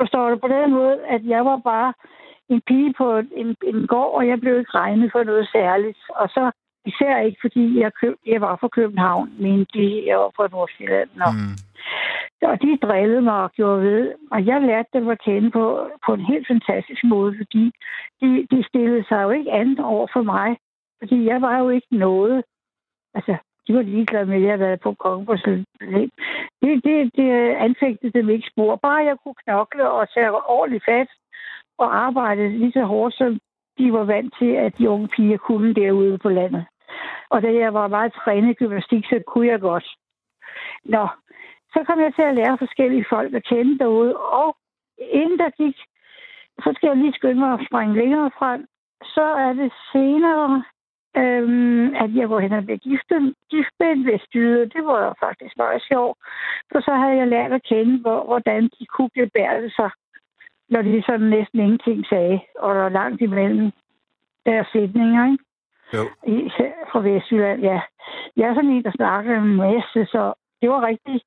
forstår 0.00 0.30
du 0.30 0.36
på 0.36 0.48
den 0.48 0.70
måde, 0.70 1.06
at 1.06 1.24
jeg 1.24 1.44
var 1.44 1.56
bare 1.56 1.92
en 2.48 2.60
pige 2.66 2.94
på 2.98 3.16
en, 3.16 3.56
en 3.64 3.86
gård, 3.86 4.14
og 4.14 4.28
jeg 4.28 4.40
blev 4.40 4.58
ikke 4.58 4.78
regnet 4.78 5.12
for 5.12 5.22
noget 5.24 5.48
særligt. 5.52 5.98
Og 6.08 6.28
så 6.28 6.50
især 6.84 7.18
ikke, 7.18 7.38
fordi 7.40 7.80
jeg, 7.80 7.90
køb, 8.00 8.16
jeg 8.26 8.40
var 8.40 8.56
fra 8.56 8.68
København, 8.68 9.32
men 9.38 9.66
de, 9.74 10.02
jeg 10.06 10.18
var 10.18 10.30
fra 10.36 10.48
Nordsjælland. 10.52 11.10
Mm. 11.16 11.54
Og 12.50 12.62
de 12.62 12.78
drillede 12.82 13.22
mig 13.22 13.42
og 13.42 13.52
gjorde 13.52 13.82
ved. 13.82 14.12
Og 14.30 14.46
jeg 14.46 14.60
lærte 14.62 14.88
dem 14.92 15.08
at 15.08 15.22
kende 15.24 15.50
på, 15.50 15.88
på 16.06 16.14
en 16.14 16.20
helt 16.20 16.46
fantastisk 16.46 17.04
måde, 17.04 17.34
fordi 17.36 17.72
de, 18.20 18.46
de 18.50 18.64
stillede 18.68 19.04
sig 19.08 19.22
jo 19.22 19.30
ikke 19.30 19.52
andet 19.52 19.80
over 19.80 20.06
for 20.12 20.22
mig. 20.22 20.56
Fordi 21.02 21.26
jeg 21.26 21.42
var 21.42 21.58
jo 21.58 21.68
ikke 21.68 21.96
noget. 21.96 22.44
Altså, 23.14 23.36
de 23.66 23.74
var 23.74 23.82
ligeglade 23.82 24.26
med, 24.26 24.36
at 24.36 24.42
jeg 24.42 24.50
havde 24.50 24.60
været 24.60 24.80
på 24.80 24.94
kongeborgslæg. 24.94 26.10
Det, 26.62 26.84
det, 26.84 27.16
det 27.16 27.30
anfægtede 27.66 28.12
dem 28.12 28.28
ikke 28.28 28.48
spor. 28.52 28.76
Bare 28.76 29.04
jeg 29.04 29.16
kunne 29.22 29.34
knokle 29.44 29.90
og 29.90 30.08
tage 30.14 30.30
ordentligt 30.32 30.84
fast 30.84 31.10
og 31.78 31.96
arbejde 31.96 32.58
lige 32.58 32.72
så 32.72 32.84
hårdt, 32.84 33.14
som 33.14 33.40
de 33.78 33.92
var 33.92 34.04
vant 34.04 34.34
til, 34.38 34.52
at 34.64 34.78
de 34.78 34.90
unge 34.90 35.08
piger 35.08 35.36
kunne 35.36 35.74
derude 35.74 36.18
på 36.18 36.28
landet. 36.28 36.64
Og 37.30 37.42
da 37.42 37.54
jeg 37.54 37.74
var 37.74 37.88
meget 37.88 38.12
trænet 38.12 38.58
gymnastik, 38.58 39.04
så 39.04 39.22
kunne 39.26 39.46
jeg 39.46 39.60
godt. 39.60 39.86
Nå, 40.84 41.08
så 41.72 41.84
kom 41.86 42.00
jeg 42.00 42.14
til 42.14 42.22
at 42.22 42.34
lære 42.34 42.58
forskellige 42.58 43.06
folk 43.10 43.34
at 43.34 43.44
kende 43.44 43.78
derude, 43.78 44.16
og 44.16 44.56
inden 44.98 45.38
der 45.38 45.50
gik, 45.50 45.76
så 46.64 46.72
skal 46.76 46.86
jeg 46.88 46.96
lige 46.96 47.12
skynde 47.12 47.40
mig 47.40 47.52
at 47.52 47.66
springe 47.68 47.94
længere 47.94 48.30
frem, 48.38 48.66
så 49.04 49.22
er 49.22 49.52
det 49.52 49.72
senere, 49.92 50.64
øhm, 51.16 51.94
at 51.94 52.10
jeg 52.14 52.28
går 52.28 52.40
hen 52.40 52.52
og 52.52 52.64
bliver 52.64 52.78
gift, 52.78 53.08
gift 53.50 53.74
med 53.80 53.88
en 53.92 54.06
vestjyde. 54.06 54.70
Det 54.74 54.82
var 54.84 55.16
faktisk 55.20 55.54
meget 55.56 55.82
sjovt, 55.90 56.18
for 56.72 56.80
så 56.80 56.94
havde 56.94 57.16
jeg 57.16 57.28
lært 57.28 57.52
at 57.52 57.62
kende, 57.62 58.00
hvor, 58.00 58.24
hvordan 58.24 58.62
de 58.78 58.86
kunne 58.86 59.10
gebærde 59.14 59.70
sig, 59.78 59.90
når 60.70 60.82
de 60.82 61.02
sådan 61.06 61.26
næsten 61.36 61.58
ingenting 61.60 62.06
sagde, 62.06 62.40
og 62.58 62.74
der 62.74 62.82
var 62.82 62.88
langt 62.88 63.20
imellem 63.20 63.70
deres 64.46 64.66
sætninger, 64.72 65.24
ikke? 65.32 65.44
Jo. 65.94 66.02
I, 66.26 66.36
fra 66.92 67.00
Vestjylland, 67.00 67.60
ja. 67.60 67.80
Jeg 68.36 68.48
er 68.48 68.54
sådan 68.54 68.70
en, 68.70 68.84
der 68.84 68.92
snakker 68.96 69.36
en 69.36 69.56
masse, 69.56 70.00
så 70.12 70.32
det 70.60 70.70
var 70.70 70.86
rigtig 70.86 71.20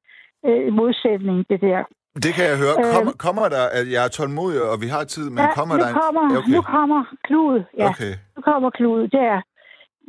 øh, 0.45 0.73
modsætning, 0.73 1.45
det 1.49 1.61
der. 1.61 1.83
Det 2.23 2.33
kan 2.33 2.45
jeg 2.51 2.57
høre. 2.63 2.75
Kommer, 2.93 3.13
øh, 3.13 3.17
kommer 3.25 3.49
der, 3.55 3.65
at 3.79 3.85
jeg 3.93 4.01
er 4.05 4.11
tålmodig, 4.17 4.61
og 4.71 4.81
vi 4.81 4.87
har 4.87 5.03
tid, 5.03 5.29
men 5.29 5.43
ja, 5.43 5.53
kommer 5.53 5.75
nu 5.75 5.81
der 5.81 5.87
en... 5.89 5.95
Kommer, 6.03 6.37
okay. 6.39 6.53
Nu 6.55 6.61
kommer 6.61 7.03
Klud, 7.23 7.63
ja. 7.77 7.89
Okay. 7.89 8.13
Nu 8.35 8.41
kommer 8.41 8.69
Klud, 8.69 9.01
det 9.07 9.23
er. 9.33 9.41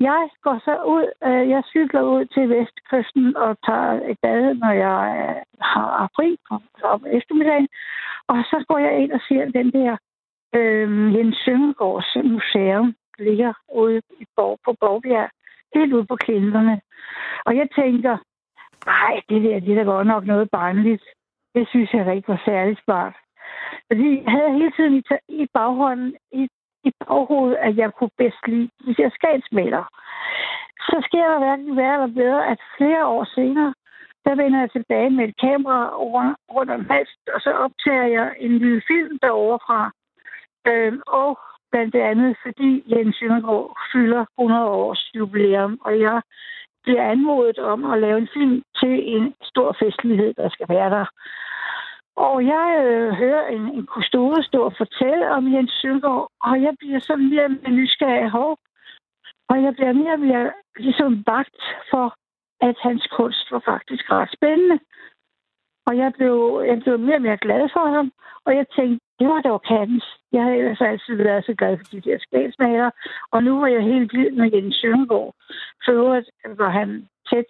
Jeg 0.01 0.29
går 0.43 0.59
så 0.65 0.83
ud, 0.95 1.07
øh, 1.25 1.49
jeg 1.51 1.63
cykler 1.67 2.03
ud 2.03 2.25
til 2.25 2.49
Vestkysten 2.49 3.37
og 3.37 3.57
tager 3.67 3.93
et 4.11 4.19
bad, 4.23 4.55
når 4.55 4.71
jeg 4.71 5.01
øh, 5.21 5.43
har 5.61 5.89
april 6.05 6.39
om 6.83 7.07
eftermiddagen. 7.07 7.69
Og 8.29 8.37
så 8.51 8.65
går 8.69 8.79
jeg 8.79 8.99
ind 8.99 9.13
og 9.13 9.21
ser 9.29 9.45
den 9.45 9.73
der 9.73 9.97
øh, 10.55 11.15
Jens 11.15 11.37
Søndergaards 11.45 12.17
museum, 12.25 12.95
der 13.19 13.25
ligger 13.25 13.53
ude 13.75 14.03
i 14.21 14.25
Borg, 14.37 14.59
på 14.65 14.73
Borgbjerg, 14.81 15.31
helt 15.75 15.93
ude 15.93 16.07
på 16.07 16.17
klinterne. 16.17 16.81
Og 17.47 17.57
jeg 17.57 17.69
tænker, 17.75 18.17
nej, 18.87 19.21
det 19.29 19.43
der, 19.43 19.61
det 19.61 19.77
der 19.77 19.85
var 19.85 20.03
nok 20.03 20.27
noget 20.27 20.51
barnligt. 20.51 21.05
Det 21.55 21.69
synes 21.69 21.93
jeg 21.93 22.17
ikke 22.17 22.29
var 22.29 22.43
særlig 22.45 22.77
smart. 22.85 23.15
Fordi 23.89 24.23
jeg 24.23 24.33
havde 24.33 24.53
hele 24.53 24.73
tiden 24.77 24.95
i, 24.95 25.03
i 25.43 25.47
baghånden, 25.55 26.17
i, 26.33 26.49
i 26.89 26.91
baghovedet, 27.01 27.57
at 27.67 27.77
jeg 27.77 27.91
kunne 27.95 28.17
bedst 28.19 28.43
lide 28.47 28.71
hvis 28.85 28.99
jeg 28.99 29.11
skabsmaler. 29.15 29.85
Så 30.89 30.97
sker 31.07 31.27
der 31.33 31.39
hverken 31.39 31.77
værre 31.77 31.95
eller 31.95 32.15
bedre, 32.23 32.47
at 32.53 32.61
flere 32.77 33.07
år 33.07 33.25
senere, 33.35 33.75
der 34.27 34.35
vender 34.43 34.61
jeg 34.61 34.71
tilbage 34.71 35.11
med 35.11 35.25
et 35.29 35.37
kamera 35.41 35.81
rundt, 35.97 36.39
rundt 36.55 36.71
om 36.71 36.87
halsen, 36.91 37.23
og 37.35 37.41
så 37.41 37.51
optager 37.65 38.07
jeg 38.17 38.29
en 38.39 38.59
lille 38.59 38.83
film 38.91 39.19
derovre 39.23 39.59
fra. 39.67 39.81
Øhm, 40.69 41.01
og 41.07 41.39
blandt 41.73 41.95
andet, 41.95 42.37
fordi 42.45 42.71
Jens 42.91 43.17
Søndergaard 43.17 43.79
fylder 43.93 44.25
100 44.39 44.65
års 44.65 45.11
jubilæum, 45.15 45.79
og 45.85 46.01
jeg 46.01 46.23
bliver 46.83 47.11
anmodet 47.11 47.59
om 47.59 47.85
at 47.93 48.01
lave 48.01 48.19
en 48.19 48.29
film 48.37 48.63
til 48.81 48.95
en 49.17 49.35
stor 49.43 49.77
festlighed, 49.83 50.35
der 50.35 50.49
skal 50.49 50.69
være 50.69 50.91
der. 50.91 51.07
Og 52.17 52.47
jeg 52.47 52.69
øh, 52.87 53.13
hører 53.13 53.47
en, 53.47 53.63
en 53.79 53.87
kustode 53.87 54.45
stå 54.45 54.63
og 54.63 54.75
fortælle 54.77 55.31
om 55.31 55.53
Jens 55.55 55.73
Søndergaard, 55.83 56.31
og 56.43 56.63
jeg 56.63 56.75
bliver 56.79 57.01
sådan 57.01 57.31
mere 57.31 57.49
med 57.49 57.71
nysgerrig 57.71 58.31
hår. 58.31 58.59
Og 59.49 59.63
jeg 59.63 59.75
bliver 59.75 59.93
mere 59.93 60.13
og 60.13 60.21
mere 60.21 60.53
ligesom 60.77 61.25
vagt 61.27 61.63
for, 61.91 62.15
at 62.61 62.77
hans 62.83 63.07
kunst 63.17 63.53
var 63.53 63.63
faktisk 63.65 64.11
ret 64.11 64.33
spændende. 64.33 64.79
Og 65.87 65.97
jeg 65.97 66.13
blev, 66.17 66.63
jeg 66.67 66.81
blev 66.83 66.99
mere 66.99 67.17
og 67.17 67.23
mere 67.23 67.37
glad 67.37 67.69
for 67.73 67.87
ham, 67.97 68.13
og 68.47 68.57
jeg 68.57 68.67
tænkte, 68.77 69.07
det 69.19 69.29
var 69.29 69.41
dog 69.41 69.63
kattens. 69.63 70.05
Jeg 70.33 70.43
har 70.43 70.51
ellers 70.51 70.81
altid 70.81 71.15
været 71.15 71.45
så 71.45 71.55
glad 71.55 71.77
for 71.79 71.85
de 71.93 72.01
der 72.01 72.19
skældsmaler, 72.19 72.91
og 73.33 73.45
nu 73.45 73.61
var 73.61 73.67
jeg 73.67 73.83
helt 73.83 74.13
vild 74.13 74.35
med 74.35 74.51
Jens 74.53 74.77
Søndergaard. 74.77 75.35
For 75.85 75.93
øvrigt 75.93 76.29
var 76.45 76.71
han 76.71 77.09
tæt 77.31 77.49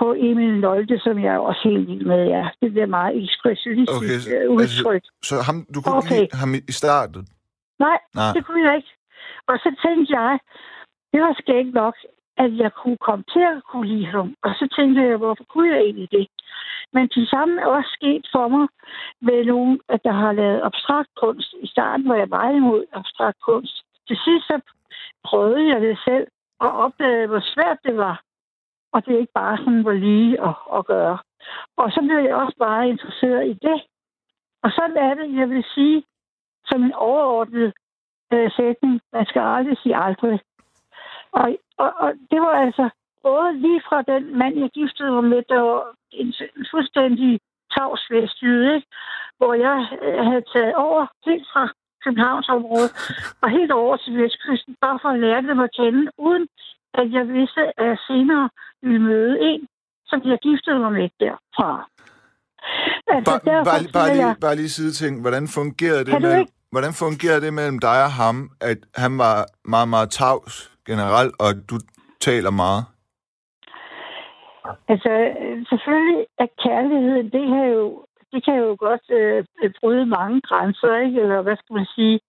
på 0.00 0.06
Emil 0.28 0.54
Nolte, 0.60 0.98
som 0.98 1.14
jeg 1.24 1.32
er 1.34 1.38
også 1.38 1.60
helt 1.64 1.88
vild 1.88 2.04
med, 2.12 2.22
ja. 2.34 2.44
Det 2.62 2.82
er 2.82 2.96
meget 2.98 3.14
ekspressivistisk 3.24 3.96
okay, 3.96 4.44
øh, 4.44 4.50
udtryk. 4.50 5.02
Altså, 5.04 5.28
så 5.28 5.34
ham, 5.48 5.56
du 5.74 5.78
kunne 5.80 5.96
okay. 6.02 6.20
lide 6.20 6.36
ham 6.42 6.50
i 6.70 6.72
starten? 6.80 7.22
Nej, 7.86 7.98
Nej, 8.14 8.32
det 8.34 8.42
kunne 8.46 8.62
jeg 8.66 8.76
ikke. 8.76 8.92
Og 9.50 9.56
så 9.64 9.70
tænkte 9.84 10.08
jeg, 10.20 10.38
det 11.12 11.20
var 11.26 11.34
skægt 11.42 11.74
nok, 11.82 11.94
at 12.44 12.50
jeg 12.62 12.70
kunne 12.80 13.00
komme 13.08 13.24
til 13.34 13.44
at 13.52 13.62
kunne 13.70 13.88
lide 13.92 14.06
ham. 14.14 14.28
Og 14.44 14.52
så 14.58 14.64
tænkte 14.76 15.02
jeg, 15.02 15.16
hvorfor 15.16 15.44
kunne 15.52 15.68
jeg 15.74 15.80
egentlig 15.86 16.08
det? 16.18 16.26
Men 16.94 17.04
det 17.16 17.28
samme 17.34 17.60
er 17.62 17.66
også 17.66 17.90
sket 17.98 18.24
for 18.34 18.48
mig 18.54 18.66
med 19.28 19.44
nogen, 19.44 19.80
at 19.88 20.00
der 20.04 20.12
har 20.22 20.32
lavet 20.32 20.60
abstrakt 20.68 21.10
kunst. 21.22 21.54
I 21.62 21.66
starten 21.66 22.08
var 22.08 22.16
jeg 22.22 22.28
meget 22.28 22.56
imod 22.56 22.82
abstrakt 22.92 23.40
kunst. 23.48 23.76
Til 24.08 24.16
sidst 24.24 24.46
så 24.46 24.56
prøvede 25.28 25.68
jeg 25.72 25.80
det 25.80 25.98
selv 26.04 26.26
og 26.60 26.70
opdagede, 26.84 27.26
hvor 27.26 27.42
svært 27.54 27.78
det 27.86 27.96
var. 27.96 28.16
Og 28.92 29.06
det 29.06 29.14
er 29.14 29.18
ikke 29.18 29.38
bare 29.42 29.56
sådan, 29.58 29.82
hvor 29.82 29.92
lige 29.92 30.40
at, 30.48 30.54
at 30.76 30.86
gøre. 30.86 31.18
Og 31.76 31.90
så 31.90 32.00
blev 32.00 32.18
jeg 32.18 32.34
også 32.34 32.56
bare 32.58 32.88
interesseret 32.88 33.46
i 33.46 33.52
det. 33.66 33.78
Og 34.62 34.70
så 34.70 34.82
er 34.96 35.14
det, 35.14 35.36
jeg 35.40 35.50
vil 35.50 35.64
sige, 35.74 36.04
som 36.64 36.82
en 36.82 36.92
overordnet 36.92 37.72
øh, 38.32 38.50
sætning, 38.56 39.00
man 39.12 39.26
skal 39.26 39.42
aldrig 39.42 39.76
sige 39.82 39.96
aldrig. 39.96 40.40
Og, 41.32 41.56
og, 41.78 41.92
og 41.96 42.12
det 42.30 42.40
var 42.40 42.54
altså 42.66 42.90
både 43.22 43.52
lige 43.52 43.82
fra 43.88 44.02
den 44.02 44.38
mand, 44.38 44.58
jeg 44.58 44.70
giftede 44.70 45.10
mig 45.10 45.24
med, 45.24 45.42
der 45.48 45.60
var 45.60 45.94
en, 46.12 46.34
fuldstændig 46.70 47.40
tavs 47.74 48.10
vestjyde, 48.10 48.82
hvor 49.38 49.54
jeg 49.54 49.88
øh, 50.02 50.24
havde 50.26 50.44
taget 50.52 50.74
over 50.74 51.06
helt 51.26 51.46
fra 51.52 51.72
Københavnsområdet 52.04 52.92
og 53.42 53.50
helt 53.50 53.72
over 53.72 53.96
til 53.96 54.18
Vestkysten, 54.18 54.76
bare 54.80 54.98
for 55.02 55.08
at 55.08 55.20
lære 55.20 55.42
dem 55.42 55.60
at 55.60 55.74
kende, 55.76 56.10
uden 56.18 56.48
at 56.94 57.06
jeg 57.12 57.24
vidste, 57.28 57.60
at 57.78 57.86
jeg 57.90 57.98
senere 58.08 58.50
ville 58.82 59.02
møde 59.10 59.34
en, 59.40 59.66
som 60.06 60.18
jeg 60.24 60.38
giftede 60.42 60.78
mig 60.78 60.92
med 60.92 61.08
derfra. 61.20 61.70
Altså, 63.06 63.30
bare, 63.30 63.40
derfor, 63.50 63.64
bare, 63.70 63.92
bare, 63.92 64.14
lige, 64.14 64.26
jeg, 64.26 64.36
bare 64.40 64.56
lige 64.56 64.68
sige 64.68 64.92
ting. 64.92 65.20
Hvordan 65.20 65.48
fungerede 65.48 66.04
det 66.04 66.22
mellem, 66.22 66.46
hvordan 66.70 66.92
fungerede 67.02 67.40
det 67.46 67.52
mellem 67.54 67.78
dig 67.78 67.98
og 68.06 68.12
ham, 68.22 68.36
at 68.60 68.78
han 68.94 69.18
var 69.18 69.36
meget, 69.64 69.88
meget 69.88 70.10
tavs 70.10 70.54
generelt, 70.86 71.34
og 71.44 71.50
du 71.70 71.76
taler 72.20 72.50
meget? 72.50 72.82
Altså, 74.92 75.12
selvfølgelig 75.70 76.26
er 76.38 76.48
kærligheden, 76.64 77.26
det 77.36 77.44
kan 77.52 77.64
jo, 77.76 78.04
det 78.32 78.44
kan 78.44 78.56
jo 78.64 78.76
godt 78.78 79.06
øh, 79.18 79.44
bryde 79.80 80.06
mange 80.06 80.40
grænser, 80.40 80.96
ikke? 81.04 81.20
Eller 81.20 81.42
hvad 81.42 81.56
skal 81.56 81.74
man 81.74 81.86
sige? 81.94 82.20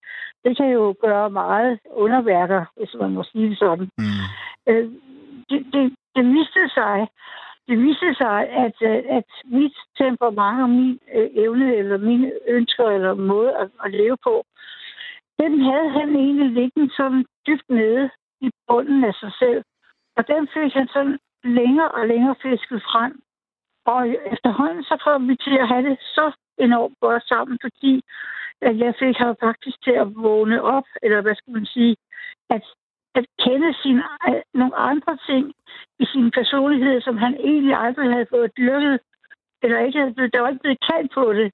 Det 0.44 0.58
kan 0.58 0.70
jo 0.70 0.96
gøre 1.02 1.30
meget 1.30 1.80
underværker, 1.92 2.66
hvis 2.78 2.94
man 3.00 3.12
må 3.12 3.24
sige 3.24 3.50
det 3.50 3.58
sådan. 3.58 3.90
Mm. 3.98 4.22
Øh, 4.68 4.92
det, 5.50 5.60
det, 5.74 5.96
det 6.16 6.26
viste 6.26 6.70
sig, 6.70 7.08
det 7.68 7.78
viste 7.80 8.14
sig, 8.16 8.50
at, 8.50 8.76
øh, 8.82 9.04
at 9.18 9.30
mit 9.46 9.76
temperament 9.98 10.62
og 10.62 10.70
min 10.70 11.00
øh, 11.16 11.30
evne, 11.34 11.76
eller 11.76 11.98
mine 11.98 12.32
ønsker, 12.48 12.86
eller 12.86 13.14
måde 13.14 13.58
at, 13.58 13.70
at 13.86 13.92
leve 13.92 14.18
på, 14.24 14.46
den 15.40 15.62
havde 15.62 15.90
han 15.90 16.10
egentlig 16.16 16.50
liggende 16.50 16.94
sådan 16.98 17.26
dybt 17.48 17.70
nede 17.70 18.10
i 18.42 18.50
bunden 18.68 19.04
af 19.04 19.14
sig 19.14 19.32
selv. 19.40 19.64
Og 20.18 20.28
den 20.28 20.48
fik 20.54 20.74
han 20.74 20.88
sådan 20.88 21.20
længere 21.44 21.92
og 21.92 22.08
længere 22.08 22.36
fisket 22.42 22.82
frem. 22.92 23.14
Og 23.86 24.10
efterhånden 24.34 24.84
så 24.84 24.96
kom 25.04 25.28
vi 25.30 25.36
til 25.36 25.58
at 25.58 25.68
have 25.68 25.90
det 25.90 25.98
så 26.00 26.32
enormt 26.58 26.98
godt 27.02 27.24
sammen, 27.28 27.58
fordi 27.62 28.02
at 28.62 28.76
jeg 28.80 28.94
fik 29.00 29.18
ham 29.18 29.36
faktisk 29.46 29.78
til 29.84 29.96
at 30.04 30.08
vågne 30.16 30.62
op, 30.62 30.88
eller 31.04 31.22
hvad 31.22 31.36
skal 31.36 31.54
man 31.54 31.66
sige, 31.66 31.96
at, 32.50 32.64
at 33.16 33.26
kende 33.46 33.74
sin, 33.84 33.98
nogle 34.54 34.76
andre 34.76 35.18
ting 35.30 35.54
i 36.00 36.06
sin 36.06 36.32
personlighed, 36.32 37.02
som 37.02 37.18
han 37.18 37.34
egentlig 37.34 37.76
aldrig 37.76 38.10
havde 38.14 38.32
fået 38.36 38.58
dyrket, 38.58 39.00
eller 39.64 39.80
ikke 39.80 40.00
havde 40.00 40.14
blevet, 40.14 40.34
der 40.34 40.42
var 40.42 40.50
ikke 40.50 40.66
blevet 40.66 40.86
kaldt 40.92 41.12
på 41.14 41.34
det. 41.34 41.52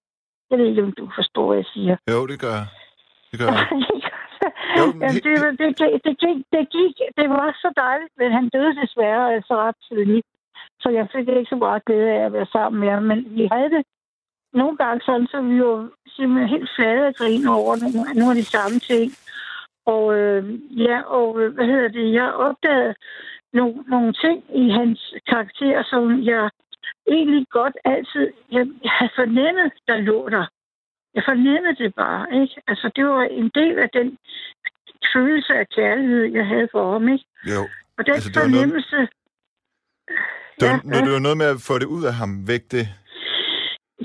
Jeg 0.50 0.58
ved 0.60 0.66
ikke, 0.66 0.84
om 0.84 0.92
du 0.92 1.10
forstår, 1.16 1.48
hvad 1.48 1.58
jeg 1.58 1.70
siger. 1.74 1.96
Jo, 2.12 2.28
det 2.28 2.40
gør 2.44 2.54
jeg. 2.60 2.68
Det 3.32 3.40
gør 3.40 3.48
jeg. 3.54 3.68
jo, 4.80 4.86
det, 5.02 5.24
det, 5.60 5.80
det, 5.80 6.02
det, 6.06 6.16
gik, 6.24 6.40
det 6.56 6.64
gik, 6.78 6.96
det 7.18 7.30
var 7.30 7.58
så 7.64 7.70
dejligt, 7.78 8.14
men 8.18 8.32
han 8.32 8.50
døde 8.50 8.76
desværre 8.82 9.34
altså 9.36 9.54
ret 9.56 9.80
tidligt. 9.90 10.28
Så 10.80 10.90
jeg 10.90 11.08
fik 11.16 11.28
ikke 11.28 11.50
så 11.50 11.56
meget 11.56 11.86
glæde 11.86 12.10
af 12.12 12.26
at 12.26 12.34
være 12.34 12.46
sammen 12.52 12.80
med 12.80 12.90
ham, 12.90 13.04
men 13.04 13.20
vi 13.38 13.48
havde 13.52 13.70
det 13.70 13.84
nogle 14.62 14.78
gange 14.78 15.02
sådan, 15.06 15.28
så 15.28 15.42
vi 15.42 15.58
var 15.70 15.90
simpelthen 16.16 16.50
helt 16.56 16.70
flade 16.76 17.08
af 17.08 17.16
grin 17.16 17.48
over 17.48 17.74
nogle, 17.82 18.14
nogle 18.20 18.34
af 18.36 18.40
de 18.44 18.54
samme 18.56 18.80
ting. 18.80 19.08
Og 19.94 20.04
øh, 20.20 20.44
ja, 20.86 20.98
og 21.18 21.42
øh, 21.42 21.54
hvad 21.56 21.66
hedder 21.66 21.88
det, 21.88 22.14
jeg 22.14 22.30
opdagede 22.46 22.94
nogle, 23.54 23.76
nogle 23.94 24.14
ting 24.14 24.38
i 24.64 24.70
hans 24.70 25.00
karakter, 25.30 25.84
som 25.92 26.24
jeg 26.32 26.50
egentlig 27.08 27.46
godt 27.50 27.76
altid, 27.86 28.26
jeg, 28.52 28.66
jeg 28.84 28.92
havde 29.00 29.12
fornemmet, 29.16 29.72
der 29.88 29.98
lå 29.98 30.30
der. 30.30 30.46
Jeg 31.16 31.24
fornemmede 31.26 31.76
det 31.84 31.96
bare, 31.96 32.24
ikke? 32.42 32.56
Altså, 32.68 32.92
det 32.96 33.06
var 33.06 33.24
en 33.24 33.50
del 33.60 33.76
af 33.86 33.90
den 33.94 34.18
følelse 35.14 35.54
af 35.54 35.68
kærlighed, 35.78 36.24
jeg 36.38 36.46
havde 36.48 36.68
for 36.72 36.92
ham, 36.92 37.08
ikke? 37.08 37.26
Jo. 37.54 37.62
Og 37.98 38.06
den 38.06 38.14
altså, 38.14 38.30
det 38.30 38.38
fornemmelse... 38.42 38.96
Noget, 38.96 39.10
det, 40.60 40.68
var, 40.70 40.82
ja, 40.96 41.02
det 41.06 41.12
var 41.12 41.20
noget 41.20 41.38
med 41.38 41.46
at 41.46 41.62
få 41.68 41.80
det 41.80 41.86
ud 41.86 42.04
af 42.04 42.14
ham, 42.14 42.48
væk 42.48 42.64
det 42.72 42.86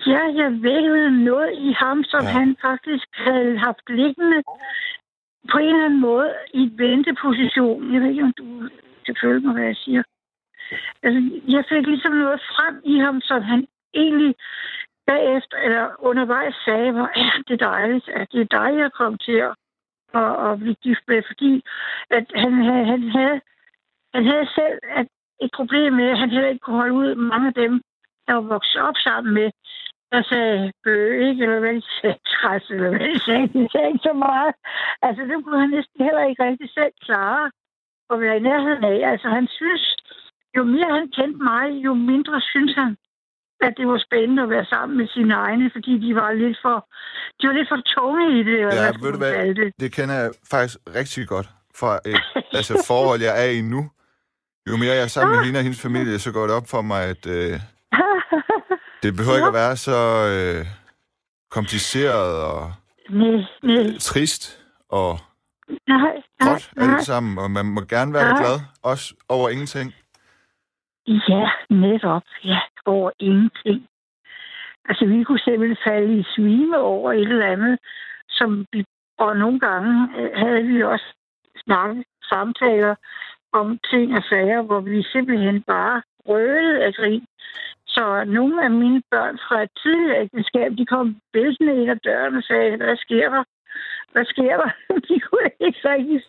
Ja, 0.06 0.22
jeg 0.40 0.62
vækkede 0.62 1.24
noget 1.24 1.52
i 1.58 1.72
ham, 1.72 2.04
som 2.04 2.22
ja. 2.24 2.30
han 2.30 2.56
faktisk 2.60 3.08
havde 3.12 3.58
haft 3.58 3.88
liggende 3.88 4.42
på 5.50 5.58
en 5.58 5.68
eller 5.68 5.84
anden 5.84 6.00
måde 6.00 6.34
i 6.54 6.70
venteposition. 6.76 7.94
Jeg 7.94 8.00
ved 8.00 8.08
ikke, 8.08 8.22
om 8.22 8.32
du 8.32 8.68
kan 9.06 9.16
følge 9.22 9.40
mig, 9.40 9.52
hvad 9.54 9.64
jeg 9.64 9.76
siger. 9.76 10.02
Altså, 11.02 11.40
jeg 11.48 11.64
fik 11.68 11.86
ligesom 11.86 12.12
noget 12.12 12.40
frem 12.40 12.82
i 12.84 12.98
ham, 12.98 13.20
som 13.20 13.42
han 13.42 13.66
egentlig 13.94 14.34
bagefter, 15.06 15.56
eller 15.56 15.86
undervejs 15.98 16.54
sagde, 16.64 16.92
hvor 16.92 17.10
er 17.14 17.42
det 17.48 17.60
dejligt, 17.60 18.08
at 18.08 18.32
det 18.32 18.40
er 18.40 18.58
dig, 18.58 18.78
jeg 18.78 18.92
kom 18.92 19.18
til 19.18 19.38
at, 19.48 19.54
at, 20.14 20.50
at 20.50 20.58
blive 20.58 20.74
gift 20.74 21.04
med, 21.08 21.22
fordi 21.26 21.62
at 22.10 22.26
han, 22.34 22.52
han, 22.52 22.84
han, 22.86 23.02
havde, 23.08 23.40
han 24.14 24.24
havde 24.26 24.46
selv 24.54 24.78
at 24.82 25.06
et 25.40 25.50
problem 25.54 25.92
med, 25.92 26.08
at 26.10 26.18
han 26.18 26.30
heller 26.30 26.48
ikke 26.48 26.64
kunne 26.64 26.76
holde 26.76 26.94
ud 26.94 27.14
mange 27.14 27.46
af 27.48 27.54
dem, 27.54 27.82
der 28.32 28.38
var 28.40 28.48
vokset 28.56 28.80
op 28.88 28.98
sammen 29.08 29.32
med, 29.38 29.48
der 30.12 30.22
sagde 30.30 30.72
bøge, 30.84 31.28
ikke? 31.28 31.42
Eller 31.44 31.80
sagde, 32.00 32.18
træs, 32.32 32.64
eller 32.74 32.90
de 32.98 33.18
sagde. 33.26 33.46
De 33.56 33.62
sagde 33.72 33.88
ikke 33.92 34.06
så 34.08 34.14
meget. 34.26 34.52
Altså, 35.06 35.20
det 35.28 35.36
kunne 35.44 35.60
han 35.64 35.70
næsten 35.76 35.98
heller 36.06 36.24
ikke 36.30 36.42
rigtig 36.48 36.68
selv 36.78 36.94
klare 37.06 37.44
at 38.12 38.16
være 38.22 38.36
i 38.36 38.46
nærheden 38.48 38.84
af. 38.92 38.98
Altså, 39.12 39.28
han 39.36 39.46
synes, 39.58 39.84
jo 40.56 40.62
mere 40.74 40.90
han 40.98 41.08
kendte 41.18 41.40
mig, 41.50 41.66
jo 41.86 41.92
mindre 41.94 42.36
synes 42.52 42.74
han, 42.80 42.92
at 43.66 43.72
det 43.78 43.86
var 43.92 43.98
spændende 44.06 44.42
at 44.42 44.50
være 44.54 44.66
sammen 44.74 44.94
med 45.00 45.08
sine 45.16 45.34
egne, 45.34 45.70
fordi 45.74 45.92
de 46.04 46.10
var 46.20 46.32
lidt 46.32 46.58
for, 46.64 46.76
de 47.38 47.42
var 47.48 47.54
lidt 47.58 47.68
for 47.72 47.80
tunge 47.94 48.24
i 48.38 48.42
det. 48.48 48.58
Ja, 48.58 48.66
hvad 48.66 48.92
ved 49.02 49.12
du 49.12 49.18
hvad, 49.18 49.54
det. 49.60 49.72
det 49.82 49.90
kender 49.96 50.14
jeg 50.22 50.30
faktisk 50.50 50.76
rigtig 50.98 51.28
godt 51.28 51.48
fra 51.80 51.92
et 52.10 52.20
altså, 52.58 52.74
forhold, 52.90 53.20
jeg 53.28 53.34
er 53.44 53.50
i 53.58 53.60
nu. 53.74 53.82
Jo 54.68 54.76
mere 54.76 54.94
jeg 54.98 55.02
er 55.02 55.14
sammen 55.16 55.30
med 55.32 55.38
ah. 55.38 55.44
hende 55.46 55.58
og 55.58 55.62
hendes 55.62 55.82
familie, 55.82 56.18
så 56.18 56.32
går 56.32 56.44
det 56.46 56.54
op 56.58 56.68
for 56.74 56.82
mig, 56.82 57.02
at 57.14 57.26
øh, 57.36 57.60
det 59.02 59.16
behøver 59.16 59.36
ikke 59.36 59.52
at 59.54 59.60
være 59.62 59.76
så 59.76 59.98
øh, 60.32 60.66
kompliceret 61.50 62.44
og 62.44 62.72
nej, 63.10 63.44
nej. 63.62 63.98
trist 64.00 64.42
og 64.88 65.18
nej, 65.88 66.22
godt 66.40 66.72
nej. 66.76 66.94
alt 66.94 67.02
sammen, 67.02 67.38
og 67.38 67.50
man 67.50 67.66
må 67.66 67.80
gerne 67.80 68.12
være 68.12 68.36
glad, 68.40 68.56
også 68.82 69.14
over 69.28 69.48
ingenting. 69.48 69.94
Ja, 71.06 71.50
netop. 71.70 72.22
Ja, 72.44 72.60
over 72.86 73.10
ingenting. 73.18 73.88
Altså, 74.88 75.06
vi 75.06 75.24
kunne 75.24 75.38
simpelthen 75.38 75.76
falde 75.86 76.18
i 76.18 76.24
svime 76.34 76.78
over 76.78 77.12
et 77.12 77.28
eller 77.28 77.46
andet, 77.46 77.78
som 78.28 78.66
vi, 78.72 78.84
og 79.18 79.36
nogle 79.36 79.60
gange 79.60 80.08
øh, 80.18 80.30
havde 80.36 80.62
vi 80.62 80.82
også 80.82 81.08
snakket 81.64 82.04
samtaler 82.22 82.94
om 83.52 83.78
ting 83.90 84.16
og 84.18 84.22
sager, 84.30 84.62
hvor 84.62 84.80
vi 84.80 85.02
simpelthen 85.02 85.62
bare 85.62 86.02
rølede 86.28 86.84
af 86.84 86.94
grin. 86.94 87.26
Så 87.94 88.24
nogle 88.26 88.64
af 88.64 88.70
mine 88.70 89.02
børn 89.10 89.38
fra 89.46 89.62
et 89.62 89.70
tidligere 89.82 90.20
ægteskab, 90.22 90.70
de 90.78 90.86
kom 90.86 91.16
bæltende 91.32 91.74
ind 91.80 91.90
ad 91.90 91.96
døren 91.96 92.36
og 92.36 92.42
sagde, 92.42 92.76
hvad 92.76 92.96
sker 92.96 93.28
der? 93.30 93.44
Hvad 94.12 94.24
sker 94.24 94.56
der? 94.62 94.70
De 95.08 95.20
kunne 95.20 95.50
ikke 95.66 95.80
rigtig 95.92 96.22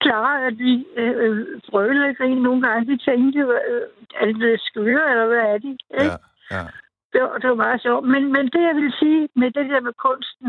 klare, 0.00 0.46
at 0.46 0.58
vi 0.58 0.86
øh, 0.96 1.46
frølede 1.70 2.08
øh, 2.08 2.16
grin 2.16 2.42
nogle 2.42 2.62
gange. 2.66 2.90
De 2.92 3.04
tænkte, 3.10 3.40
øh, 3.40 3.82
er 4.20 4.24
det 4.26 4.36
blevet 4.36 4.60
skøre, 4.60 5.10
eller 5.10 5.26
hvad 5.26 5.44
er 5.52 5.58
de? 5.58 5.70
Ikke? 6.02 6.18
Ja, 6.50 6.56
ja. 6.56 6.64
Det 7.12 7.22
var, 7.22 7.38
det 7.38 7.48
var 7.50 7.64
meget 7.66 7.82
sjovt. 7.82 8.04
Men, 8.08 8.32
men 8.32 8.44
det, 8.54 8.62
jeg 8.68 8.76
vil 8.76 8.92
sige 8.98 9.28
med 9.36 9.50
det 9.50 9.70
der 9.70 9.80
med 9.80 9.92
kunsten, 10.06 10.48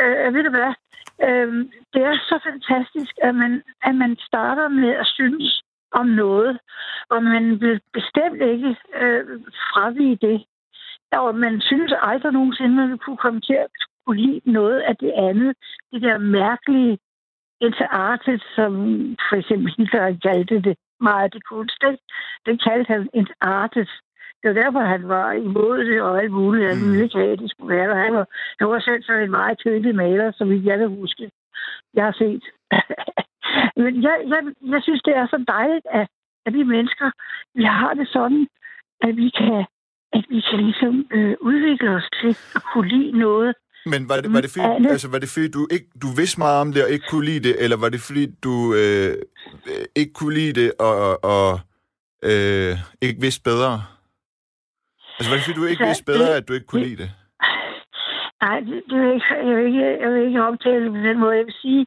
øh, 0.00 0.34
ved 0.34 0.42
du 0.44 0.50
hvad, 0.50 0.72
øh, 1.26 1.52
det 1.92 2.02
er 2.10 2.14
så 2.30 2.36
fantastisk, 2.48 3.14
at 3.22 3.34
man, 3.34 3.62
at 3.82 3.94
man 3.94 4.16
starter 4.28 4.68
med 4.68 4.90
at 5.02 5.06
synes, 5.06 5.62
om 5.92 6.06
noget, 6.06 6.58
og 7.10 7.22
man 7.22 7.60
vil 7.60 7.80
bestemt 7.92 8.42
ikke 8.42 8.76
øh, 9.00 9.24
fravige 9.70 10.16
det. 10.16 10.44
Og 11.12 11.34
man 11.34 11.60
synes 11.60 11.92
aldrig 12.02 12.32
nogensinde, 12.32 12.74
man 12.74 12.98
kunne 12.98 13.16
komme 13.16 13.40
til 13.40 13.54
at 13.54 13.66
kunne 14.06 14.20
lide 14.20 14.40
noget 14.44 14.80
af 14.80 14.96
det 14.96 15.12
andet. 15.16 15.56
Det 15.92 16.02
der 16.02 16.18
mærkelige 16.18 16.98
interartet, 17.60 18.42
som 18.56 18.72
for 19.28 19.36
eksempel 19.36 19.74
Hitler 19.78 20.18
kaldte 20.22 20.62
det 20.62 20.76
meget 21.00 21.32
det 21.32 21.44
kunst. 21.44 21.76
Det, 21.80 21.98
det 22.46 22.62
kaldte 22.62 22.92
han 22.92 23.08
interartet. 23.14 23.88
Det 24.42 24.48
var 24.48 24.62
derfor, 24.62 24.80
han 24.80 25.08
var 25.08 25.32
imod 25.32 25.78
det 25.84 26.02
og 26.02 26.22
alt 26.22 26.32
muligt. 26.32 26.68
Han 26.68 26.80
ville 26.86 27.04
ikke 27.04 27.18
have, 27.18 27.32
at 27.32 27.38
det 27.38 27.50
skulle 27.50 27.76
være. 27.76 28.04
Han 28.04 28.14
var, 28.14 28.26
han 28.58 28.68
var 28.68 28.80
selv 28.80 29.02
sådan 29.02 29.22
en 29.22 29.30
meget 29.30 29.62
kedelig 29.62 29.94
maler, 29.94 30.32
som 30.32 30.52
jeg 30.52 30.78
kan 30.78 30.88
huske. 30.88 31.30
Jeg 31.94 32.04
har 32.04 32.12
set. 32.12 32.44
Men 33.76 34.02
jeg, 34.02 34.16
jeg, 34.32 34.40
jeg 34.74 34.80
synes, 34.82 35.02
det 35.02 35.14
er 35.16 35.26
så 35.26 35.44
dejligt, 35.48 35.86
at, 36.00 36.08
at 36.46 36.52
vi 36.54 36.62
mennesker, 36.62 37.10
vi 37.54 37.64
har 37.64 37.94
det 37.94 38.08
sådan, 38.08 38.48
at 39.00 39.16
vi 39.16 39.28
kan, 39.38 39.64
at 40.12 40.24
vi 40.28 40.40
kan 40.50 40.58
ligesom 40.68 40.94
øh, 41.10 41.34
udvikle 41.40 41.90
os 41.90 42.08
til 42.20 42.32
at 42.56 42.62
kunne 42.72 42.88
lide 42.88 43.18
noget. 43.18 43.54
Men 43.86 44.08
var 44.08 44.16
det, 44.20 44.32
var 44.32 44.40
det, 44.40 44.50
fordi, 44.50 44.88
altså, 44.88 45.08
var 45.10 45.18
det 45.18 45.28
fordi, 45.34 45.48
du, 45.50 45.68
ikke, 45.70 45.88
du 46.02 46.08
vidste 46.16 46.40
meget 46.40 46.60
om 46.60 46.72
det 46.72 46.84
og 46.84 46.90
ikke 46.90 47.06
kunne 47.10 47.24
lide 47.24 47.48
det, 47.48 47.64
eller 47.64 47.76
var 47.76 47.88
det 47.88 48.00
fordi, 48.00 48.26
du 48.44 48.74
øh, 48.74 49.14
ikke 49.96 50.12
kunne 50.12 50.34
lide 50.34 50.52
det 50.60 50.72
og, 50.80 51.24
og 51.24 51.60
øh, 52.30 52.72
ikke 53.06 53.20
vidste 53.20 53.42
bedre? 53.50 53.74
Altså 55.16 55.28
var 55.30 55.36
det 55.36 55.44
fordi, 55.44 55.58
du 55.60 55.64
ikke 55.64 55.84
altså, 55.84 55.90
vidste 55.90 56.04
bedre, 56.12 56.30
det, 56.30 56.40
at 56.40 56.48
du 56.48 56.52
ikke 56.52 56.66
kunne 56.66 56.82
det, 56.82 56.88
lide 56.90 57.02
det? 57.02 57.10
Nej, 58.42 58.60
det, 58.60 58.82
det 58.90 58.96
vil 59.02 59.12
ikke, 59.14 59.26
jeg, 59.48 59.56
vil 59.56 59.66
ikke, 59.66 59.86
jeg 60.02 60.08
vil 60.12 60.26
ikke 60.26 60.42
omtale 60.50 60.84
det 60.84 60.92
på 60.92 61.02
den 61.08 61.18
måde. 61.22 61.36
Jeg 61.36 61.46
vil 61.46 61.60
sige, 61.62 61.86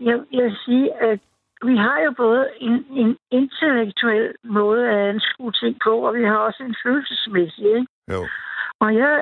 jeg, 0.00 0.20
jeg 0.32 0.44
vil 0.44 0.56
sige, 0.64 0.94
at 1.02 1.20
vi 1.62 1.76
har 1.76 2.00
jo 2.00 2.12
både 2.16 2.48
en, 2.60 2.86
en 2.90 3.16
intellektuel 3.30 4.34
måde 4.44 4.88
at 4.88 5.08
anskue 5.08 5.52
ting 5.52 5.76
på, 5.84 5.90
og 6.06 6.14
vi 6.14 6.24
har 6.24 6.36
også 6.36 6.62
en 6.62 6.76
følelsesmæssig, 6.84 7.66
ikke? 7.66 7.86
Jo. 8.12 8.22
Og 8.80 8.94
jeg 8.94 9.14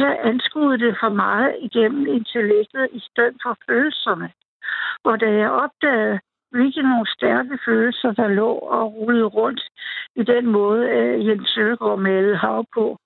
har 0.00 0.16
anskuet 0.24 0.80
det 0.80 0.96
for 1.00 1.08
meget 1.08 1.56
igennem 1.60 2.06
intellektet 2.06 2.88
i 2.92 3.00
stedet 3.00 3.36
for 3.42 3.56
følelserne. 3.66 4.30
Og 5.04 5.20
da 5.20 5.30
jeg 5.32 5.50
opdagede, 5.50 6.18
hvilke 6.50 6.82
nogle 6.82 7.06
stærke 7.16 7.58
følelser, 7.64 8.12
der 8.12 8.28
lå 8.28 8.50
og 8.52 8.94
rullede 8.94 9.24
rundt 9.24 9.62
i 10.16 10.22
den 10.22 10.46
måde, 10.46 10.82
Jens 11.26 11.48
Søgaard 11.48 11.98
malede 11.98 12.36
hav 12.36 12.64
på, 12.74 12.98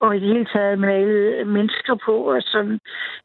og 0.00 0.16
i 0.16 0.20
det 0.20 0.28
hele 0.28 0.46
taget 0.54 0.78
malet 0.78 1.46
mennesker 1.46 1.94
på, 2.04 2.14
og 2.34 2.42
sådan. 2.42 2.78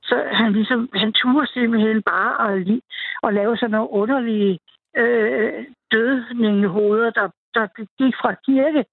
Så 0.03 0.23
han 0.31 0.53
ligesom, 0.53 0.89
han 0.93 1.13
turde 1.13 1.47
simpelthen 1.47 2.01
bare 2.01 2.51
at, 2.51 2.79
at 3.23 3.33
lave 3.33 3.57
sådan 3.57 3.71
nogle 3.71 3.91
underlige 3.91 4.59
øh, 4.97 5.65
dødningehoveder, 5.91 7.09
der, 7.09 7.27
der 7.53 7.67
gik 7.99 8.15
fra 8.21 8.33
kirke. 8.45 8.85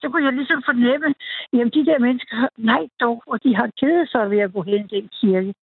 Så 0.00 0.08
kunne 0.08 0.24
jeg 0.24 0.32
ligesom 0.32 0.62
fornemme, 0.64 1.14
jamen 1.52 1.72
de 1.76 1.86
der 1.86 1.98
mennesker, 1.98 2.48
nej 2.56 2.88
dog, 3.00 3.22
og 3.26 3.42
de 3.44 3.56
har 3.56 3.70
kedet 3.80 4.10
sig 4.10 4.30
ved 4.30 4.38
at 4.38 4.52
gå 4.52 4.62
hen 4.62 4.88
i 4.92 5.00
den 5.00 5.08
kirke. 5.20 5.54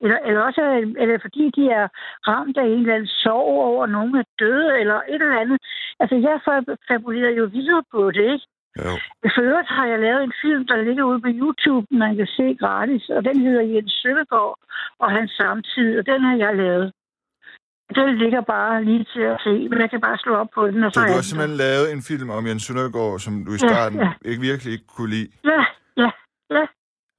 Eller, 0.00 0.18
eller 0.26 0.40
også 0.40 0.60
eller 0.98 1.18
fordi 1.22 1.50
de 1.56 1.64
er 1.70 1.88
ramt 2.28 2.56
af 2.56 2.64
en 2.64 2.80
eller 2.80 2.94
anden 2.94 3.08
sorg 3.08 3.46
over, 3.68 3.84
at 3.84 3.90
nogen 3.90 4.14
er 4.14 4.24
døde, 4.38 4.80
eller 4.80 4.94
et 4.94 5.22
eller 5.22 5.40
andet. 5.40 5.58
Altså, 6.00 6.16
jeg 6.16 6.40
fabulerer 6.88 7.30
jo 7.30 7.44
videre 7.44 7.82
på 7.90 8.10
det, 8.10 8.32
ikke? 8.32 8.46
Jo. 8.78 8.92
For 9.34 9.42
øvrigt 9.50 9.70
har 9.76 9.86
jeg 9.86 9.98
lavet 9.98 10.22
en 10.22 10.34
film, 10.42 10.66
der 10.66 10.76
ligger 10.82 11.04
ude 11.04 11.20
på 11.20 11.30
YouTube, 11.40 11.86
man 11.90 12.16
kan 12.16 12.26
se 12.26 12.46
gratis, 12.62 13.08
og 13.08 13.24
den 13.24 13.36
hedder 13.46 13.62
Jens 13.72 13.92
Søndergaard 14.02 14.58
og 14.98 15.10
hans 15.10 15.30
samtid, 15.40 15.98
og 15.98 16.06
den 16.06 16.20
har 16.28 16.36
jeg 16.36 16.56
lavet. 16.56 16.92
Den 17.94 18.18
ligger 18.22 18.40
bare 18.40 18.84
lige 18.84 19.04
til 19.14 19.24
at 19.32 19.38
se, 19.44 19.68
men 19.70 19.80
jeg 19.80 19.90
kan 19.90 20.00
bare 20.00 20.18
slå 20.18 20.34
op 20.34 20.50
på 20.54 20.66
den. 20.66 20.84
Og 20.84 20.90
så, 20.92 21.00
så 21.00 21.06
du 21.06 21.12
har 21.12 21.26
simpelthen 21.30 21.56
lavet 21.56 21.92
en 21.92 22.02
film 22.02 22.30
om 22.30 22.46
Jens 22.46 22.62
Søndergaard, 22.62 23.18
som 23.18 23.44
du 23.46 23.50
i 23.54 23.58
starten 23.58 23.98
ja, 23.98 24.04
ja. 24.04 24.30
ikke 24.30 24.42
virkelig 24.50 24.72
ikke 24.72 24.86
kunne 24.96 25.10
lide? 25.10 25.28
Ja, 25.44 25.60
ja, 26.02 26.10
ja. 26.56 26.64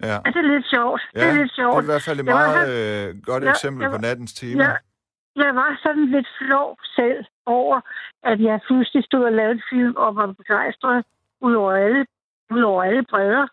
Ja. 0.03 0.15
ja. 0.25 0.31
det 0.33 0.41
er 0.45 0.49
lidt 0.55 0.67
sjovt. 0.75 1.01
Ja, 1.15 1.19
det 1.19 1.27
er 1.29 1.37
lidt 1.41 1.53
sjovt. 1.59 1.73
det 1.73 1.79
er 1.79 1.87
i 1.87 1.91
hvert 1.93 2.05
fald 2.07 2.19
et 2.19 2.25
meget 2.25 2.65
øh, 2.75 3.07
godt 3.29 3.43
ja, 3.43 3.49
eksempel 3.49 3.83
var, 3.85 3.91
på 3.95 4.01
nattens 4.01 4.33
tema. 4.33 4.63
Ja, 4.63 4.73
jeg 5.43 5.55
var 5.55 5.79
sådan 5.83 6.05
lidt 6.15 6.29
flov 6.39 6.69
selv 6.95 7.25
over, 7.45 7.77
at 8.23 8.37
jeg 8.41 8.59
pludselig 8.67 9.03
stod 9.03 9.23
og 9.23 9.33
lavede 9.39 9.55
en 9.59 9.63
film 9.71 9.95
og 9.95 10.15
var 10.15 10.27
begejstret 10.41 11.05
ud 11.47 11.53
over 11.53 11.71
alle, 11.71 12.05
ud 12.51 12.61
over 12.61 12.83
alle 12.83 13.03
bredder. 13.11 13.47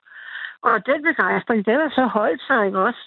Og 0.68 0.86
den 0.86 1.01
begejstring, 1.09 1.66
den 1.66 1.78
er 1.86 1.90
så 1.90 2.05
holdt 2.07 2.43
sig, 2.49 2.66
ikke 2.66 2.78
også? 2.78 3.03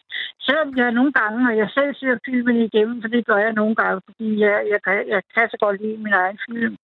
Selvom 0.45 0.77
jeg 0.77 0.91
nogle 0.91 1.13
gange, 1.19 1.39
og 1.49 1.57
jeg 1.57 1.69
selv 1.69 1.95
ser 1.95 2.17
filmen 2.25 2.57
igennem, 2.57 3.01
for 3.01 3.07
det 3.07 3.25
gør 3.25 3.37
jeg 3.37 3.53
nogle 3.53 3.75
gange, 3.75 4.01
fordi 4.05 4.39
jeg, 4.39 4.55
jeg, 4.71 4.79
kan, 4.83 4.97
jeg 5.07 5.21
kan 5.35 5.49
så 5.49 5.57
godt 5.59 5.81
lide 5.81 5.97
min 5.97 6.13
egen 6.13 6.39
film. 6.49 6.75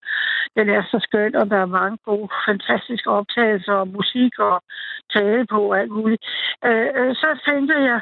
Den 0.57 0.69
er 0.69 0.83
så 0.83 0.99
skøn, 1.07 1.35
og 1.35 1.49
der 1.49 1.57
er 1.57 1.75
mange 1.79 1.97
gode, 2.05 2.29
fantastiske 2.47 3.09
optagelser 3.09 3.73
og 3.73 3.87
musik 3.87 4.39
og 4.39 4.61
tale 5.13 5.45
på 5.45 5.59
og 5.69 5.79
alt 5.79 5.91
muligt. 5.91 6.23
Øh, 6.65 6.89
øh, 6.95 7.15
så 7.15 7.29
tænker 7.47 7.77
jeg, 7.89 8.01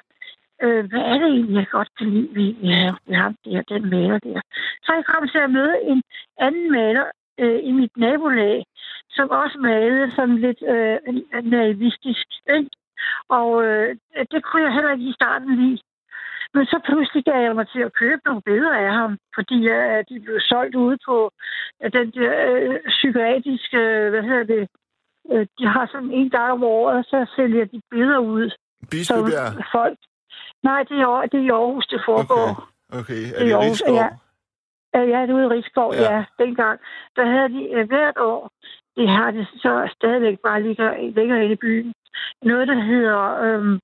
øh, 0.64 0.86
hvad 0.90 1.04
er 1.12 1.18
det 1.22 1.28
egentlig, 1.28 1.56
jeg 1.56 1.68
godt 1.78 1.90
kan 1.98 2.10
lide 2.10 2.30
ved 2.36 2.50
øh, 2.70 2.94
ja, 3.10 3.16
ham 3.22 3.36
der, 3.46 3.62
den 3.62 3.90
maler 3.90 4.20
der. 4.20 4.40
Så 4.84 4.90
jeg 4.94 5.06
kom 5.06 5.28
til 5.28 5.38
at 5.38 5.52
møde 5.52 5.76
en 5.84 6.02
anden 6.40 6.72
maler 6.72 7.06
øh, 7.40 7.60
i 7.70 7.72
mit 7.72 7.98
nabolag, 7.98 8.66
som 9.10 9.30
også 9.30 9.58
malede 9.58 10.12
sådan 10.16 10.38
lidt 10.46 10.62
øh, 10.74 10.98
naivistisk. 11.44 12.28
Ikke? 12.56 12.70
Og 13.30 13.64
øh, 13.66 13.96
det 14.32 14.44
kunne 14.44 14.64
jeg 14.64 14.74
heller 14.74 14.92
ikke 14.92 15.10
i 15.10 15.14
starten 15.20 15.56
lide. 15.56 15.82
Men 16.54 16.66
så 16.66 16.80
pludselig 16.86 17.24
gav 17.26 17.42
jeg 17.42 17.56
mig 17.56 17.68
til 17.70 17.82
at 17.88 17.94
købe 17.94 18.22
nogle 18.26 18.42
billeder 18.42 18.76
af 18.76 18.94
ham, 18.94 19.18
fordi 19.36 19.58
øh, 19.68 20.04
de 20.10 20.20
blev 20.20 20.40
solgt 20.40 20.76
ude 20.76 20.98
på 21.08 21.32
øh, 21.84 21.92
den 21.92 22.12
der 22.12 22.34
øh, 22.52 22.80
psykiatriske, 22.88 23.78
øh, 23.78 24.10
hvad 24.10 24.24
hedder 24.24 24.44
det, 24.44 24.64
øh, 25.32 25.48
de 25.60 25.68
har 25.68 25.86
sådan 25.92 26.12
en 26.12 26.30
gang 26.30 26.52
om 26.52 26.64
året, 26.64 27.06
så 27.06 27.26
sælger 27.36 27.66
de 27.66 27.82
billeder 27.92 28.20
ud. 28.20 28.52
Bispebjerg? 28.92 29.66
Folk. 29.72 30.00
Nej, 30.64 30.84
det 30.84 30.98
er, 31.00 31.28
det 31.32 31.40
er 31.40 31.46
i 31.46 31.50
Aarhus, 31.50 31.88
det 31.88 32.02
foregår. 32.06 32.70
Okay, 32.90 33.00
okay. 33.00 33.24
er 33.36 33.40
det, 33.40 33.48
det 33.48 33.54
Aarhus, 33.54 33.82
ja. 33.88 34.08
Ja, 34.94 35.22
det 35.22 35.30
er 35.30 35.34
ude 35.34 35.46
i 35.46 35.54
Rigskov, 35.56 35.94
ja. 35.94 36.16
ja. 36.16 36.24
Dengang, 36.40 36.80
der 37.16 37.26
havde 37.26 37.50
de 37.50 37.82
uh, 37.82 37.88
hvert 37.88 38.18
år, 38.18 38.52
det 38.98 39.10
har 39.10 39.32
det 39.32 39.48
så 39.56 39.90
stadigvæk 39.96 40.38
bare 40.40 40.64
ligger, 40.64 40.98
ligger 41.18 41.36
inde 41.36 41.52
i 41.52 41.56
byen, 41.56 41.94
noget, 42.42 42.68
der 42.68 42.80
hedder... 42.82 43.42
Øhm, 43.44 43.80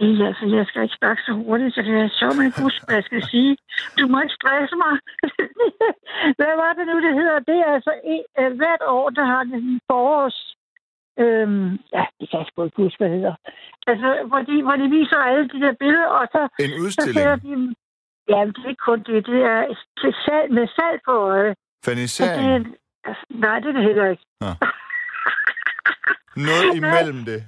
Ja, 0.00 0.26
altså, 0.26 0.44
jeg 0.56 0.66
skal 0.66 0.82
ikke 0.82 1.00
snakke 1.02 1.22
så 1.22 1.32
hurtigt, 1.32 1.74
så 1.74 1.82
det 1.82 1.94
er 2.00 2.08
så 2.08 2.28
man 2.38 2.62
huske, 2.64 2.84
hvad 2.86 2.96
jeg 2.96 3.04
skal 3.04 3.22
sige. 3.32 3.56
Du 3.98 4.04
må 4.06 4.16
ikke 4.20 4.38
stresse 4.40 4.76
mig. 4.84 4.94
hvad 6.38 6.54
var 6.62 6.72
det 6.78 6.84
nu, 6.86 6.96
det 7.06 7.14
hedder? 7.20 7.38
Det 7.50 7.58
er 7.66 7.70
altså 7.76 7.92
en, 8.04 8.24
uh, 8.40 8.56
hvert 8.60 8.82
år, 8.86 9.10
der 9.10 9.24
har 9.24 9.42
det 9.44 9.54
en 9.54 9.80
forårs... 9.90 10.56
Øhm, 11.18 11.70
ja, 11.96 12.04
det 12.18 12.30
kan 12.30 12.38
jeg 12.38 12.46
sgu 12.48 12.64
ikke 12.64 12.82
huske, 12.82 12.98
hvad 12.98 13.10
det 13.10 13.16
hedder. 13.16 13.34
Altså, 13.86 14.08
hvor 14.28 14.40
de, 14.48 14.62
hvor 14.62 14.76
de 14.82 14.86
viser 14.98 15.16
alle 15.16 15.48
de 15.48 15.60
der 15.64 15.72
billeder, 15.72 16.10
og 16.20 16.26
så... 16.34 16.40
En 16.64 16.72
udstilling? 16.82 17.26
Så 17.28 17.36
de, 17.44 17.74
Ja, 18.28 18.40
det 18.44 18.64
er 18.64 18.68
ikke 18.68 18.84
kun 18.88 18.98
det. 18.98 19.26
Det 19.26 19.42
er 19.42 19.74
salg, 20.26 20.52
med 20.52 20.66
salg 20.76 21.00
på 21.04 21.12
øje. 21.12 21.54
Fanisering? 21.84 22.64
Det, 22.64 22.76
altså, 23.04 23.24
nej, 23.30 23.58
det 23.60 23.68
er 23.68 23.72
det 23.72 23.82
heller 23.82 24.06
ikke. 24.10 24.24
Ja. 24.40 24.52
noget 26.36 26.76
imellem 26.80 27.24
det? 27.30 27.40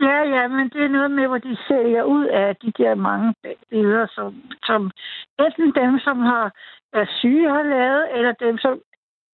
Ja, 0.00 0.18
ja, 0.34 0.48
men 0.48 0.68
det 0.68 0.82
er 0.84 0.88
noget 0.88 1.10
med, 1.10 1.26
hvor 1.26 1.38
de 1.38 1.56
sælger 1.68 2.02
ud 2.02 2.26
af 2.26 2.56
de 2.56 2.72
der 2.78 2.94
mange 2.94 3.34
billeder, 3.70 4.06
som, 4.14 4.42
som 4.64 4.90
enten 5.38 5.74
dem, 5.74 5.98
som 5.98 6.18
har 6.18 6.52
er 6.92 7.06
syge, 7.18 7.50
har 7.50 7.62
lavet, 7.62 8.04
eller 8.16 8.32
dem, 8.32 8.58
som 8.58 8.80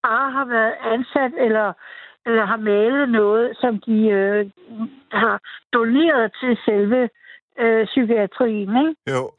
bare 0.02 0.30
har 0.32 0.44
været 0.44 0.74
ansat, 0.94 1.32
eller, 1.46 1.72
eller 2.26 2.44
har 2.44 2.56
malet 2.56 3.08
noget, 3.08 3.56
som 3.60 3.80
de 3.86 3.98
øh, 4.08 4.50
har 5.12 5.40
doneret 5.72 6.32
til 6.40 6.58
selve 6.64 7.08
øh, 7.58 7.86
psykiatrien, 7.86 8.76
ikke? 8.86 8.94
Jo. 9.14 9.30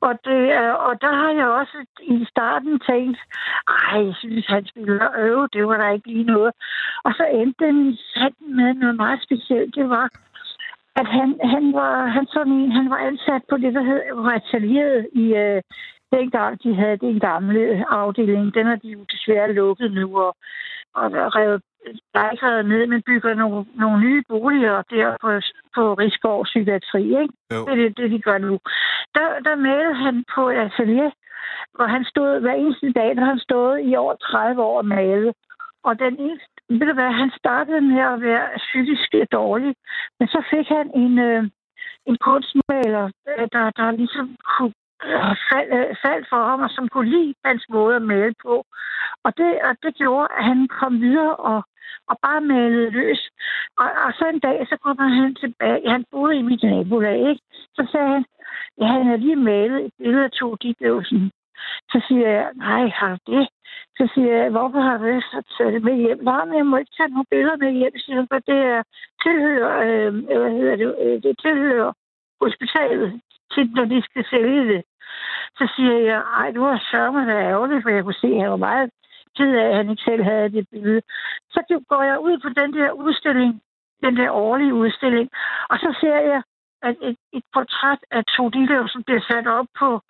Og, 0.00 0.14
det, 0.24 0.42
øh, 0.60 0.74
og 0.86 1.00
der 1.00 1.12
har 1.20 1.32
jeg 1.40 1.48
også 1.60 1.76
i 2.02 2.26
starten 2.30 2.80
tænkt, 2.90 3.18
ej, 3.68 4.04
jeg 4.06 4.14
synes, 4.18 4.46
han 4.46 4.66
spiller 4.66 5.08
øve, 5.18 5.48
det 5.52 5.66
var 5.66 5.76
der 5.76 5.90
ikke 5.90 6.08
lige 6.08 6.24
noget. 6.24 6.52
Og 7.04 7.12
så 7.18 7.24
endte 7.32 7.66
den 7.66 7.96
sanden 8.14 8.56
med 8.56 8.74
noget 8.74 8.96
meget 8.96 9.22
specielt. 9.22 9.74
Det 9.74 9.88
var, 9.88 10.08
at 10.96 11.06
han, 11.06 11.40
han 11.44 11.72
var 11.72 12.06
han 12.06 12.26
sådan 12.26 12.52
en, 12.52 12.72
han 12.72 12.90
var 12.90 12.96
ansat 12.96 13.42
på 13.50 13.56
det, 13.56 13.74
der 13.74 13.82
hed 13.82 14.00
atelieret 14.34 15.08
i 15.12 15.34
øh, 15.34 15.62
dengang, 16.12 16.62
de 16.62 16.74
havde 16.74 16.96
den 16.96 17.20
gamle 17.20 17.84
afdeling. 17.90 18.54
Den 18.54 18.66
har 18.66 18.76
de 18.76 18.88
jo 18.88 19.04
desværre 19.12 19.52
lukket 19.52 19.92
nu 19.92 20.18
og, 20.18 20.36
og 20.94 21.12
revet 21.12 21.62
lejligheder 22.14 22.62
ned, 22.62 22.86
men 22.86 23.02
bygger 23.02 23.34
nogle, 23.34 23.66
nogle 23.74 24.00
nye 24.00 24.22
boliger 24.28 24.82
der 24.82 25.16
på, 25.20 25.30
på 25.74 25.94
Rigsgaard 25.94 26.44
Psykiatri. 26.44 27.04
Ikke? 27.22 27.34
Jo. 27.52 27.64
Det 27.64 27.72
er 27.72 27.76
det, 27.76 27.96
det, 27.96 28.10
de 28.10 28.20
gør 28.22 28.38
nu. 28.38 28.58
Der, 29.14 29.26
der 29.46 29.54
malede 29.54 29.94
han 29.94 30.24
på 30.34 30.48
et 30.48 30.56
atelier, 30.56 31.10
hvor 31.74 31.86
han 31.86 32.04
stod 32.04 32.40
hver 32.40 32.54
eneste 32.54 32.92
dag, 32.92 33.16
der 33.16 33.24
han 33.24 33.38
stået 33.38 33.80
i 33.88 33.96
over 33.96 34.14
30 34.14 34.62
år 34.62 34.78
og 34.78 34.86
malet. 34.86 35.32
Og 35.82 35.98
den 35.98 36.14
eneste, 36.18 36.48
ved 36.68 36.86
du 36.86 36.94
hvad, 36.94 37.12
han 37.22 37.30
startede 37.38 37.80
med 37.80 38.00
at 38.12 38.20
være 38.20 38.48
psykisk 38.56 39.14
dårlig, 39.32 39.74
men 40.18 40.28
så 40.28 40.42
fik 40.50 40.66
han 40.68 40.90
en, 40.94 41.18
øh, 41.18 41.42
en 42.06 42.16
kunstmaler, 42.26 43.04
øh, 43.28 43.48
der, 43.52 43.70
der 43.70 43.90
ligesom 43.90 44.36
kunne 44.50 44.74
fald, 45.50 45.70
øh, 45.78 45.96
fald 46.04 46.24
for 46.30 46.42
ham, 46.48 46.60
og 46.60 46.70
som 46.70 46.88
kunne 46.88 47.10
lide 47.10 47.34
hans 47.44 47.64
måde 47.68 47.96
at 47.96 48.02
male 48.02 48.34
på. 48.42 48.64
Og 49.24 49.36
det, 49.36 49.50
og 49.68 49.76
det 49.82 49.94
gjorde, 49.94 50.28
at 50.38 50.44
han 50.44 50.68
kom 50.68 51.00
videre 51.00 51.36
og, 51.36 51.62
og 52.10 52.16
bare 52.22 52.40
malede 52.40 52.90
løs. 52.90 53.30
Og, 53.78 53.88
og 54.06 54.12
så 54.18 54.24
en 54.32 54.40
dag, 54.40 54.66
så 54.68 54.76
kommer 54.76 55.06
han 55.08 55.34
tilbage. 55.34 55.90
Han 55.90 56.04
boede 56.10 56.36
i 56.36 56.42
mit 56.42 56.62
nabolag, 56.62 57.28
ikke? 57.30 57.42
Så 57.76 57.88
sagde 57.92 58.08
han, 58.08 58.24
ja, 58.80 58.86
han 58.86 59.06
havde 59.06 59.24
lige 59.26 59.36
malet 59.36 59.84
et 59.84 59.92
billede 59.98 60.24
af 60.24 60.30
to 60.30 60.56
sådan. 60.56 61.30
Så 61.92 62.02
siger 62.08 62.28
jeg, 62.28 62.50
nej, 62.54 62.88
har 62.88 63.18
du 63.26 63.32
det? 63.36 63.48
Så 63.98 64.08
siger 64.14 64.32
jeg, 64.36 64.50
hvorfor 64.50 64.80
har 64.80 64.98
du 64.98 65.06
det? 65.06 65.22
Så 65.22 65.54
tager 65.58 65.70
det 65.70 65.82
med 65.82 65.96
hjem. 65.96 66.18
Nej, 66.22 66.44
men 66.44 66.56
jeg 66.56 66.66
må 66.66 66.76
ikke 66.76 66.96
tage 66.96 67.08
nogle 67.08 67.30
billeder 67.30 67.56
med 67.56 67.72
hjem, 67.72 67.96
siger 67.96 68.16
han, 68.16 68.28
for 68.32 68.38
det 68.38 68.60
er 68.74 68.82
tilhører, 69.22 69.72
øh, 69.86 70.14
hvad 70.24 70.52
hedder 70.58 70.76
det, 70.76 70.94
øh, 71.04 71.22
det 71.22 71.38
tilhører 71.44 71.92
hospitalet 72.40 73.20
til, 73.52 73.70
når 73.76 73.84
de 73.84 74.02
skal 74.02 74.24
sælge 74.30 74.62
det. 74.72 74.82
Så 75.58 75.72
siger 75.76 75.98
jeg, 76.10 76.22
ej, 76.38 76.50
du 76.50 76.60
var 76.60 76.88
sørme 76.90 77.32
er 77.32 77.48
ærgerligt, 77.50 77.82
for 77.82 77.90
jeg 77.90 78.02
kunne 78.04 78.22
se, 78.22 78.26
at 78.26 78.40
han 78.40 78.50
var 78.50 78.66
meget 78.70 78.90
ked 79.36 79.54
af, 79.54 79.66
at 79.68 79.76
han 79.76 79.90
ikke 79.90 80.02
selv 80.02 80.22
havde 80.22 80.52
det 80.52 80.66
billede. 80.72 81.02
Så 81.50 81.82
går 81.88 82.02
jeg 82.02 82.18
ud 82.18 82.38
på 82.38 82.48
den 82.48 82.72
der 82.72 82.90
udstilling, 82.90 83.62
den 84.04 84.16
der 84.16 84.30
årlige 84.30 84.74
udstilling, 84.74 85.30
og 85.70 85.76
så 85.78 85.96
ser 86.00 86.20
jeg, 86.32 86.42
at 86.82 86.96
et, 87.02 87.16
et 87.32 87.44
portræt 87.54 87.98
af 88.10 88.22
to 88.36 88.48
Dilev, 88.48 88.88
som 88.88 89.02
bliver 89.02 89.20
sat 89.20 89.46
op 89.46 89.66
på, 89.78 90.00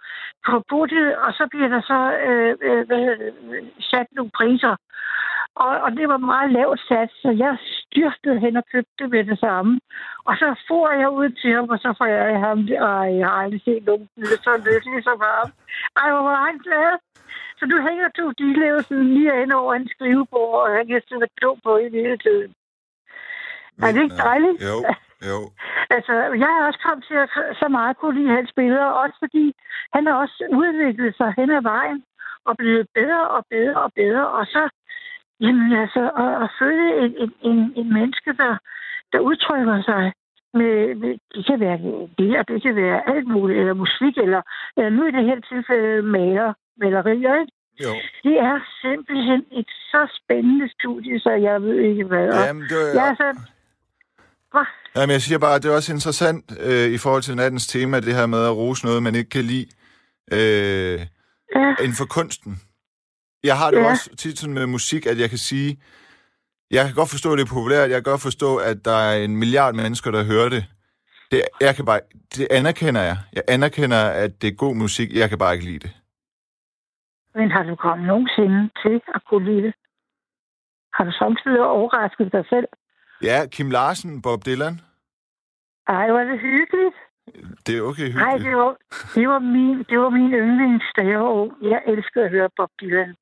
på 0.47 0.65
bordet, 0.69 1.17
og 1.17 1.33
så 1.33 1.47
bliver 1.51 1.69
der 1.69 1.81
så 1.81 2.01
øh, 2.27 2.57
øh, 2.63 2.87
hvad 2.87 2.99
hedder 2.99 3.17
det, 3.17 3.35
sat 3.81 4.07
nogle 4.13 4.31
priser. 4.39 4.77
Og, 5.57 5.73
og 5.85 5.91
det 5.99 6.09
var 6.09 6.17
meget 6.17 6.53
lavt 6.53 6.81
sat, 6.89 7.11
så 7.23 7.31
jeg 7.45 7.53
styrtede 7.81 8.41
hen 8.41 8.57
og 8.57 8.65
købte 8.73 8.95
det 8.99 9.11
med 9.11 9.25
det 9.25 9.39
samme. 9.39 9.81
Og 10.25 10.35
så 10.37 10.49
får 10.69 10.91
jeg 11.01 11.11
ud 11.11 11.31
til 11.41 11.51
ham, 11.55 11.69
og 11.69 11.79
så 11.79 11.95
får 11.99 12.07
jeg 12.07 12.41
ham, 12.47 12.59
og 12.89 13.19
jeg 13.19 13.27
har 13.29 13.37
aldrig 13.43 13.63
set 13.65 13.85
nogen 13.85 14.09
blive 14.17 14.39
så 14.47 14.53
lykkelig 14.69 15.05
som 15.05 15.19
ham. 15.21 15.49
Ej, 16.01 16.09
hvor 16.13 16.23
var 16.31 16.47
han 16.47 16.59
glad. 16.67 16.91
Så 17.59 17.65
du 17.73 17.77
hænger 17.89 18.09
to 18.09 18.27
sådan 18.83 19.15
lige 19.15 19.43
ind 19.43 19.53
over 19.53 19.75
en 19.75 19.89
skrivebord, 19.95 20.61
og 20.65 20.77
han 20.77 20.87
kan 20.87 21.03
sidde 21.09 21.23
og 21.29 21.35
klog 21.39 21.59
på 21.65 21.73
i 21.77 21.89
hele 21.91 22.19
tiden. 22.19 22.51
Men, 23.77 23.89
er 23.89 23.93
det 23.93 24.03
ikke 24.03 24.23
dejligt? 24.31 24.59
Jo, 24.71 24.77
jo. 25.31 25.39
altså, 25.97 26.15
jeg 26.43 26.51
har 26.55 26.63
også 26.69 26.81
kommet 26.87 27.05
til 27.09 27.17
at 27.25 27.31
så 27.63 27.69
meget 27.69 27.97
kunne 27.97 28.17
lide 28.19 28.37
hans 28.37 28.53
billeder, 28.57 28.99
også 29.03 29.17
fordi 29.25 29.45
han 29.95 30.07
har 30.07 30.15
også 30.25 30.39
udviklet 30.63 31.17
sig 31.17 31.35
hen 31.39 31.51
ad 31.51 31.63
vejen 31.63 32.05
og 32.49 32.57
blevet 32.57 32.87
bedre 32.95 33.29
og 33.37 33.43
bedre 33.51 33.81
og 33.85 33.91
bedre. 34.01 34.29
Og 34.39 34.47
så 34.47 34.63
Jamen 35.41 35.73
altså, 35.83 36.03
at, 36.25 36.33
at 36.45 36.51
følge 36.61 36.89
en, 37.05 37.13
en, 37.23 37.33
en, 37.51 37.59
en 37.81 37.89
menneske, 37.99 38.31
der, 38.43 38.53
der 39.13 39.21
udtrykker 39.29 39.83
sig 39.83 40.13
med, 40.59 40.95
med, 41.01 41.13
det 41.35 41.43
kan 41.47 41.61
være 41.61 41.79
det, 42.19 42.49
det 42.49 42.63
kan 42.63 42.77
være 42.77 42.99
alt 43.13 43.29
muligt, 43.29 43.59
eller 43.61 43.75
musik, 43.75 44.15
eller, 44.25 44.43
eller 44.77 44.91
nu 44.91 45.03
i 45.07 45.11
det 45.17 45.25
her 45.25 45.41
tilfælde 45.53 46.03
maler, 46.03 46.53
malerier, 46.81 47.35
ikke? 47.41 47.53
Jo. 47.85 47.93
Det 48.27 48.37
er 48.51 48.57
simpelthen 48.83 49.41
et 49.53 49.71
så 49.91 50.03
spændende 50.19 50.71
studie, 50.79 51.21
så 51.21 51.31
jeg 51.31 51.63
ved 51.63 51.79
ikke 51.91 52.05
hvad. 52.05 52.29
Jamen, 52.35 52.63
det 52.63 52.81
er... 52.89 52.95
Jeg 52.95 53.09
er 53.11 53.15
så, 53.15 53.29
Hva? 54.53 54.65
Jamen, 54.97 55.13
jeg 55.13 55.23
siger 55.23 55.39
bare, 55.39 55.55
at 55.55 55.63
det 55.63 55.71
er 55.71 55.75
også 55.75 55.93
interessant 55.93 56.45
øh, 56.61 56.89
i 56.97 56.99
forhold 56.99 57.23
til 57.23 57.37
nattens 57.37 57.67
tema, 57.67 58.01
det 58.01 58.15
her 58.15 58.27
med 58.27 58.47
at 58.47 58.57
rose 58.57 58.87
noget, 58.87 59.03
man 59.03 59.15
ikke 59.15 59.31
kan 59.31 59.45
lide 59.45 59.67
øh, 60.33 61.01
ja. 61.57 61.69
inden 61.83 61.97
for 62.01 62.07
kunsten. 62.19 62.53
Jeg 63.45 63.59
har 63.59 63.71
det 63.71 63.79
ja. 63.79 63.91
også 63.91 64.17
tit 64.17 64.39
sådan 64.39 64.55
med 64.55 64.67
musik, 64.67 65.07
at 65.07 65.19
jeg 65.19 65.29
kan 65.29 65.39
sige, 65.39 65.81
jeg 66.71 66.87
kan 66.87 66.95
godt 66.95 67.11
forstå, 67.11 67.33
at 67.33 67.39
det 67.39 67.45
er 67.45 67.55
populært, 67.55 67.91
jeg 67.91 67.97
kan 67.97 68.13
godt 68.13 68.23
forstå, 68.23 68.57
at 68.57 68.85
der 68.85 68.97
er 69.09 69.25
en 69.25 69.37
milliard 69.37 69.75
mennesker, 69.75 70.11
der 70.11 70.25
hører 70.25 70.49
det. 70.49 70.65
Det, 71.31 71.43
jeg 71.61 71.77
kan 71.77 71.85
bare, 71.85 72.01
det 72.37 72.47
anerkender 72.51 73.01
jeg. 73.01 73.17
Jeg 73.33 73.43
anerkender, 73.49 74.03
at 74.25 74.43
det 74.43 74.49
er 74.49 74.55
god 74.55 74.75
musik, 74.75 75.09
jeg 75.13 75.29
kan 75.29 75.39
bare 75.39 75.55
ikke 75.55 75.67
lide 75.67 75.79
det. 75.79 75.93
Men 77.35 77.51
har 77.51 77.63
du 77.63 77.75
kommet 77.75 78.07
nogensinde 78.07 78.71
til 78.83 79.01
at 79.15 79.21
kunne 79.29 79.45
lide 79.51 79.63
det? 79.67 79.75
Har 80.95 81.05
du 81.05 81.13
samtidig 81.13 81.61
overrasket 81.61 82.33
dig 82.33 82.45
selv? 82.49 82.67
Ja, 83.23 83.47
Kim 83.47 83.71
Larsen, 83.71 84.23
Bob 84.23 84.47
Dylan. 84.47 84.81
Ej, 85.89 86.11
var 86.11 86.25
det 86.25 86.41
hyggeligt. 86.41 86.97
Det 87.67 87.79
er 87.79 87.83
okay 87.83 88.09
hyggeligt. 88.13 88.27
Nej, 88.27 88.37
det 88.37 88.57
var, 88.57 88.77
det 89.15 89.29
var 89.29 89.39
min, 89.39 89.79
det 89.91 89.99
var 89.99 90.11
min 90.11 90.33
yndlings, 90.33 90.85
da 90.97 91.03
jeg 91.07 91.19
var 91.21 91.33
ung. 91.43 91.53
Jeg 91.63 91.83
elskede 91.87 92.25
at 92.25 92.31
høre 92.31 92.49
Bob 92.57 92.71
Dylan. 92.81 93.15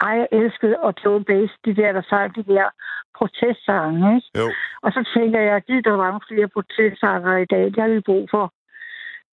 Ej, 0.00 0.14
jeg 0.20 0.28
elskede 0.32 0.76
og 0.78 0.94
Joe 1.04 1.24
Bass, 1.24 1.52
de 1.64 1.76
der, 1.76 1.92
der 1.92 2.02
sang 2.10 2.36
de 2.36 2.42
der 2.42 2.66
protestsange, 3.18 4.16
ikke? 4.16 4.28
Jo. 4.40 4.52
Og 4.82 4.92
så 4.92 5.10
tænker 5.16 5.40
jeg, 5.40 5.56
at 5.56 5.84
der 5.84 5.90
var 5.90 6.04
mange 6.04 6.20
flere 6.28 6.48
protestsanger 6.48 7.36
i 7.36 7.44
dag, 7.44 7.64
det 7.64 7.80
har 7.82 7.88
vi 7.88 8.00
brug 8.00 8.28
for. 8.30 8.52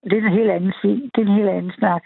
Det 0.04 0.14
er 0.14 0.22
en 0.22 0.38
helt 0.40 0.52
anden 0.52 0.74
film. 0.82 1.02
Det 1.16 1.22
er 1.22 1.28
en 1.28 1.38
helt 1.40 1.50
anden 1.50 1.74
snak. 1.80 2.04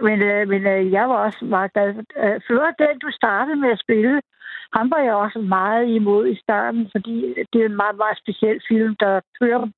Men, 0.00 0.22
øh, 0.22 0.48
men 0.48 0.66
øh, 0.66 0.92
jeg 0.92 1.08
var 1.08 1.16
også 1.26 1.44
meget 1.44 1.72
glad. 1.72 1.88
Øh, 2.22 2.40
før 2.48 2.64
den, 2.82 2.98
du 2.98 3.08
startede 3.10 3.56
med 3.56 3.70
at 3.70 3.82
spille, 3.84 4.20
ham 4.76 4.90
var 4.90 4.98
jeg 4.98 5.14
også 5.14 5.38
meget 5.38 5.88
imod 5.88 6.28
i 6.28 6.36
starten, 6.44 6.88
fordi 6.92 7.34
det 7.52 7.60
er 7.60 7.66
en 7.66 7.76
meget, 7.76 7.96
meget 7.96 8.18
speciel 8.18 8.60
film, 8.68 8.96
der 9.00 9.20
kører 9.40 9.68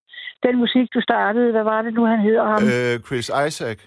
den 0.43 0.57
musik, 0.57 0.87
du 0.95 1.01
startede. 1.01 1.51
Hvad 1.51 1.63
var 1.63 1.83
det 1.83 1.95
nu, 1.95 2.05
han 2.05 2.21
hedder 2.21 2.45
ham? 2.45 2.63
Øh, 2.63 3.01
Chris 3.07 3.31
Isaac. 3.47 3.79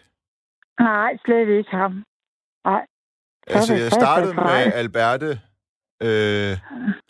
Nej, 0.80 1.18
slet 1.26 1.50
ikke 1.50 1.72
ham. 1.72 2.04
Nej. 2.66 2.86
Altså, 3.48 3.74
jeg 3.74 3.92
startede 3.92 4.34
med 4.34 4.74
Alberte 4.82 5.40
øh, 6.08 6.54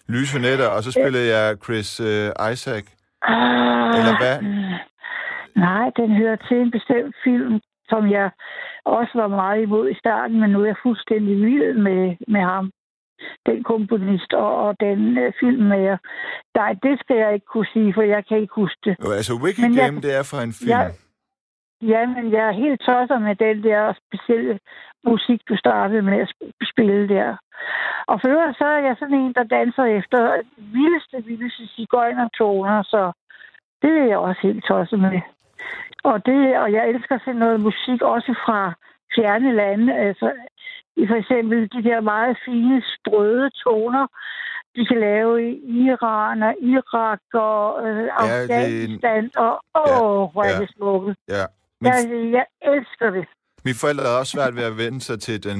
Lyse 0.09 0.39
Netter, 0.39 0.67
og 0.67 0.83
så 0.83 0.91
spillede 0.91 1.27
jeg 1.35 1.57
Chris 1.63 1.99
øh, 1.99 2.31
Isaac. 2.53 2.85
Ah, 3.21 3.99
Eller 3.99 4.15
hvad? 4.21 4.37
Nej, 5.55 5.91
den 5.99 6.09
hører 6.15 6.35
til 6.35 6.57
en 6.57 6.71
bestemt 6.71 7.15
film, 7.23 7.59
som 7.89 8.11
jeg 8.11 8.29
også 8.85 9.11
var 9.15 9.27
meget 9.27 9.61
imod 9.61 9.89
i 9.89 9.99
starten, 9.99 10.39
men 10.39 10.49
nu 10.49 10.61
er 10.61 10.65
jeg 10.65 10.75
fuldstændig 10.83 11.35
vild 11.45 11.77
med, 11.77 12.15
med 12.27 12.41
ham. 12.41 12.71
Den 13.45 13.63
komponist 13.63 14.33
og, 14.33 14.55
og 14.65 14.75
den 14.79 14.99
uh, 15.17 15.33
filmmager. 15.39 15.97
Nej, 16.55 16.71
det 16.83 16.99
skal 16.99 17.15
jeg 17.17 17.33
ikke 17.33 17.45
kunne 17.53 17.67
sige, 17.73 17.93
for 17.93 18.01
jeg 18.01 18.25
kan 18.27 18.37
ikke 18.37 18.53
huske 18.55 18.79
det. 18.83 18.95
Jo, 19.05 19.11
altså, 19.11 19.33
Wicked 19.43 19.63
men 19.63 19.75
Game, 19.75 19.95
jeg, 19.95 20.03
det 20.03 20.15
er 20.19 20.23
fra 20.23 20.43
en 20.43 20.53
film. 20.53 20.69
Jeg, 20.69 20.91
ja, 21.81 22.05
men 22.05 22.31
jeg 22.31 22.47
er 22.47 22.51
helt 22.51 22.81
tosset 22.81 23.21
med 23.21 23.35
den 23.35 23.63
der 23.63 23.93
specielle 24.03 24.59
musik, 25.03 25.41
du 25.49 25.57
startede 25.57 26.01
med 26.01 26.19
at 26.19 26.33
spille 26.71 27.09
der. 27.09 27.37
Og 28.07 28.21
for 28.21 28.27
øvrigt, 28.27 28.57
så 28.57 28.65
er 28.65 28.81
jeg 28.87 28.95
sådan 28.99 29.17
en, 29.17 29.33
der 29.33 29.43
danser 29.43 29.83
efter 29.83 30.41
vildeste, 30.57 31.17
vildeste 31.29 31.67
cigøjnertoner, 31.75 32.83
så 32.83 33.11
det 33.81 33.91
er 33.97 34.05
jeg 34.05 34.17
også 34.17 34.41
helt 34.43 34.63
tosset 34.65 34.99
med. 34.99 35.21
Og, 36.03 36.25
det, 36.25 36.57
og 36.57 36.71
jeg 36.71 36.89
elsker 36.89 37.17
sådan 37.19 37.35
noget 37.35 37.59
musik 37.59 38.01
også 38.01 38.33
fra 38.45 38.73
fjerne 39.15 39.55
lande. 39.55 39.93
Altså, 39.95 40.31
for 41.07 41.15
eksempel 41.15 41.69
de 41.73 41.83
der 41.83 42.01
meget 42.01 42.37
fine, 42.45 42.83
sprøde 42.95 43.49
toner, 43.49 44.07
de 44.75 44.85
kan 44.85 44.99
lave 44.99 45.49
i 45.49 45.51
Iran 45.85 46.43
og 46.43 46.55
Irak 46.61 47.19
og 47.33 47.87
øh, 47.87 48.09
Afghanistan. 48.23 49.23
Det... 49.23 49.37
Og 49.37 49.53
åh, 49.75 49.87
ja, 49.87 50.31
hvor 50.31 50.43
er 50.43 50.49
ja, 50.49 50.59
det 50.61 50.69
smukt. 50.77 51.17
Ja. 51.29 51.45
Min... 51.81 51.91
Jeg, 51.91 52.05
jeg 52.31 52.45
elsker 52.73 53.09
det. 53.09 53.25
Mine 53.65 53.77
forældre 53.81 54.03
er 54.03 54.19
også 54.19 54.31
svært 54.31 54.55
ved 54.55 54.63
at 54.63 54.77
vende 54.77 55.01
sig 55.01 55.19
til 55.19 55.43
den 55.43 55.59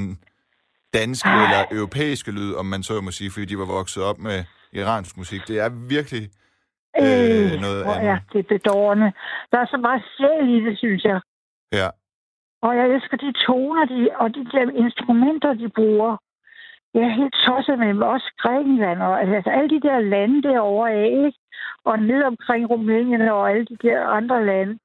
danske 0.94 1.30
Ej. 1.30 1.44
eller 1.44 1.62
europæiske 1.72 2.32
lyd, 2.32 2.54
om 2.54 2.66
man 2.66 2.84
så 2.84 3.02
må 3.02 3.12
sige, 3.12 3.32
fordi 3.32 3.46
de 3.46 3.58
var 3.58 3.70
vokset 3.78 4.04
op 4.04 4.20
med 4.20 4.38
iransk 4.74 5.18
musik. 5.18 5.42
Det 5.48 5.58
er 5.60 5.70
virkelig 5.96 6.24
øh, 7.02 7.54
øh 7.54 7.62
noget 7.66 7.82
andet. 7.84 8.08
Ja, 8.10 8.18
det 8.32 8.40
er 8.40 8.50
bedårende. 8.56 9.12
Der 9.52 9.58
er 9.60 9.68
så 9.74 9.78
meget 9.78 10.04
sjæl 10.16 10.48
i 10.58 10.60
det, 10.66 10.78
synes 10.78 11.04
jeg. 11.04 11.20
Ja. 11.74 11.90
Og 12.62 12.72
jeg 12.78 12.86
elsker 12.96 13.18
de 13.18 13.32
toner 13.46 13.86
de, 13.86 14.10
og 14.22 14.36
de 14.36 14.46
der 14.54 14.72
instrumenter, 14.84 15.54
de 15.54 15.70
bruger. 15.70 16.18
Jeg 16.94 17.04
er 17.04 17.16
helt 17.22 17.36
tosset 17.46 17.80
med 17.80 17.88
dem. 17.88 18.02
Også 18.02 18.34
Grækenland 18.38 19.02
og 19.02 19.22
altså, 19.22 19.50
alle 19.50 19.70
de 19.70 19.82
der 19.88 20.00
lande 20.00 20.44
derovre 20.44 20.92
af, 20.92 21.10
ikke? 21.26 21.40
Og 21.86 22.00
ned 22.00 22.24
omkring 22.24 22.70
Rumænien 22.70 23.22
og 23.22 23.52
alle 23.52 23.66
de 23.66 23.78
der 23.82 24.06
andre 24.06 24.46
lande. 24.46 24.80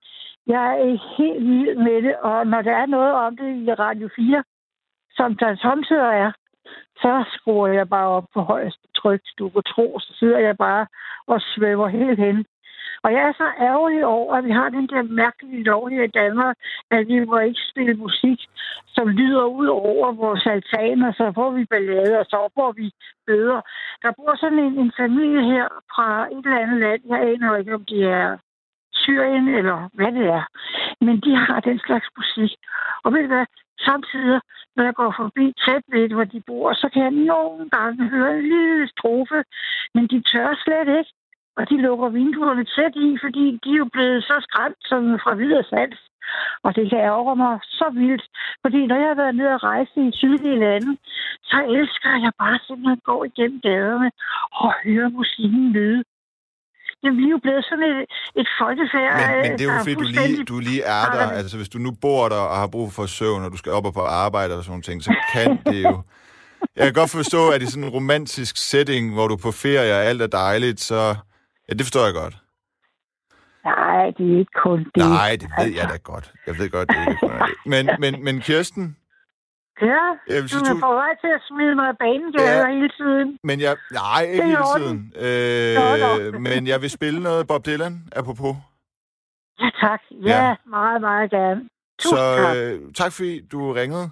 Jeg 0.47 0.81
er 0.81 1.17
helt 1.19 1.45
vild 1.45 1.77
med 1.77 2.03
det, 2.03 2.17
og 2.17 2.47
når 2.47 2.63
der 2.63 2.73
er 2.73 2.87
noget 2.87 3.13
om 3.13 3.37
det 3.37 3.57
i 3.57 3.73
Radio 3.75 4.09
4, 4.17 4.45
som 5.11 5.37
der 5.37 5.57
samtidig 5.57 6.03
er, 6.03 6.33
så 6.97 7.25
skruer 7.35 7.69
jeg 7.69 7.89
bare 7.89 8.09
op 8.09 8.27
på 8.35 8.41
højeste 8.41 8.89
tryk. 8.95 9.21
Du 9.39 9.49
kan 9.49 9.63
tro, 9.63 9.99
så 10.01 10.13
sidder 10.19 10.39
jeg 10.39 10.57
bare 10.57 10.87
og 11.27 11.41
svæver 11.41 11.89
helt 11.89 12.19
hen. 12.19 12.45
Og 13.05 13.13
jeg 13.13 13.23
er 13.23 13.33
så 13.33 13.49
ærgerlig 13.61 14.07
over, 14.07 14.35
at 14.35 14.45
vi 14.45 14.51
har 14.51 14.69
den 14.69 14.87
der 14.87 15.03
mærkelige 15.03 15.65
lov 15.65 15.89
her 15.89 16.03
i 16.03 16.17
Danmark, 16.21 16.57
at 16.91 17.09
vi 17.09 17.25
må 17.25 17.39
ikke 17.39 17.61
spille 17.71 17.95
musik, 17.95 18.41
som 18.87 19.09
lyder 19.09 19.45
ud 19.45 19.67
over 19.67 20.13
vores 20.13 20.47
altaner, 20.47 21.13
så 21.13 21.33
får 21.35 21.51
vi 21.51 21.65
ballade, 21.65 22.19
og 22.19 22.25
så 22.25 22.49
får 22.55 22.73
vi 22.73 22.93
bøder. 23.27 23.61
Der 24.03 24.13
bor 24.17 24.37
sådan 24.37 24.59
en, 24.59 24.79
en 24.79 24.93
familie 24.97 25.43
her 25.53 25.69
fra 25.95 26.27
et 26.27 26.45
eller 26.45 26.59
andet 26.59 26.81
land. 26.81 27.01
Jeg 27.09 27.21
aner 27.21 27.57
ikke, 27.57 27.75
om 27.75 27.85
de 27.85 28.05
er 28.05 28.39
Syrien, 29.03 29.49
eller 29.59 29.89
hvad 29.93 30.13
det 30.19 30.27
er. 30.39 30.45
Men 31.07 31.17
de 31.25 31.37
har 31.37 31.61
den 31.61 31.79
slags 31.87 32.09
musik. 32.17 32.53
Og 33.05 33.13
ved 33.13 33.23
du 33.23 33.27
hvad? 33.27 33.47
Samtidig, 33.89 34.41
når 34.77 34.85
jeg 34.85 34.95
går 34.95 35.15
forbi 35.21 35.47
tæt 35.65 35.85
ved, 35.93 36.09
hvor 36.09 36.25
de 36.25 36.41
bor, 36.47 36.73
så 36.73 36.89
kan 36.93 37.03
jeg 37.03 37.11
nogle 37.11 37.71
gange 37.71 38.09
høre 38.09 38.33
en 38.39 38.43
lille 38.43 38.89
strofe, 38.89 39.39
men 39.95 40.07
de 40.07 40.19
tør 40.31 40.61
slet 40.65 40.89
ikke. 40.99 41.13
Og 41.57 41.71
de 41.71 41.77
lukker 41.87 42.09
vinduerne 42.09 42.65
tæt 42.65 42.95
i, 42.97 43.19
fordi 43.23 43.45
de 43.65 43.71
er 43.73 43.83
jo 43.85 43.89
blevet 43.93 44.25
så 44.25 44.37
skræmt 44.47 44.83
som 44.91 45.19
fra 45.25 45.35
videre 45.35 45.65
sans. 45.71 46.01
Og 46.63 46.77
det 46.77 46.91
kan 46.91 46.99
ærge 46.99 47.37
mig 47.37 47.59
så 47.63 47.91
vildt. 47.95 48.25
Fordi 48.63 48.87
når 48.87 48.97
jeg 48.97 49.09
har 49.09 49.15
været 49.15 49.35
nede 49.35 49.55
og 49.55 49.63
rejse 49.63 50.01
i 50.09 50.13
sydlige 50.13 50.59
lande, 50.59 50.97
så 51.43 51.59
elsker 51.77 52.11
jeg 52.25 52.33
bare 52.39 52.59
simpelthen 52.67 52.99
at 52.99 53.03
gå 53.03 53.25
igennem 53.25 53.61
gaderne 53.61 54.11
og 54.53 54.73
høre 54.85 55.11
musikken 55.11 55.73
lyde. 55.73 56.05
Jamen, 57.03 57.19
vi 57.19 57.25
er 57.25 57.31
jo 57.37 57.39
blevet 57.43 57.65
sådan 57.65 57.85
et, 57.93 58.01
et 58.41 58.49
folkefærd. 58.61 59.13
Men, 59.21 59.43
men 59.43 59.59
det 59.59 59.65
er 59.67 59.73
jo 59.73 59.79
fordi, 59.79 59.95
du 59.95 60.01
lige, 60.01 60.45
du 60.45 60.59
lige 60.59 60.83
er 60.83 61.05
der. 61.17 61.27
Altså, 61.41 61.57
hvis 61.57 61.69
du 61.69 61.79
nu 61.79 61.91
bor 62.01 62.29
der 62.29 62.37
og 62.37 62.57
har 62.57 62.67
brug 62.67 62.93
for 62.93 63.07
søvn, 63.07 63.45
og 63.45 63.53
du 63.53 63.57
skal 63.57 63.73
op 63.73 63.87
og 63.87 63.95
på 63.95 64.01
arbejde 64.01 64.59
og 64.59 64.65
sådan 64.65 64.83
ting, 64.83 65.03
så 65.03 65.15
kan 65.33 65.59
det 65.73 65.83
jo... 65.83 66.03
Jeg 66.77 66.85
kan 66.85 66.93
godt 66.93 67.11
forstå, 67.11 67.51
at 67.51 67.63
i 67.63 67.67
sådan 67.67 67.85
en 67.85 67.91
romantisk 67.91 68.57
setting, 68.57 69.15
hvor 69.15 69.29
du 69.29 69.35
er 69.35 69.39
på 69.43 69.53
ferie 69.53 69.93
og 69.93 70.05
alt 70.05 70.23
er 70.23 70.27
dejligt, 70.27 70.81
så... 70.81 71.15
Ja, 71.69 71.75
det 71.75 71.83
forstår 71.83 72.05
jeg 72.05 72.15
godt. 72.15 72.35
Nej, 73.65 74.11
det 74.19 74.35
er 74.35 74.39
ikke 74.39 74.53
kun 74.65 74.79
det. 74.79 74.97
Nej, 74.97 75.37
det 75.41 75.49
ved 75.59 75.65
altså. 75.65 75.81
jeg 75.81 75.89
da 75.93 75.97
godt. 75.97 76.33
Jeg 76.47 76.59
ved 76.59 76.71
godt, 76.71 76.89
det 76.89 76.97
er 76.97 77.09
ikke 77.09 77.21
kun 77.21 77.31
det. 77.31 77.55
Men, 77.73 77.91
men, 77.99 78.25
men 78.25 78.41
Kirsten, 78.41 78.97
Ja, 79.91 80.05
jeg 80.29 80.43
du 80.53 80.57
er 80.73 80.81
på 80.87 80.93
vej 81.03 81.13
til 81.23 81.31
at 81.39 81.43
smide 81.49 81.75
mig 81.75 81.89
af 81.93 81.99
banen 81.99 82.29
ja, 82.39 82.67
hele 82.75 82.91
tiden. 83.01 83.39
Men 83.45 83.61
jeg, 83.61 83.77
nej, 83.93 84.23
ikke 84.33 84.45
hele 84.45 84.67
tiden. 84.77 84.99
Øh, 85.27 85.75
nå, 85.79 85.87
nå. 86.05 86.39
men 86.39 86.67
jeg 86.67 86.79
vil 86.83 86.91
spille 86.91 87.23
noget 87.23 87.47
Bob 87.47 87.67
Dylan, 87.67 87.95
apropos. 88.17 88.55
Ja, 89.61 89.71
tak. 89.81 90.01
Ja, 90.11 90.45
ja. 90.47 90.55
meget, 90.67 91.01
meget 91.01 91.31
gerne. 91.31 91.61
Tusind 91.99 92.19
Så 92.19 92.37
tak. 92.37 92.57
Øh, 92.57 92.81
tak 92.95 93.13
fordi 93.13 93.47
du 93.53 93.73
ringede. 93.73 94.11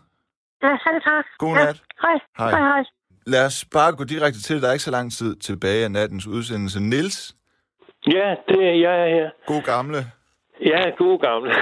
Ja, 0.63 0.77
selv 0.87 1.01
tak. 1.03 1.25
God 1.39 1.55
nat. 1.55 1.83
Ja, 2.03 2.09
hej. 2.09 2.19
hej. 2.39 2.51
Hej, 2.51 2.61
hej. 2.61 2.85
Lad 3.27 3.47
os 3.47 3.65
bare 3.73 3.93
gå 3.97 4.05
direkte 4.05 4.43
til, 4.43 4.63
der 4.63 4.69
er 4.69 4.73
ikke 4.73 4.85
så 4.85 4.91
lang 4.91 5.13
tid 5.13 5.37
tilbage 5.37 5.85
af 5.85 5.91
nattens 5.91 6.27
udsendelse. 6.27 6.81
Nils? 6.81 7.37
Ja, 8.07 8.35
det 8.49 8.61
er 8.69 8.75
jeg 8.89 9.11
her. 9.17 9.31
God 9.47 9.63
gamle. 9.63 9.99
Ja, 10.61 10.91
god 10.99 11.19
gamle. 11.19 11.55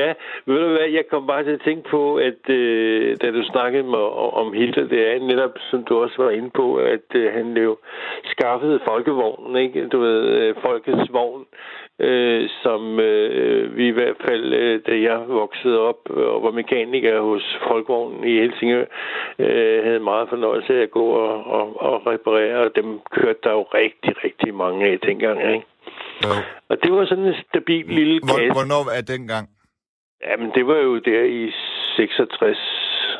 Ja, 0.00 0.08
ved 0.46 0.58
du 0.60 0.68
hvad, 0.68 0.88
jeg 0.98 1.04
kom 1.10 1.26
bare 1.26 1.44
til 1.44 1.50
at 1.50 1.64
tænke 1.64 1.90
på, 1.90 2.16
at 2.16 2.42
øh, 2.50 3.16
da 3.22 3.30
du 3.30 3.42
snakkede 3.52 3.82
med, 3.82 4.04
om 4.42 4.52
Hitler, 4.52 4.86
det 4.88 5.00
er 5.10 5.18
netop, 5.20 5.54
som 5.70 5.84
du 5.84 6.02
også 6.02 6.16
var 6.18 6.30
inde 6.30 6.50
på, 6.50 6.76
at 6.76 7.08
øh, 7.14 7.32
han 7.32 7.56
jo 7.56 7.76
skaffede 8.24 8.80
folkevognen, 8.84 9.56
ikke? 9.56 9.88
Du 9.88 9.98
ved, 10.00 10.20
øh, 10.38 10.54
folkets 10.62 11.12
vogn, 11.12 11.44
øh, 11.98 12.48
som 12.62 13.00
øh, 13.00 13.76
vi 13.76 13.88
i 13.88 13.96
hvert 13.98 14.16
fald, 14.28 14.54
øh, 14.54 14.80
da 14.86 15.00
jeg 15.00 15.18
voksede 15.28 15.80
op 15.80 16.00
og 16.10 16.42
var 16.42 16.50
mekaniker 16.50 17.20
hos 17.20 17.58
folkevognen 17.68 18.24
i 18.24 18.40
Helsingør, 18.40 18.84
øh, 19.38 19.84
havde 19.84 20.00
meget 20.00 20.28
fornøjelse 20.28 20.78
af 20.78 20.82
at 20.82 20.90
gå 20.90 21.06
og, 21.06 21.46
og, 21.46 21.82
og 21.82 22.06
reparere, 22.06 22.56
og 22.58 22.70
dem 22.76 23.00
kørte 23.10 23.40
der 23.44 23.52
jo 23.52 23.62
rigtig, 23.62 24.24
rigtig 24.24 24.54
mange 24.54 24.86
af 24.86 24.98
dengang, 24.98 25.38
ikke? 25.54 25.66
Ja. 26.24 26.36
Og 26.68 26.76
det 26.82 26.92
var 26.92 27.04
sådan 27.04 27.24
en 27.24 27.34
stabil 27.48 27.86
lille 27.86 28.20
kasse. 28.20 28.52
Hvornår 28.52 28.98
er 28.98 29.02
dengang? 29.02 29.48
Jamen, 30.26 30.50
det 30.54 30.66
var 30.66 30.76
jo 30.76 30.98
der 30.98 31.22
i 31.22 31.52
66, 31.96 32.58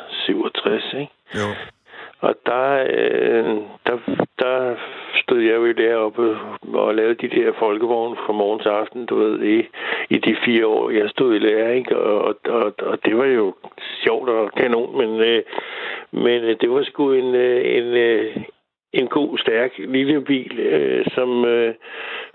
67, 0.09 0.93
ikke? 0.93 1.11
Jo. 1.35 1.47
Og 2.19 2.35
der, 2.45 2.85
øh, 2.89 3.57
der, 3.85 3.97
der 4.39 4.75
stod 5.23 5.41
jeg 5.41 5.55
jo 5.55 5.71
deroppe 5.71 6.37
og 6.73 6.95
lavede 6.95 7.27
de 7.27 7.35
der 7.35 7.51
folkevogne 7.59 8.15
fra 8.25 8.33
morgen 8.33 8.59
til 8.59 8.69
aften, 8.69 9.05
du 9.05 9.15
ved, 9.15 9.43
i, 9.43 9.67
i 10.09 10.17
de 10.17 10.35
fire 10.45 10.67
år, 10.67 10.89
jeg 10.89 11.09
stod 11.09 11.35
i 11.35 11.39
lærer, 11.39 11.73
ikke? 11.73 11.97
Og, 11.97 12.37
og, 12.45 12.73
og 12.79 13.05
det 13.05 13.17
var 13.17 13.25
jo 13.25 13.53
sjovt 14.03 14.29
og 14.29 14.51
kanon, 14.51 14.97
men, 14.97 15.21
øh, 15.21 15.43
men 16.11 16.43
øh, 16.43 16.57
det 16.61 16.69
var 16.71 16.83
sgu 16.83 17.11
en, 17.11 17.35
øh, 17.35 17.77
en, 17.77 17.83
øh, 17.83 18.35
en 18.93 19.07
god, 19.07 19.37
stærk 19.37 19.71
lille 19.77 20.21
bil, 20.21 20.59
øh, 20.59 21.05
som 21.15 21.45
øh, 21.45 21.73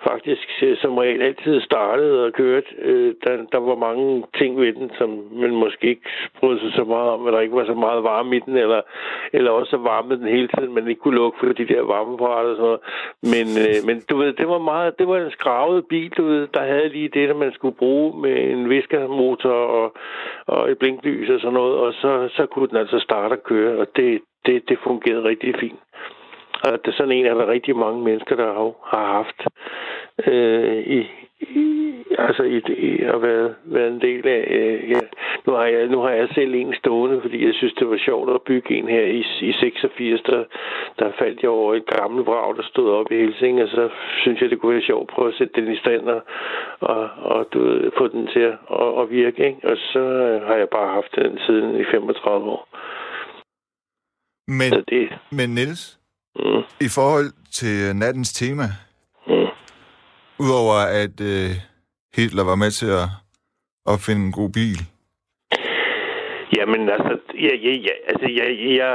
faktisk 0.08 0.48
øh, 0.62 0.76
som 0.76 0.98
regel 0.98 1.22
altid 1.22 1.60
startede 1.60 2.24
og 2.26 2.32
kørte. 2.32 2.66
Øh, 2.78 3.14
der, 3.24 3.36
der 3.52 3.58
var 3.58 3.74
mange 3.74 4.24
ting 4.38 4.60
ved 4.60 4.72
den, 4.72 4.90
som 4.98 5.10
man 5.32 5.50
måske 5.50 5.86
ikke 5.86 6.02
brød 6.40 6.58
sig 6.58 6.72
så 6.74 6.84
meget 6.84 7.10
om, 7.10 7.26
eller 7.26 7.40
ikke 7.40 7.56
var 7.56 7.66
så 7.66 7.74
meget 7.74 8.04
varme 8.04 8.36
i 8.36 8.40
den, 8.40 8.56
eller, 8.56 8.80
eller 9.32 9.50
også 9.50 9.70
så 9.70 9.76
varme 9.76 10.16
den 10.16 10.28
hele 10.28 10.48
tiden, 10.48 10.74
man 10.74 10.88
ikke 10.88 11.00
kunne 11.00 11.16
lukke 11.16 11.38
for 11.38 11.46
de 11.46 11.68
der 11.68 11.82
varmeapparater 11.82 12.50
og 12.50 12.56
sådan 12.56 12.64
noget. 12.64 12.80
Men, 13.22 13.46
øh, 13.64 13.76
men 13.86 14.02
du 14.10 14.16
ved, 14.16 14.32
det 14.32 14.48
var 14.48 14.58
meget, 14.58 14.98
det 14.98 15.08
var 15.08 15.18
en 15.18 15.30
skravet 15.30 15.86
bil, 15.86 16.10
du 16.10 16.24
ved, 16.24 16.46
der 16.54 16.62
havde 16.62 16.88
lige 16.88 17.08
det, 17.08 17.28
der 17.28 17.34
man 17.34 17.52
skulle 17.52 17.76
bruge 17.76 18.20
med 18.20 18.36
en 18.50 18.70
viskermotor 18.70 19.50
og, 19.50 19.96
og 20.46 20.70
et 20.70 20.78
blinklys 20.78 21.30
og 21.30 21.40
sådan 21.40 21.54
noget, 21.54 21.74
og 21.74 21.92
så, 21.92 22.28
så 22.36 22.46
kunne 22.46 22.68
den 22.68 22.76
altså 22.76 22.98
starte 22.98 23.32
og 23.32 23.42
køre, 23.42 23.78
og 23.78 23.86
det, 23.96 24.20
det, 24.46 24.68
det 24.68 24.78
fungerede 24.84 25.24
rigtig 25.24 25.54
fint. 25.60 25.80
Og 26.64 26.72
det 26.84 26.88
er 26.92 26.96
sådan 26.96 27.12
en 27.12 27.26
af 27.26 27.34
der 27.34 27.48
rigtig 27.48 27.76
mange 27.76 28.04
mennesker, 28.04 28.36
der 28.36 28.46
har, 28.46 28.72
har 28.92 29.06
haft 29.12 29.38
øh, 30.26 30.78
i, 30.86 31.00
i, 31.40 31.94
altså 32.18 32.42
i, 32.42 32.58
i 32.88 33.02
at 33.02 33.22
være, 33.22 33.54
være 33.64 33.88
en 33.88 34.00
del 34.00 34.28
af. 34.28 34.44
Øh, 34.50 34.90
ja. 34.90 35.00
nu, 35.46 35.52
har 35.52 35.64
jeg, 35.64 35.86
nu 35.86 35.98
har 36.00 36.10
jeg 36.10 36.28
selv 36.34 36.54
en 36.54 36.74
stående, 36.74 37.20
fordi 37.20 37.46
jeg 37.46 37.54
synes, 37.54 37.74
det 37.74 37.88
var 37.88 37.98
sjovt 38.04 38.34
at 38.34 38.42
bygge 38.42 38.74
en 38.74 38.88
her 38.88 39.04
i, 39.04 39.24
i 39.40 39.52
86. 39.52 40.22
Der, 40.22 40.44
der 40.98 41.12
faldt 41.18 41.42
jeg 41.42 41.50
over 41.50 41.74
et 41.74 41.86
gammelt 41.86 42.26
vrag, 42.26 42.56
der 42.56 42.62
stod 42.62 42.90
op 42.90 43.12
i 43.12 43.16
Helsing, 43.16 43.62
og 43.62 43.68
så 43.68 43.88
synes 44.22 44.40
jeg, 44.40 44.50
det 44.50 44.60
kunne 44.60 44.74
være 44.74 44.82
sjovt 44.82 45.10
at 45.10 45.14
prøve 45.14 45.28
at 45.28 45.34
sætte 45.38 45.60
den 45.60 45.72
i 45.72 45.76
stand 45.76 46.08
og, 46.08 46.22
og, 46.80 47.10
og 47.16 47.46
du 47.52 47.58
ved, 47.58 47.90
få 47.98 48.08
den 48.08 48.26
til 48.26 48.40
at, 48.40 48.56
at, 48.70 49.00
at 49.00 49.10
virke. 49.10 49.46
Ikke? 49.46 49.60
Og 49.64 49.76
så 49.76 50.02
har 50.46 50.54
jeg 50.54 50.68
bare 50.68 50.94
haft 50.94 51.16
den 51.16 51.38
siden 51.46 51.80
i 51.80 51.84
35 51.84 52.50
år. 52.50 52.68
Men, 54.48 54.72
det, 54.88 55.08
men 55.32 55.48
Niels, 55.54 56.03
Mm. 56.36 56.62
I 56.80 56.88
forhold 56.88 57.32
til 57.52 57.96
nattens 57.96 58.32
tema, 58.32 58.64
mm. 59.26 59.48
udover 60.38 60.74
at 60.74 61.20
øh, 61.20 61.50
Hitler 62.16 62.44
var 62.44 62.54
med 62.54 62.70
til 62.70 62.86
at 62.86 63.08
opfinde 63.86 64.26
en 64.26 64.32
god 64.32 64.50
bil, 64.50 64.78
Jamen 66.56 66.88
altså, 66.88 67.12
ja, 67.46 67.54
ja, 67.66 67.74
ja, 67.88 67.94
altså, 68.10 68.26
jeg, 68.40 68.48
jeg, 68.80 68.94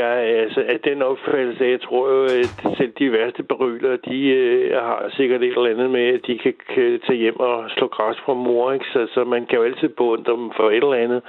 jeg, 0.00 0.12
altså, 0.44 0.60
af 0.68 0.80
den 0.88 1.02
opfattelse, 1.02 1.64
jeg 1.64 1.80
tror 1.80 2.04
jo, 2.14 2.24
at 2.24 2.76
selv 2.78 2.92
de 2.98 3.12
værste 3.12 3.42
beryler, 3.42 3.96
de 3.96 4.18
øh, 4.28 4.76
har 4.88 5.12
sikkert 5.16 5.42
et 5.42 5.56
eller 5.56 5.70
andet 5.74 5.90
med, 5.90 6.06
at 6.16 6.20
de 6.26 6.38
kan, 6.38 6.54
kan 6.74 7.00
tage 7.06 7.18
hjem 7.18 7.40
og 7.40 7.70
slå 7.76 7.86
græs 7.86 8.16
fra 8.24 8.34
mor, 8.34 8.72
ikke? 8.72 8.86
Så, 8.92 9.06
så 9.14 9.24
man 9.24 9.46
kan 9.46 9.58
jo 9.58 9.64
altid 9.64 9.88
beundre 9.88 10.32
dem 10.32 10.50
for 10.56 10.66
et 10.70 10.84
eller 10.84 11.02
andet, 11.04 11.22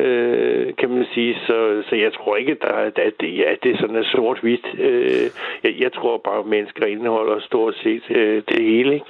øh, 0.00 0.66
kan 0.80 0.90
man 0.90 1.06
sige. 1.14 1.34
Så, 1.46 1.82
så 1.88 1.94
jeg 1.96 2.12
tror 2.12 2.36
ikke, 2.36 2.52
at, 2.52 2.62
der, 2.62 2.74
at, 3.08 3.14
det, 3.20 3.42
at 3.42 3.58
det 3.62 3.78
sådan 3.80 3.96
er 3.96 4.06
sort-hvidt. 4.14 4.66
Øh, 4.78 5.26
jeg, 5.64 5.72
jeg 5.84 5.92
tror 5.92 6.20
bare, 6.24 6.38
at 6.38 6.46
mennesker 6.46 6.86
indeholder 6.86 7.40
stort 7.40 7.74
set 7.82 8.02
øh, 8.10 8.42
det 8.48 8.62
hele, 8.64 8.94
ikke? 8.94 9.06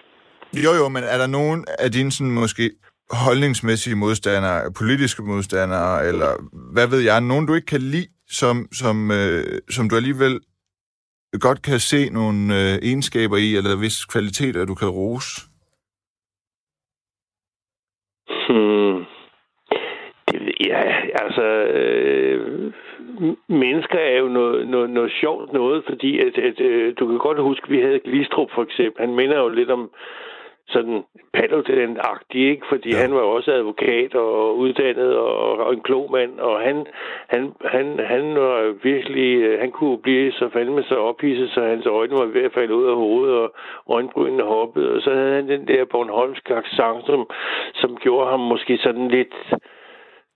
Jo, 0.64 0.70
jo, 0.80 0.88
men 0.88 1.02
er 1.12 1.18
der 1.22 1.26
nogen 1.26 1.64
af 1.78 1.90
dine 1.90 2.12
sådan 2.12 2.34
måske 2.42 2.70
holdningsmæssige 3.10 3.96
modstandere, 3.96 4.72
politiske 4.78 5.22
modstandere, 5.22 6.06
eller 6.08 6.30
hvad 6.74 6.86
ved 6.88 7.00
jeg, 7.00 7.20
nogen 7.20 7.46
du 7.46 7.54
ikke 7.54 7.66
kan 7.66 7.80
lide, 7.80 8.08
som, 8.28 8.68
som, 8.72 9.10
øh, 9.10 9.44
som 9.70 9.88
du 9.88 9.96
alligevel 9.96 10.40
godt 11.40 11.62
kan 11.62 11.78
se 11.78 12.10
nogle 12.10 12.40
øh, 12.60 12.78
egenskaber 12.88 13.36
i, 13.36 13.56
eller 13.56 13.80
vis 13.80 14.04
kvaliteter, 14.04 14.64
du 14.64 14.74
kan 14.74 14.88
rose? 14.88 15.30
Hmm. 18.48 19.04
Det, 20.28 20.40
ja, 20.60 20.82
altså, 21.22 21.46
øh, 21.78 22.72
mennesker 23.48 23.98
er 23.98 24.18
jo 24.18 24.28
noget, 24.28 24.68
noget, 24.68 24.90
noget 24.90 25.12
sjovt 25.20 25.52
noget, 25.52 25.84
fordi 25.88 26.18
at, 26.18 26.38
at, 26.38 26.60
øh, 26.60 26.94
du 26.98 27.06
kan 27.06 27.18
godt 27.18 27.42
huske, 27.42 27.64
at 27.64 27.70
vi 27.70 27.80
havde 27.80 28.00
Glistrup 28.04 28.50
for 28.54 28.62
eksempel. 28.62 29.06
Han 29.06 29.14
minder 29.14 29.38
jo 29.38 29.48
lidt 29.48 29.70
om, 29.70 29.90
sådan 30.70 31.04
Paludan-agtig, 31.36 32.42
ikke? 32.52 32.66
Fordi 32.68 32.90
ja. 32.90 32.96
han 32.96 33.14
var 33.14 33.20
også 33.20 33.52
advokat 33.52 34.14
og 34.14 34.58
uddannet 34.58 35.16
og, 35.16 35.58
og 35.66 35.72
en 35.72 35.80
klog 35.80 36.10
mand, 36.10 36.38
og 36.38 36.60
han, 36.60 36.86
han, 37.28 37.52
han, 37.64 37.98
han 37.98 38.34
var 38.34 38.74
virkelig, 38.82 39.60
han 39.60 39.70
kunne 39.70 39.98
blive 39.98 40.32
så 40.32 40.48
fandme 40.52 40.82
så 40.82 40.96
ophidset, 40.96 41.50
så 41.50 41.60
hans 41.60 41.86
øjne 41.86 42.12
var 42.12 42.24
ved 42.24 42.42
at 42.42 42.52
falde 42.52 42.74
ud 42.74 42.86
af 42.86 42.96
hovedet, 42.96 43.36
og 43.36 43.54
øjenbrynene 43.90 44.42
hoppede, 44.42 44.92
og 44.94 45.02
så 45.02 45.14
havde 45.14 45.34
han 45.34 45.48
den 45.48 45.68
der 45.68 45.84
Bornholmsk 45.84 46.50
accent, 46.50 47.06
som, 47.06 47.30
som 47.74 47.96
gjorde 47.96 48.30
ham 48.30 48.40
måske 48.40 48.78
sådan 48.78 49.08
lidt, 49.08 49.34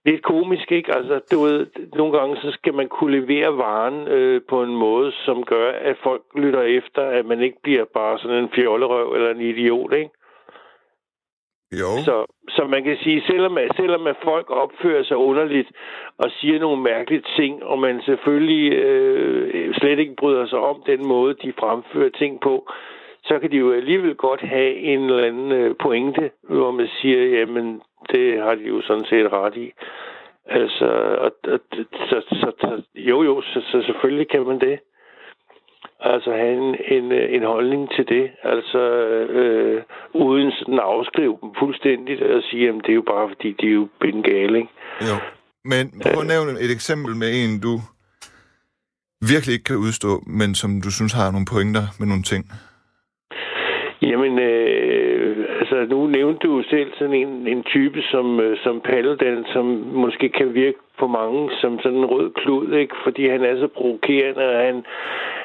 lidt 0.05 0.22
komisk, 0.22 0.72
ikke? 0.72 0.95
Altså, 0.97 1.20
du 1.32 1.43
ved, 1.43 1.66
nogle 1.95 2.18
gange 2.18 2.37
så 2.37 2.51
skal 2.51 2.74
man 2.74 2.89
kunne 2.89 3.20
levere 3.20 3.57
varen 3.57 4.09
øh, 4.09 4.41
på 4.49 4.62
en 4.62 4.76
måde, 4.76 5.12
som 5.12 5.45
gør, 5.45 5.70
at 5.70 5.97
folk 6.03 6.22
lytter 6.35 6.62
efter, 6.62 7.03
at 7.03 7.26
man 7.26 7.41
ikke 7.41 7.59
bliver 7.62 7.85
bare 7.95 8.18
sådan 8.18 8.43
en 8.43 8.51
fjollerøv 8.55 9.12
eller 9.14 9.30
en 9.30 9.41
idiot, 9.41 9.93
ikke? 9.93 10.11
Jo. 11.72 11.90
Så, 12.04 12.26
så 12.48 12.66
man 12.66 12.84
kan 12.84 12.96
sige, 13.02 13.22
selvom, 13.26 13.58
at, 13.58 13.70
selvom 13.76 14.06
at 14.06 14.16
folk 14.24 14.50
opfører 14.50 15.04
sig 15.04 15.16
underligt 15.16 15.68
og 16.18 16.30
siger 16.30 16.58
nogle 16.58 16.82
mærkelige 16.82 17.22
ting, 17.36 17.64
og 17.64 17.78
man 17.78 18.02
selvfølgelig 18.02 18.72
øh, 18.72 19.74
slet 19.74 19.98
ikke 19.98 20.16
bryder 20.16 20.46
sig 20.46 20.58
om 20.58 20.82
den 20.86 21.06
måde, 21.06 21.34
de 21.34 21.52
fremfører 21.58 22.10
ting 22.10 22.40
på, 22.40 22.70
så 23.24 23.38
kan 23.38 23.50
de 23.50 23.56
jo 23.56 23.72
alligevel 23.72 24.14
godt 24.14 24.40
have 24.40 24.74
en 24.76 25.00
eller 25.00 25.26
anden 25.26 25.52
øh, 25.52 25.74
pointe, 25.82 26.30
hvor 26.42 26.70
man 26.70 26.88
siger, 27.00 27.38
jamen, 27.38 27.80
det 28.12 28.42
har 28.42 28.54
de 28.54 28.62
jo 28.62 28.82
sådan 28.82 29.04
set 29.04 29.32
ret 29.32 29.56
i. 29.56 29.72
Altså, 30.46 30.86
og, 31.18 31.32
og, 31.52 31.60
så, 32.08 32.20
så, 32.28 32.52
så, 32.60 32.82
jo 32.94 33.22
jo, 33.22 33.40
så, 33.40 33.60
så 33.60 33.82
selvfølgelig 33.86 34.28
kan 34.28 34.46
man 34.46 34.60
det 34.60 34.78
altså 36.12 36.30
have 36.30 36.55
en, 36.62 36.76
en, 36.96 37.12
en 37.36 37.42
holdning 37.42 37.82
til 37.96 38.05
det, 38.09 38.30
altså 38.42 38.82
øh, 39.38 39.82
uden 40.14 40.52
sådan 40.59 40.74
at 40.74 40.88
afskrive 40.94 41.38
dem 41.42 41.50
fuldstændigt 41.59 42.22
og 42.22 42.42
sige, 42.42 42.68
at 42.68 42.74
det 42.84 42.90
er 42.90 43.00
jo 43.02 43.07
bare 43.14 43.28
fordi, 43.28 43.48
de 43.61 43.66
er 43.66 43.76
jo 43.80 43.88
bengale, 44.00 44.59
ikke? 44.59 44.72
Jo, 45.11 45.16
men 45.64 45.84
prøv 46.02 46.20
at 46.20 46.26
nævne 46.34 46.52
et 46.64 46.72
eksempel 46.78 47.12
med 47.16 47.30
en, 47.42 47.61
du 47.66 47.74
virkelig 49.32 49.52
ikke 49.57 49.68
kan 49.72 49.76
udstå, 49.86 50.12
men 50.26 50.55
som 50.55 50.70
du 50.84 50.90
synes 50.98 51.12
har 51.12 51.28
nogle 51.30 51.46
pointer 51.52 51.84
med 51.98 52.07
nogle 52.12 52.24
ting. 52.32 52.42
Jamen, 54.02 54.32
øh, 54.38 54.84
altså 55.64 55.94
nu 55.94 56.06
nævnte 56.06 56.46
du 56.46 56.62
selv 56.62 56.92
sådan 56.98 57.14
en, 57.14 57.46
en 57.46 57.62
type 57.62 58.02
som, 58.02 58.40
øh, 58.40 58.58
som 58.62 58.80
Paludan, 58.80 59.44
som 59.52 59.64
måske 59.92 60.28
kan 60.28 60.54
virke 60.54 60.78
på 60.98 61.06
mange 61.06 61.50
som 61.60 61.80
sådan 61.80 61.98
en 61.98 62.04
rød 62.04 62.30
klud, 62.30 62.72
ikke? 62.72 62.94
Fordi 63.04 63.28
han 63.28 63.44
er 63.44 63.56
så 63.58 63.68
provokerende, 63.68 64.48
og 64.48 64.58
han, 64.66 64.84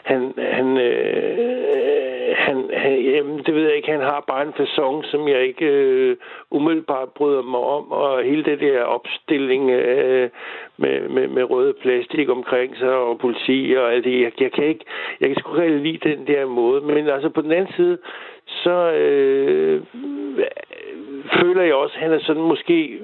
han, 0.03 0.33
han, 0.37 0.77
øh, 0.77 2.35
han, 2.35 2.69
han 2.73 3.01
jamen, 3.01 3.37
det 3.45 3.55
ved 3.55 3.63
jeg 3.63 3.75
ikke, 3.75 3.91
han 3.91 4.01
har 4.01 4.23
bare 4.27 4.41
en 4.41 4.53
façon, 4.59 5.11
som 5.11 5.27
jeg 5.27 5.41
ikke 5.41 5.65
øh, 5.65 6.17
umiddelbart 6.51 7.09
bryder 7.09 7.41
mig 7.41 7.59
om, 7.59 7.91
og 7.91 8.23
hele 8.23 8.43
det 8.43 8.59
der 8.59 8.81
opstilling 8.83 9.69
øh, 9.71 10.29
med, 10.77 11.09
med, 11.09 11.27
med 11.27 11.43
røde 11.43 11.73
plastik 11.81 12.29
omkring 12.29 12.77
sig, 12.77 12.93
og 12.93 13.19
politi 13.19 13.75
og 13.77 13.93
alt 13.93 14.03
det, 14.05 14.21
jeg, 14.21 14.31
jeg 14.41 14.51
kan 14.51 14.63
ikke, 14.63 14.85
jeg 15.19 15.29
kan 15.29 15.37
sgu 15.39 15.61
ikke 15.61 15.77
lide 15.77 16.09
den 16.09 16.27
der 16.27 16.45
måde, 16.45 16.81
men 16.81 17.07
altså 17.07 17.29
på 17.29 17.41
den 17.41 17.51
anden 17.51 17.73
side, 17.75 17.97
så 18.63 18.91
øh, 18.91 19.81
føler 21.41 21.61
jeg 21.61 21.75
også, 21.75 21.95
at 21.95 22.01
han 22.01 22.13
er 22.13 22.19
sådan 22.19 22.41
måske 22.41 22.99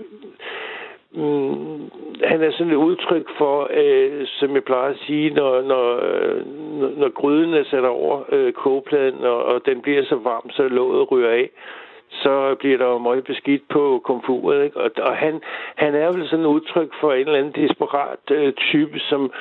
mm, 1.11 1.91
han 2.23 2.43
er 2.43 2.51
sådan 2.51 2.73
et 2.73 2.75
udtryk 2.75 3.27
for, 3.37 3.69
øh, 3.73 4.27
som 4.27 4.55
jeg 4.55 4.63
plejer 4.63 4.89
at 4.89 4.99
sige, 5.07 5.29
når, 5.29 5.61
når, 5.61 5.85
når, 6.79 6.91
når 6.97 7.09
gryden 7.09 7.53
er 7.53 7.63
sat 7.63 7.85
over 7.85 8.23
øh, 8.31 8.53
kogepladen, 8.53 9.23
og, 9.23 9.43
og 9.45 9.65
den 9.65 9.81
bliver 9.81 10.03
så 10.05 10.15
varm, 10.15 10.49
så 10.49 10.67
låget 10.67 11.11
ryger 11.11 11.29
af, 11.29 11.49
så 12.09 12.55
bliver 12.59 12.77
der 12.77 12.85
jo 12.85 12.97
meget 12.97 13.23
beskidt 13.23 13.67
på 13.69 14.01
komfuret. 14.03 14.63
Ikke? 14.65 14.77
Og, 14.77 14.91
og 14.97 15.15
han, 15.15 15.41
han 15.75 15.95
er 15.95 16.11
vel 16.11 16.27
sådan 16.27 16.45
et 16.45 16.49
udtryk 16.49 16.89
for 16.99 17.13
en 17.13 17.19
eller 17.19 17.39
anden 17.39 17.63
desperat 17.63 18.31
øh, 18.31 18.53
type, 18.53 18.99
som, 18.99 19.31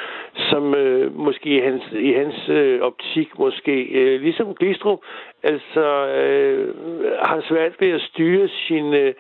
som 0.51 0.75
øh, 0.75 1.17
måske 1.17 1.49
i 1.49 1.61
hans, 1.61 1.83
i 1.93 2.13
hans 2.13 2.49
øh, 2.49 2.81
optik, 2.81 3.39
måske 3.39 3.83
øh, 3.83 4.21
ligesom 4.21 4.55
Glistrup, 4.55 4.99
altså 5.45 6.07
øh, 6.07 6.75
har 7.23 7.45
svært 7.49 7.81
ved 7.81 7.91
at 7.91 8.01
styre 8.01 8.49
sin... 8.49 8.95
Øh, 8.95 9.15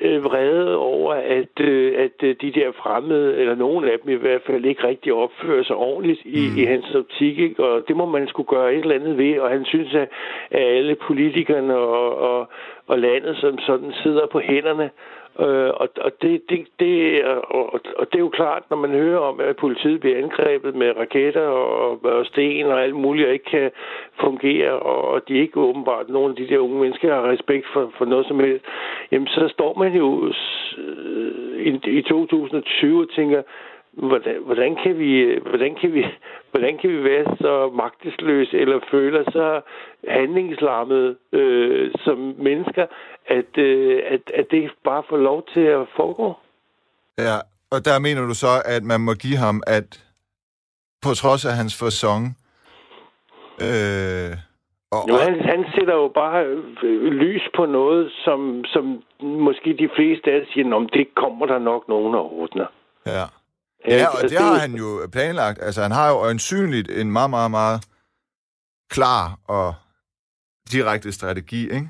øh, 0.00 0.24
vrede 0.24 0.76
over, 0.76 1.14
at, 1.14 1.60
øh, 1.60 1.94
at 1.98 2.22
øh, 2.22 2.36
de 2.40 2.52
der 2.52 2.72
fremmede, 2.72 3.36
eller 3.36 3.54
nogen 3.54 3.84
af 3.84 3.98
dem 4.02 4.12
i 4.12 4.14
hvert 4.14 4.42
fald, 4.46 4.64
ikke 4.64 4.86
rigtig 4.86 5.12
opfører 5.12 5.64
sig 5.64 5.76
ordentligt 5.76 6.20
i, 6.24 6.48
mm. 6.50 6.58
i 6.58 6.64
hans 6.64 6.94
optik. 6.94 7.38
Ikke? 7.38 7.64
Og 7.64 7.88
det 7.88 7.96
må 7.96 8.06
man 8.06 8.28
skulle 8.28 8.46
gøre 8.46 8.74
et 8.74 8.80
eller 8.80 8.94
andet 8.94 9.18
ved. 9.18 9.38
Og 9.38 9.50
han 9.50 9.64
synes, 9.64 9.94
at, 9.94 10.08
at 10.50 10.62
alle 10.76 10.94
politikerne 10.94 11.76
og, 11.76 12.18
og, 12.18 12.48
og 12.86 12.98
landet 12.98 13.36
som 13.36 13.58
sådan 13.58 13.92
sidder 14.02 14.26
på 14.26 14.40
hænderne 14.40 14.90
Øh, 15.40 15.70
og 15.74 15.88
og, 16.00 16.12
det, 16.22 16.42
det, 16.50 16.66
det, 16.80 17.24
og, 17.24 17.74
og 17.96 18.06
det 18.12 18.14
er 18.14 18.26
jo 18.28 18.28
klart, 18.28 18.62
når 18.70 18.76
man 18.76 18.90
hører 18.90 19.18
om, 19.18 19.40
at 19.40 19.56
politiet 19.56 20.00
bliver 20.00 20.18
angrebet 20.18 20.74
med 20.74 20.96
raketter 20.96 21.46
og, 21.46 22.04
og 22.04 22.26
sten 22.26 22.66
og 22.66 22.82
alt 22.82 22.96
muligt, 22.96 23.26
og 23.26 23.32
ikke 23.32 23.50
kan 23.50 23.70
fungere, 24.20 24.72
og, 24.72 25.08
og 25.08 25.28
de 25.28 25.34
ikke 25.38 25.60
åbenbart, 25.60 26.08
nogle 26.08 26.30
af 26.30 26.36
de 26.36 26.48
der 26.48 26.58
unge 26.58 26.80
mennesker 26.80 27.14
har 27.14 27.30
respekt 27.30 27.66
for, 27.72 27.92
for 27.98 28.04
noget 28.04 28.26
som 28.26 28.40
helst, 28.40 28.64
jamen 29.12 29.28
så 29.28 29.48
står 29.48 29.78
man 29.78 29.92
jo 29.92 30.32
øh, 30.78 31.66
i, 31.66 31.98
i 31.98 32.02
2020 32.02 33.00
og 33.00 33.10
tænker, 33.10 33.42
hvordan, 33.96 34.42
hvordan, 34.44 34.76
kan 34.82 34.98
vi, 34.98 35.38
hvordan, 35.48 35.74
kan 35.80 35.92
vi, 35.94 36.04
hvordan 36.50 36.78
kan 36.78 36.90
vi 36.90 37.04
være 37.04 37.36
så 37.40 37.70
magtesløse 37.74 38.58
eller 38.58 38.80
føle 38.90 39.24
så 39.24 39.60
handlingslammet 40.08 41.16
øh, 41.32 41.90
som 42.04 42.18
mennesker, 42.18 42.86
at, 43.26 43.58
øh, 43.58 44.02
at, 44.06 44.30
at 44.34 44.46
det 44.50 44.70
bare 44.84 45.02
får 45.08 45.16
lov 45.16 45.46
til 45.54 45.60
at 45.60 45.86
foregå? 45.96 46.34
Ja, 47.18 47.36
og 47.70 47.84
der 47.84 47.98
mener 47.98 48.26
du 48.26 48.34
så, 48.34 48.62
at 48.64 48.82
man 48.82 49.00
må 49.00 49.14
give 49.14 49.36
ham, 49.36 49.62
at 49.66 50.04
på 51.02 51.10
trods 51.14 51.44
af 51.44 51.52
hans 51.52 51.78
forsong, 51.78 52.36
øh, 53.60 54.32
og, 54.90 55.08
jo, 55.08 55.14
han, 55.16 55.40
han 55.40 55.64
sætter 55.74 55.94
jo 55.94 56.08
bare 56.14 56.44
øh, 56.82 57.12
lys 57.12 57.42
på 57.56 57.66
noget, 57.66 58.12
som, 58.24 58.64
som 58.64 59.02
måske 59.20 59.76
de 59.78 59.88
fleste 59.96 60.32
af 60.32 60.40
os 60.40 60.48
siger, 60.52 60.74
om 60.74 60.88
det 60.88 61.14
kommer 61.14 61.46
der 61.46 61.58
nok 61.58 61.88
nogen 61.88 62.14
og 62.14 62.32
ordner. 62.40 62.66
Ja. 63.06 63.24
Ja, 63.88 64.06
og 64.16 64.30
det 64.30 64.38
har 64.38 64.54
han 64.64 64.72
jo 64.72 64.88
planlagt. 65.12 65.58
Altså, 65.62 65.82
han 65.82 65.92
har 65.92 66.10
jo 66.10 66.16
øjensynligt 66.16 66.90
en 66.90 67.12
meget, 67.12 67.30
meget, 67.30 67.50
meget 67.50 67.80
klar 68.90 69.38
og 69.48 69.74
direkte 70.72 71.12
strategi, 71.12 71.62
ikke? 71.62 71.88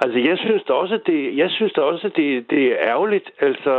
Altså, 0.00 0.18
jeg 0.18 0.38
synes 0.38 0.62
da 0.68 0.72
også, 0.72 0.98
det, 1.06 1.36
jeg 1.36 1.50
synes 1.50 1.72
da 1.72 1.80
også, 1.80 2.10
det, 2.16 2.50
det 2.50 2.62
er 2.72 2.76
ærgerligt. 2.78 3.30
Altså, 3.40 3.74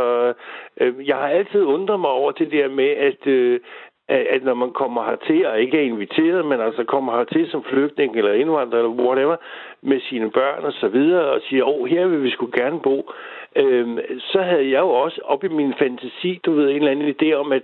øh, 0.80 1.08
jeg 1.08 1.16
har 1.16 1.28
altid 1.28 1.62
undret 1.62 2.00
mig 2.00 2.10
over 2.10 2.32
det 2.32 2.50
der 2.50 2.68
med, 2.68 2.90
at, 3.08 3.26
øh, 3.26 3.60
at 4.08 4.42
når 4.44 4.54
man 4.54 4.72
kommer 4.72 5.04
hertil 5.04 5.46
og 5.46 5.60
ikke 5.60 5.78
er 5.78 5.82
inviteret, 5.82 6.46
men 6.46 6.60
altså 6.60 6.84
kommer 6.84 7.16
hertil 7.16 7.50
som 7.50 7.64
flygtning 7.70 8.16
eller 8.16 8.32
indvandrer 8.32 8.78
eller 8.78 9.04
whatever, 9.04 9.36
med 9.82 10.00
sine 10.00 10.30
børn 10.30 10.64
og 10.64 10.72
så 10.72 10.88
videre, 10.88 11.24
og 11.24 11.40
siger, 11.48 11.64
åh, 11.64 11.80
oh, 11.80 11.86
her 11.86 12.06
vil 12.06 12.22
vi 12.22 12.30
skulle 12.30 12.62
gerne 12.62 12.80
bo, 12.80 13.12
øh, 13.56 13.98
så 14.18 14.42
havde 14.42 14.70
jeg 14.70 14.80
jo 14.80 14.90
også 14.90 15.20
op 15.24 15.44
i 15.44 15.48
min 15.48 15.74
fantasi, 15.78 16.40
du 16.44 16.52
ved, 16.52 16.70
en 16.70 16.76
eller 16.76 16.90
anden 16.90 17.14
idé 17.14 17.32
om, 17.32 17.52
at 17.52 17.62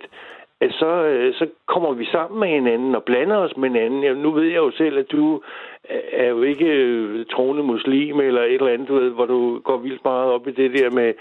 at 0.60 0.72
så, 0.72 0.92
øh, 1.04 1.34
så 1.34 1.46
kommer 1.66 1.92
vi 1.92 2.04
sammen 2.04 2.40
med 2.40 2.48
hinanden 2.48 2.94
og 2.94 3.02
blander 3.02 3.36
os 3.36 3.56
med 3.56 3.68
hinanden. 3.68 4.02
Jamen, 4.02 4.22
nu 4.22 4.30
ved 4.30 4.44
jeg 4.44 4.56
jo 4.56 4.70
selv, 4.70 4.98
at 4.98 5.12
du 5.12 5.42
er 6.12 6.28
jo 6.28 6.42
ikke 6.42 6.66
øh, 6.66 7.26
troende 7.26 7.62
muslim 7.62 8.20
eller 8.20 8.42
et 8.42 8.54
eller 8.54 8.72
andet, 8.72 8.88
du 8.88 8.94
ved, 8.94 9.10
hvor 9.10 9.26
du 9.26 9.58
går 9.58 9.76
vildt 9.76 10.04
meget 10.04 10.32
op 10.32 10.48
i 10.48 10.50
det 10.50 10.70
der 10.78 10.90
med, 10.90 11.14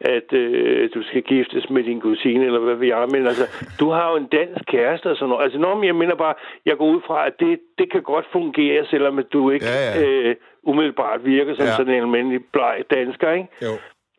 at 0.00 0.32
øh, 0.32 0.90
du 0.94 1.02
skal 1.02 1.22
giftes 1.22 1.70
med 1.70 1.82
din 1.82 2.00
kusine, 2.00 2.44
eller 2.44 2.60
hvad 2.60 2.74
ved 2.74 2.86
jeg. 2.86 3.06
Men 3.10 3.26
altså, 3.26 3.74
du 3.80 3.90
har 3.90 4.10
jo 4.10 4.16
en 4.16 4.26
dansk 4.26 4.64
kæreste 4.66 5.10
og 5.10 5.16
sådan 5.16 5.28
noget. 5.28 5.44
Altså, 5.44 5.58
når 5.58 5.84
jeg 5.84 5.94
mener 5.94 6.14
bare, 6.14 6.34
jeg 6.66 6.76
går 6.76 6.86
ud 6.86 7.00
fra, 7.06 7.26
at 7.26 7.40
det, 7.40 7.60
det 7.78 7.92
kan 7.92 8.02
godt 8.02 8.26
fungere, 8.32 8.86
selvom 8.86 9.18
at 9.18 9.32
du 9.32 9.50
ikke 9.50 9.66
ja, 9.66 10.00
ja. 10.00 10.28
Øh, 10.28 10.36
umiddelbart 10.62 11.24
virker 11.24 11.54
som 11.54 11.66
ja. 11.66 11.76
sådan 11.76 11.94
en 11.94 12.02
almindelig 12.02 12.40
bleg 12.52 12.84
dansker, 12.90 13.32
ikke? 13.32 13.48
Jo 13.62 13.72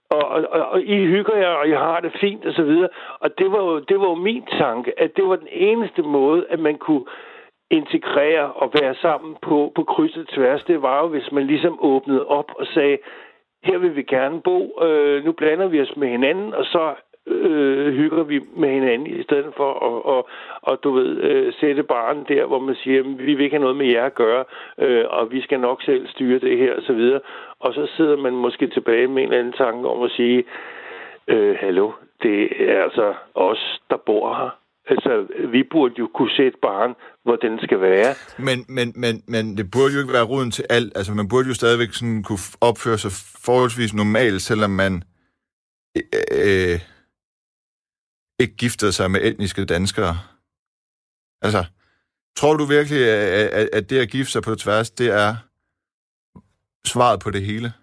og, 0.10 0.24
og, 0.30 0.70
og 0.72 0.82
I 0.82 1.06
hygger 1.06 1.38
jer, 1.38 1.50
og 1.50 1.70
jeg 1.70 1.80
har 1.80 2.00
det 2.00 2.12
fint, 2.22 2.46
og 2.46 2.54
så 2.54 2.64
videre. 2.64 2.90
Og 3.20 3.38
det 3.38 3.52
var, 3.52 3.58
jo, 3.58 3.80
det 3.80 4.00
var 4.00 4.10
jo 4.10 4.16
min 4.16 4.46
tanke, 4.46 5.00
at 5.00 5.16
det 5.16 5.24
var 5.30 5.36
den 5.36 5.48
eneste 5.52 6.02
måde, 6.02 6.46
at 6.50 6.60
man 6.60 6.78
kunne 6.78 7.06
integrere 7.72 8.52
og 8.54 8.72
være 8.82 8.96
sammen 8.96 9.36
på, 9.42 9.72
på 9.76 9.84
kryds 9.84 10.18
og 10.18 10.28
tværs. 10.28 10.64
Det 10.64 10.82
var 10.82 11.02
jo, 11.02 11.08
hvis 11.08 11.32
man 11.32 11.48
ligesom 11.48 11.78
åbnede 11.82 12.28
op 12.28 12.52
og 12.60 12.66
sagde, 12.66 12.98
her 13.64 13.78
vil 13.78 13.96
vi 13.96 14.04
gerne 14.04 14.42
bo, 14.42 14.84
øh, 14.84 15.26
nu 15.26 15.32
blander 15.32 15.68
vi 15.68 15.82
os 15.82 15.96
med 15.96 16.08
hinanden, 16.08 16.54
og 16.54 16.66
så 16.66 16.94
øh, 17.28 17.94
hygger 17.94 18.24
vi 18.24 18.40
med 18.58 18.70
hinanden, 18.70 19.08
i 19.08 19.24
stedet 19.24 19.54
for 19.58 19.72
at, 19.74 20.06
og, 20.14 20.30
og, 20.62 20.84
du 20.84 20.92
ved, 20.92 21.18
øh, 21.18 21.54
sætte 21.60 21.84
barnen 21.84 22.26
der, 22.28 22.46
hvor 22.46 22.60
man 22.60 22.76
siger, 22.76 23.04
vi 23.04 23.34
vil 23.34 23.44
ikke 23.44 23.56
have 23.56 23.62
noget 23.62 23.78
med 23.78 23.88
jer 23.88 24.06
at 24.06 24.16
gøre, 24.16 24.44
øh, 24.80 25.06
og 25.10 25.32
vi 25.32 25.42
skal 25.42 25.60
nok 25.60 25.84
selv 25.84 26.08
styre 26.08 26.40
det 26.40 26.58
her, 26.58 26.76
og 26.76 26.82
så 26.84 26.94
videre. 26.94 27.22
Og 27.60 27.74
så 27.74 27.88
sidder 27.98 28.18
man 28.18 28.34
måske 28.34 28.68
tilbage 28.68 29.08
med 29.08 29.24
en 29.24 29.30
eller 29.30 29.40
anden 29.40 29.54
tanke 29.54 29.90
om 29.90 30.04
at 30.04 30.12
sige, 30.12 30.44
øh, 31.28 31.56
hallo, 31.60 31.92
det 32.24 32.70
er 32.72 32.84
altså 32.84 33.14
os, 33.36 33.82
der 33.90 33.98
bor 34.06 34.34
her. 34.34 34.50
Altså, 34.94 35.28
vi 35.52 35.64
burde 35.72 35.96
jo 36.00 36.10
kunne 36.16 36.32
sætte 36.38 36.58
barn, 36.62 36.96
hvor 37.24 37.36
den 37.36 37.60
skal 37.64 37.82
være. 37.82 38.14
Men, 38.38 38.66
men, 38.68 38.94
men, 38.96 39.24
men 39.28 39.58
det 39.58 39.72
burde 39.72 39.94
jo 39.94 40.00
ikke 40.00 40.14
være 40.14 40.30
roden 40.34 40.52
til 40.52 40.66
alt. 40.70 40.98
Altså, 40.98 41.14
man 41.14 41.28
burde 41.30 41.48
jo 41.48 41.54
stadigvæk 41.54 41.94
sådan 41.94 42.24
kunne 42.24 42.46
opføre 42.62 42.98
sig 42.98 43.12
forholdsvis 43.46 43.94
normalt, 43.94 44.42
selvom 44.42 44.72
man 44.72 44.94
øh, 45.98 46.04
øh 46.32 46.80
ikke 48.40 48.56
giftede 48.56 48.94
sig 48.94 49.12
med 49.12 49.22
etniske 49.24 49.66
danskere. 49.66 50.20
Altså, 51.42 51.66
tror 52.36 52.54
du 52.54 52.66
virkelig, 52.66 53.10
at, 53.10 53.70
at 53.74 53.90
det 53.90 54.00
at 54.00 54.10
gifte 54.10 54.32
sig 54.32 54.42
på 54.42 54.56
tværs, 54.56 54.90
det 54.90 55.08
er 55.08 55.36
svaret 56.86 57.20
på 57.20 57.32
det 57.32 57.42
hele? 57.42 57.74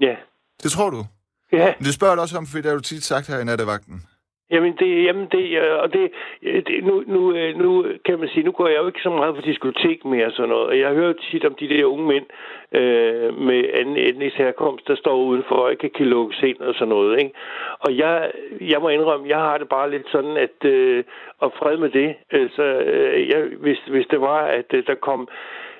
Ja. 0.00 0.16
Det 0.62 0.70
tror 0.72 0.90
du? 0.90 1.06
Ja. 1.52 1.74
Men 1.78 1.84
det 1.84 1.94
spørger 1.94 2.14
du 2.14 2.20
også 2.20 2.38
om, 2.38 2.46
for 2.46 2.56
det 2.58 2.64
har 2.66 2.74
du 2.74 2.80
tit 2.80 3.04
sagt 3.04 3.26
her 3.26 3.38
i 3.38 3.44
nattevagten. 3.44 4.06
Jamen 4.50 4.76
det, 4.78 5.04
jamen 5.04 5.28
det, 5.32 5.58
øh, 5.62 5.78
og 5.82 5.92
det, 5.92 6.10
øh, 6.42 6.62
det 6.66 6.84
nu, 6.84 7.04
nu, 7.06 7.32
øh, 7.36 7.58
nu 7.58 7.84
kan 8.04 8.18
man 8.18 8.28
sige, 8.28 8.44
nu 8.44 8.52
går 8.52 8.68
jeg 8.68 8.78
jo 8.78 8.86
ikke 8.86 9.02
så 9.02 9.10
meget 9.10 9.34
på 9.34 9.40
diskotek 9.40 10.04
mere 10.04 10.26
og 10.26 10.32
sådan 10.32 10.48
noget, 10.48 10.66
og 10.66 10.78
jeg 10.78 10.94
hører 10.94 11.12
tit 11.12 11.44
om 11.44 11.54
de 11.54 11.68
der 11.68 11.84
unge 11.84 12.06
mænd 12.06 12.26
øh, 12.72 13.38
med 13.38 13.64
anden 13.74 13.96
etnisk 13.96 14.36
herkomst, 14.36 14.88
der 14.88 14.94
står 14.96 15.16
udenfor 15.16 15.54
og 15.54 15.70
ikke 15.70 15.88
kan 15.88 16.06
lukkes 16.06 16.42
ind 16.42 16.60
og 16.60 16.74
sådan 16.74 16.88
noget, 16.88 17.18
ikke? 17.18 17.32
Og 17.80 17.96
jeg, 17.96 18.30
jeg 18.60 18.80
må 18.80 18.88
indrømme, 18.88 19.28
jeg 19.28 19.38
har 19.38 19.58
det 19.58 19.68
bare 19.68 19.90
lidt 19.90 20.08
sådan, 20.12 20.36
at, 20.36 20.64
øh, 20.64 21.04
og 21.38 21.52
fred 21.58 21.76
med 21.76 21.90
det, 21.90 22.14
altså, 22.30 22.62
øh, 22.62 23.28
jeg, 23.28 23.42
hvis, 23.60 23.78
hvis 23.78 24.06
det 24.06 24.20
var, 24.20 24.40
at 24.40 24.74
øh, 24.74 24.86
der 24.86 24.94
kom 24.94 25.28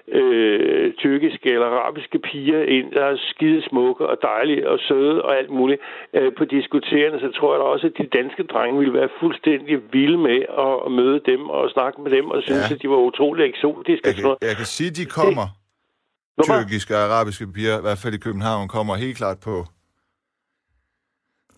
øh, 0.08 0.92
tyrkiske 0.94 1.48
eller 1.52 1.66
arabiske 1.66 2.18
piger 2.18 2.62
ind, 2.62 2.92
der 2.92 3.04
er 3.04 3.16
skide 3.16 3.62
smukke 3.68 4.06
og 4.06 4.16
dejlige 4.22 4.70
og 4.70 4.78
søde 4.88 5.22
og 5.22 5.38
alt 5.38 5.50
muligt 5.50 5.80
øh, 6.14 6.32
på 6.38 6.44
diskuterende, 6.44 7.20
så 7.20 7.28
tror 7.38 7.54
jeg 7.54 7.58
da 7.60 7.64
også, 7.64 7.86
at 7.86 7.92
de 7.98 8.06
danske 8.18 8.42
drenge 8.42 8.78
ville 8.78 8.94
være 8.94 9.08
fuldstændig 9.20 9.76
vilde 9.92 10.18
med 10.18 10.40
at, 10.66 10.74
at 10.86 10.92
møde 10.92 11.20
dem 11.26 11.40
og 11.56 11.70
snakke 11.70 12.00
med 12.00 12.10
dem 12.10 12.26
og 12.30 12.42
synes, 12.42 12.70
ja. 12.70 12.74
at 12.74 12.82
de 12.82 12.88
var 12.90 12.96
utrolig 12.96 13.44
eksotiske. 13.52 14.06
Jeg 14.08 14.14
kan, 14.14 14.36
jeg 14.50 14.56
kan 14.56 14.66
sige, 14.76 14.90
at 14.90 14.96
de 14.96 15.04
kommer. 15.04 15.46
Det, 16.38 16.44
tyrkiske 16.44 16.94
og 16.96 17.00
arabiske 17.00 17.46
piger, 17.54 17.78
i 17.78 17.80
hvert 17.80 17.98
fald 17.98 18.14
i 18.14 18.18
København, 18.18 18.68
kommer 18.68 18.94
helt 18.94 19.16
klart 19.16 19.38
på 19.44 19.64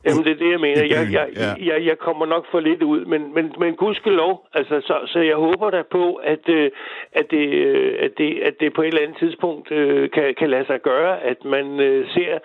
Jamen, 0.09 0.25
det 0.25 0.33
er 0.33 0.43
det, 0.45 0.51
jeg 0.51 0.61
mener. 0.61 0.83
Jeg, 0.85 1.13
jeg, 1.13 1.29
ja. 1.37 1.75
jeg, 1.75 1.87
jeg 1.87 1.99
kommer 1.99 2.27
nok 2.27 2.45
for 2.51 2.61
lidt 2.61 2.83
ud, 2.83 3.05
men, 3.05 3.35
men, 3.35 3.53
men 3.59 3.75
gudskelov. 3.75 4.47
Altså, 4.55 4.81
så, 4.81 4.97
så 5.07 5.19
jeg 5.21 5.37
håber 5.37 5.71
da 5.71 5.83
på, 5.91 6.15
at, 6.15 6.49
øh, 6.49 6.71
at, 7.13 7.31
det, 7.31 7.49
øh, 7.49 7.95
at, 8.01 8.11
det, 8.19 8.39
at 8.39 8.55
det 8.61 8.73
på 8.73 8.83
et 8.83 8.89
eller 8.89 9.03
andet 9.03 9.19
tidspunkt 9.19 9.73
øh, 9.73 10.11
kan, 10.11 10.35
kan 10.39 10.51
lade 10.51 10.67
sig 10.67 10.83
gøre, 10.83 11.23
at 11.23 11.45
man 11.45 11.67
ser 12.15 12.39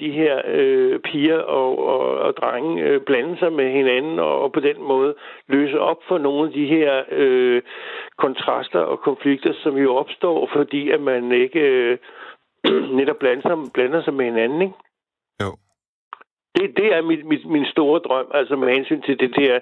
de 0.00 0.10
her 0.10 0.34
piger 1.04 1.38
og, 1.38 1.86
og, 1.86 2.18
og 2.18 2.36
drenge 2.36 3.00
blande 3.00 3.38
sig 3.38 3.52
med 3.52 3.70
hinanden, 3.72 4.18
og, 4.18 4.42
og 4.42 4.52
på 4.52 4.60
den 4.60 4.82
måde 4.82 5.14
løse 5.48 5.80
op 5.80 6.00
for 6.08 6.18
nogle 6.18 6.46
af 6.46 6.52
de 6.52 6.66
her 6.66 7.02
øh, 7.10 7.62
kontraster 8.18 8.78
og 8.78 9.00
konflikter, 9.00 9.52
som 9.62 9.76
jo 9.76 9.96
opstår, 9.96 10.50
fordi 10.52 10.90
at 10.90 11.00
man 11.00 11.32
ikke 11.32 11.60
øh, 11.60 11.98
netop 12.98 13.16
blander 13.16 13.48
sig, 13.48 13.72
blander 13.74 14.02
sig 14.02 14.14
med 14.14 14.24
hinanden, 14.24 14.62
ikke? 14.62 14.74
Det, 16.56 16.76
det 16.76 16.94
er 16.96 17.02
mit, 17.02 17.26
mit, 17.26 17.46
min 17.46 17.64
store 17.64 18.00
drøm, 18.00 18.26
altså 18.34 18.56
med 18.56 18.72
hensyn 18.74 19.02
til 19.02 19.20
det 19.20 19.36
der 19.36 19.58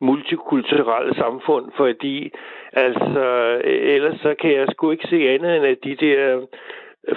multikulturelle 0.00 1.14
samfund, 1.14 1.70
fordi 1.76 2.30
altså, 2.72 3.24
ellers 3.64 4.20
så 4.20 4.34
kan 4.40 4.52
jeg 4.52 4.66
sgu 4.70 4.90
ikke 4.90 5.08
se 5.10 5.28
andet 5.28 5.56
end, 5.56 5.66
at 5.66 5.78
de 5.84 5.96
der 5.96 6.46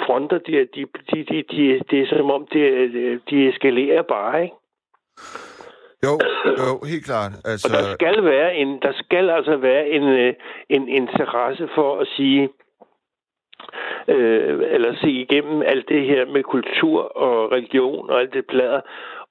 fronter, 0.06 0.38
de, 0.38 0.68
de, 0.76 0.86
de, 1.12 1.24
de, 1.24 1.44
de, 1.52 1.82
det 1.90 2.02
er 2.02 2.08
som 2.08 2.32
om, 2.32 2.48
de, 2.54 3.20
de 3.30 3.50
eskalerer 3.50 4.02
bare, 4.02 4.44
ikke? 4.44 4.56
Jo, 6.06 6.14
jo, 6.60 6.74
helt 6.92 7.06
klart. 7.06 7.32
Altså... 7.46 7.68
Og 7.68 7.72
der 7.74 7.94
skal 7.94 8.26
være 8.26 8.56
en, 8.56 8.80
der 8.82 8.94
skal 8.94 9.30
altså 9.30 9.56
være 9.58 9.90
en, 9.90 10.36
en 10.70 10.88
interesse 10.88 11.70
for 11.76 12.00
at 12.00 12.08
sige, 12.08 12.50
øh, 14.08 14.60
eller 14.70 14.96
se 15.02 15.10
igennem 15.10 15.62
alt 15.66 15.90
det 15.90 16.06
her 16.06 16.26
med 16.26 16.44
kultur 16.44 17.18
og 17.18 17.52
religion 17.52 18.10
og 18.10 18.20
alt 18.20 18.34
det 18.34 18.46
plader, 18.46 18.82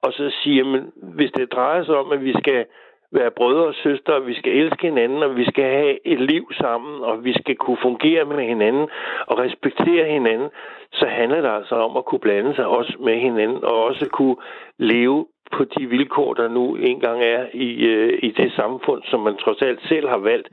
og 0.03 0.12
så 0.12 0.30
sige, 0.42 0.61
at 0.61 0.82
hvis 0.96 1.32
det 1.32 1.53
drejer 1.53 1.84
sig 1.84 1.96
om, 1.96 2.12
at 2.12 2.24
vi 2.24 2.32
skal 2.38 2.64
være 3.12 3.30
brødre 3.30 3.66
og 3.66 3.74
søstre, 3.74 4.14
og 4.14 4.26
vi 4.26 4.34
skal 4.34 4.53
elske 4.53 4.86
hinanden, 4.86 5.22
og 5.22 5.36
vi 5.36 5.44
skal 5.44 5.64
have 5.64 6.07
et 6.07 6.20
liv 6.20 6.53
sammen, 6.53 7.05
og 7.05 7.24
vi 7.24 7.32
skal 7.32 7.57
kunne 7.57 7.78
fungere 7.82 8.24
med 8.24 8.44
hinanden 8.44 8.88
og 9.26 9.38
respektere 9.38 10.05
hinanden, 10.05 10.48
så 10.92 11.07
handler 11.07 11.40
det 11.40 11.50
altså 11.50 11.74
om 11.74 11.96
at 11.96 12.05
kunne 12.05 12.20
blande 12.26 12.55
sig 12.55 12.66
også 12.66 12.96
med 13.00 13.16
hinanden, 13.18 13.64
og 13.64 13.84
også 13.84 14.09
kunne 14.09 14.36
leve 14.78 15.26
på 15.57 15.64
de 15.64 15.86
vilkår, 15.86 16.34
der 16.34 16.48
nu 16.48 16.64
engang 16.76 17.18
er 17.22 17.42
i, 17.55 17.68
øh, 17.92 18.18
i 18.22 18.30
det 18.30 18.53
samfund, 18.61 19.03
som 19.11 19.20
man 19.20 19.36
trods 19.44 19.62
alt 19.62 19.80
selv 19.88 20.09
har 20.09 20.18
valgt 20.18 20.48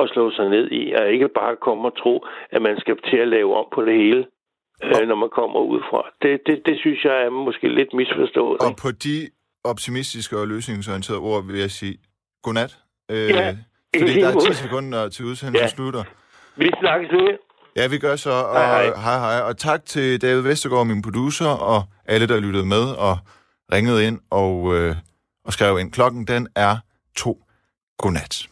at 0.00 0.08
slå 0.12 0.30
sig 0.30 0.48
ned 0.48 0.66
i, 0.70 0.92
og 0.92 1.12
ikke 1.12 1.28
bare 1.28 1.56
komme 1.66 1.84
og 1.88 1.96
tro, 2.02 2.14
at 2.50 2.62
man 2.62 2.76
skal 2.80 2.96
til 3.10 3.16
at 3.16 3.28
lave 3.28 3.56
om 3.56 3.66
på 3.74 3.84
det 3.84 3.94
hele. 4.04 4.26
øh, 4.84 5.08
når 5.08 5.18
man 5.24 5.30
kommer 5.38 5.60
ud 5.60 5.80
fra. 5.90 6.00
Det, 6.22 6.40
det, 6.46 6.56
det 6.66 6.76
synes 6.78 7.04
jeg 7.04 7.16
er 7.26 7.30
måske 7.30 7.68
lidt 7.78 7.94
misforstået. 7.94 8.58
Og 8.60 8.76
på 8.82 8.90
de 8.90 9.16
optimistiske 9.64 10.38
og 10.38 10.46
løsningsorienterede 10.48 11.20
ord 11.20 11.46
vil 11.46 11.58
jeg 11.60 11.70
sige 11.70 11.98
godnat. 12.42 12.72
Øh, 13.10 13.16
ja, 13.16 13.56
fordi 13.98 14.20
der 14.20 14.28
er 14.28 14.40
10 14.40 14.52
sekunder 14.52 15.08
til 15.08 15.24
udsendelsen 15.24 15.64
ja. 15.64 15.76
slutter. 15.76 16.04
Vi 16.56 16.70
snakkes 16.80 17.10
ved. 17.12 17.38
Ja, 17.76 17.88
vi 17.88 17.98
gør 17.98 18.16
så. 18.16 18.30
Og 18.30 18.56
hej, 18.56 18.84
hej. 18.84 18.94
hej, 19.04 19.18
hej. 19.18 19.40
Og 19.48 19.56
tak 19.56 19.84
til 19.84 20.22
David 20.22 20.40
Vestergaard, 20.40 20.86
min 20.86 21.02
producer, 21.02 21.50
og 21.72 21.82
alle, 22.06 22.26
der 22.28 22.40
lyttede 22.40 22.66
med 22.66 22.84
og 23.08 23.18
ringede 23.72 24.06
ind 24.06 24.20
og, 24.30 24.74
øh, 24.74 24.96
og 25.44 25.52
skrev 25.52 25.78
ind. 25.78 25.92
Klokken, 25.92 26.26
den 26.26 26.48
er 26.56 26.76
to. 27.16 27.44
Godnat. 27.98 28.48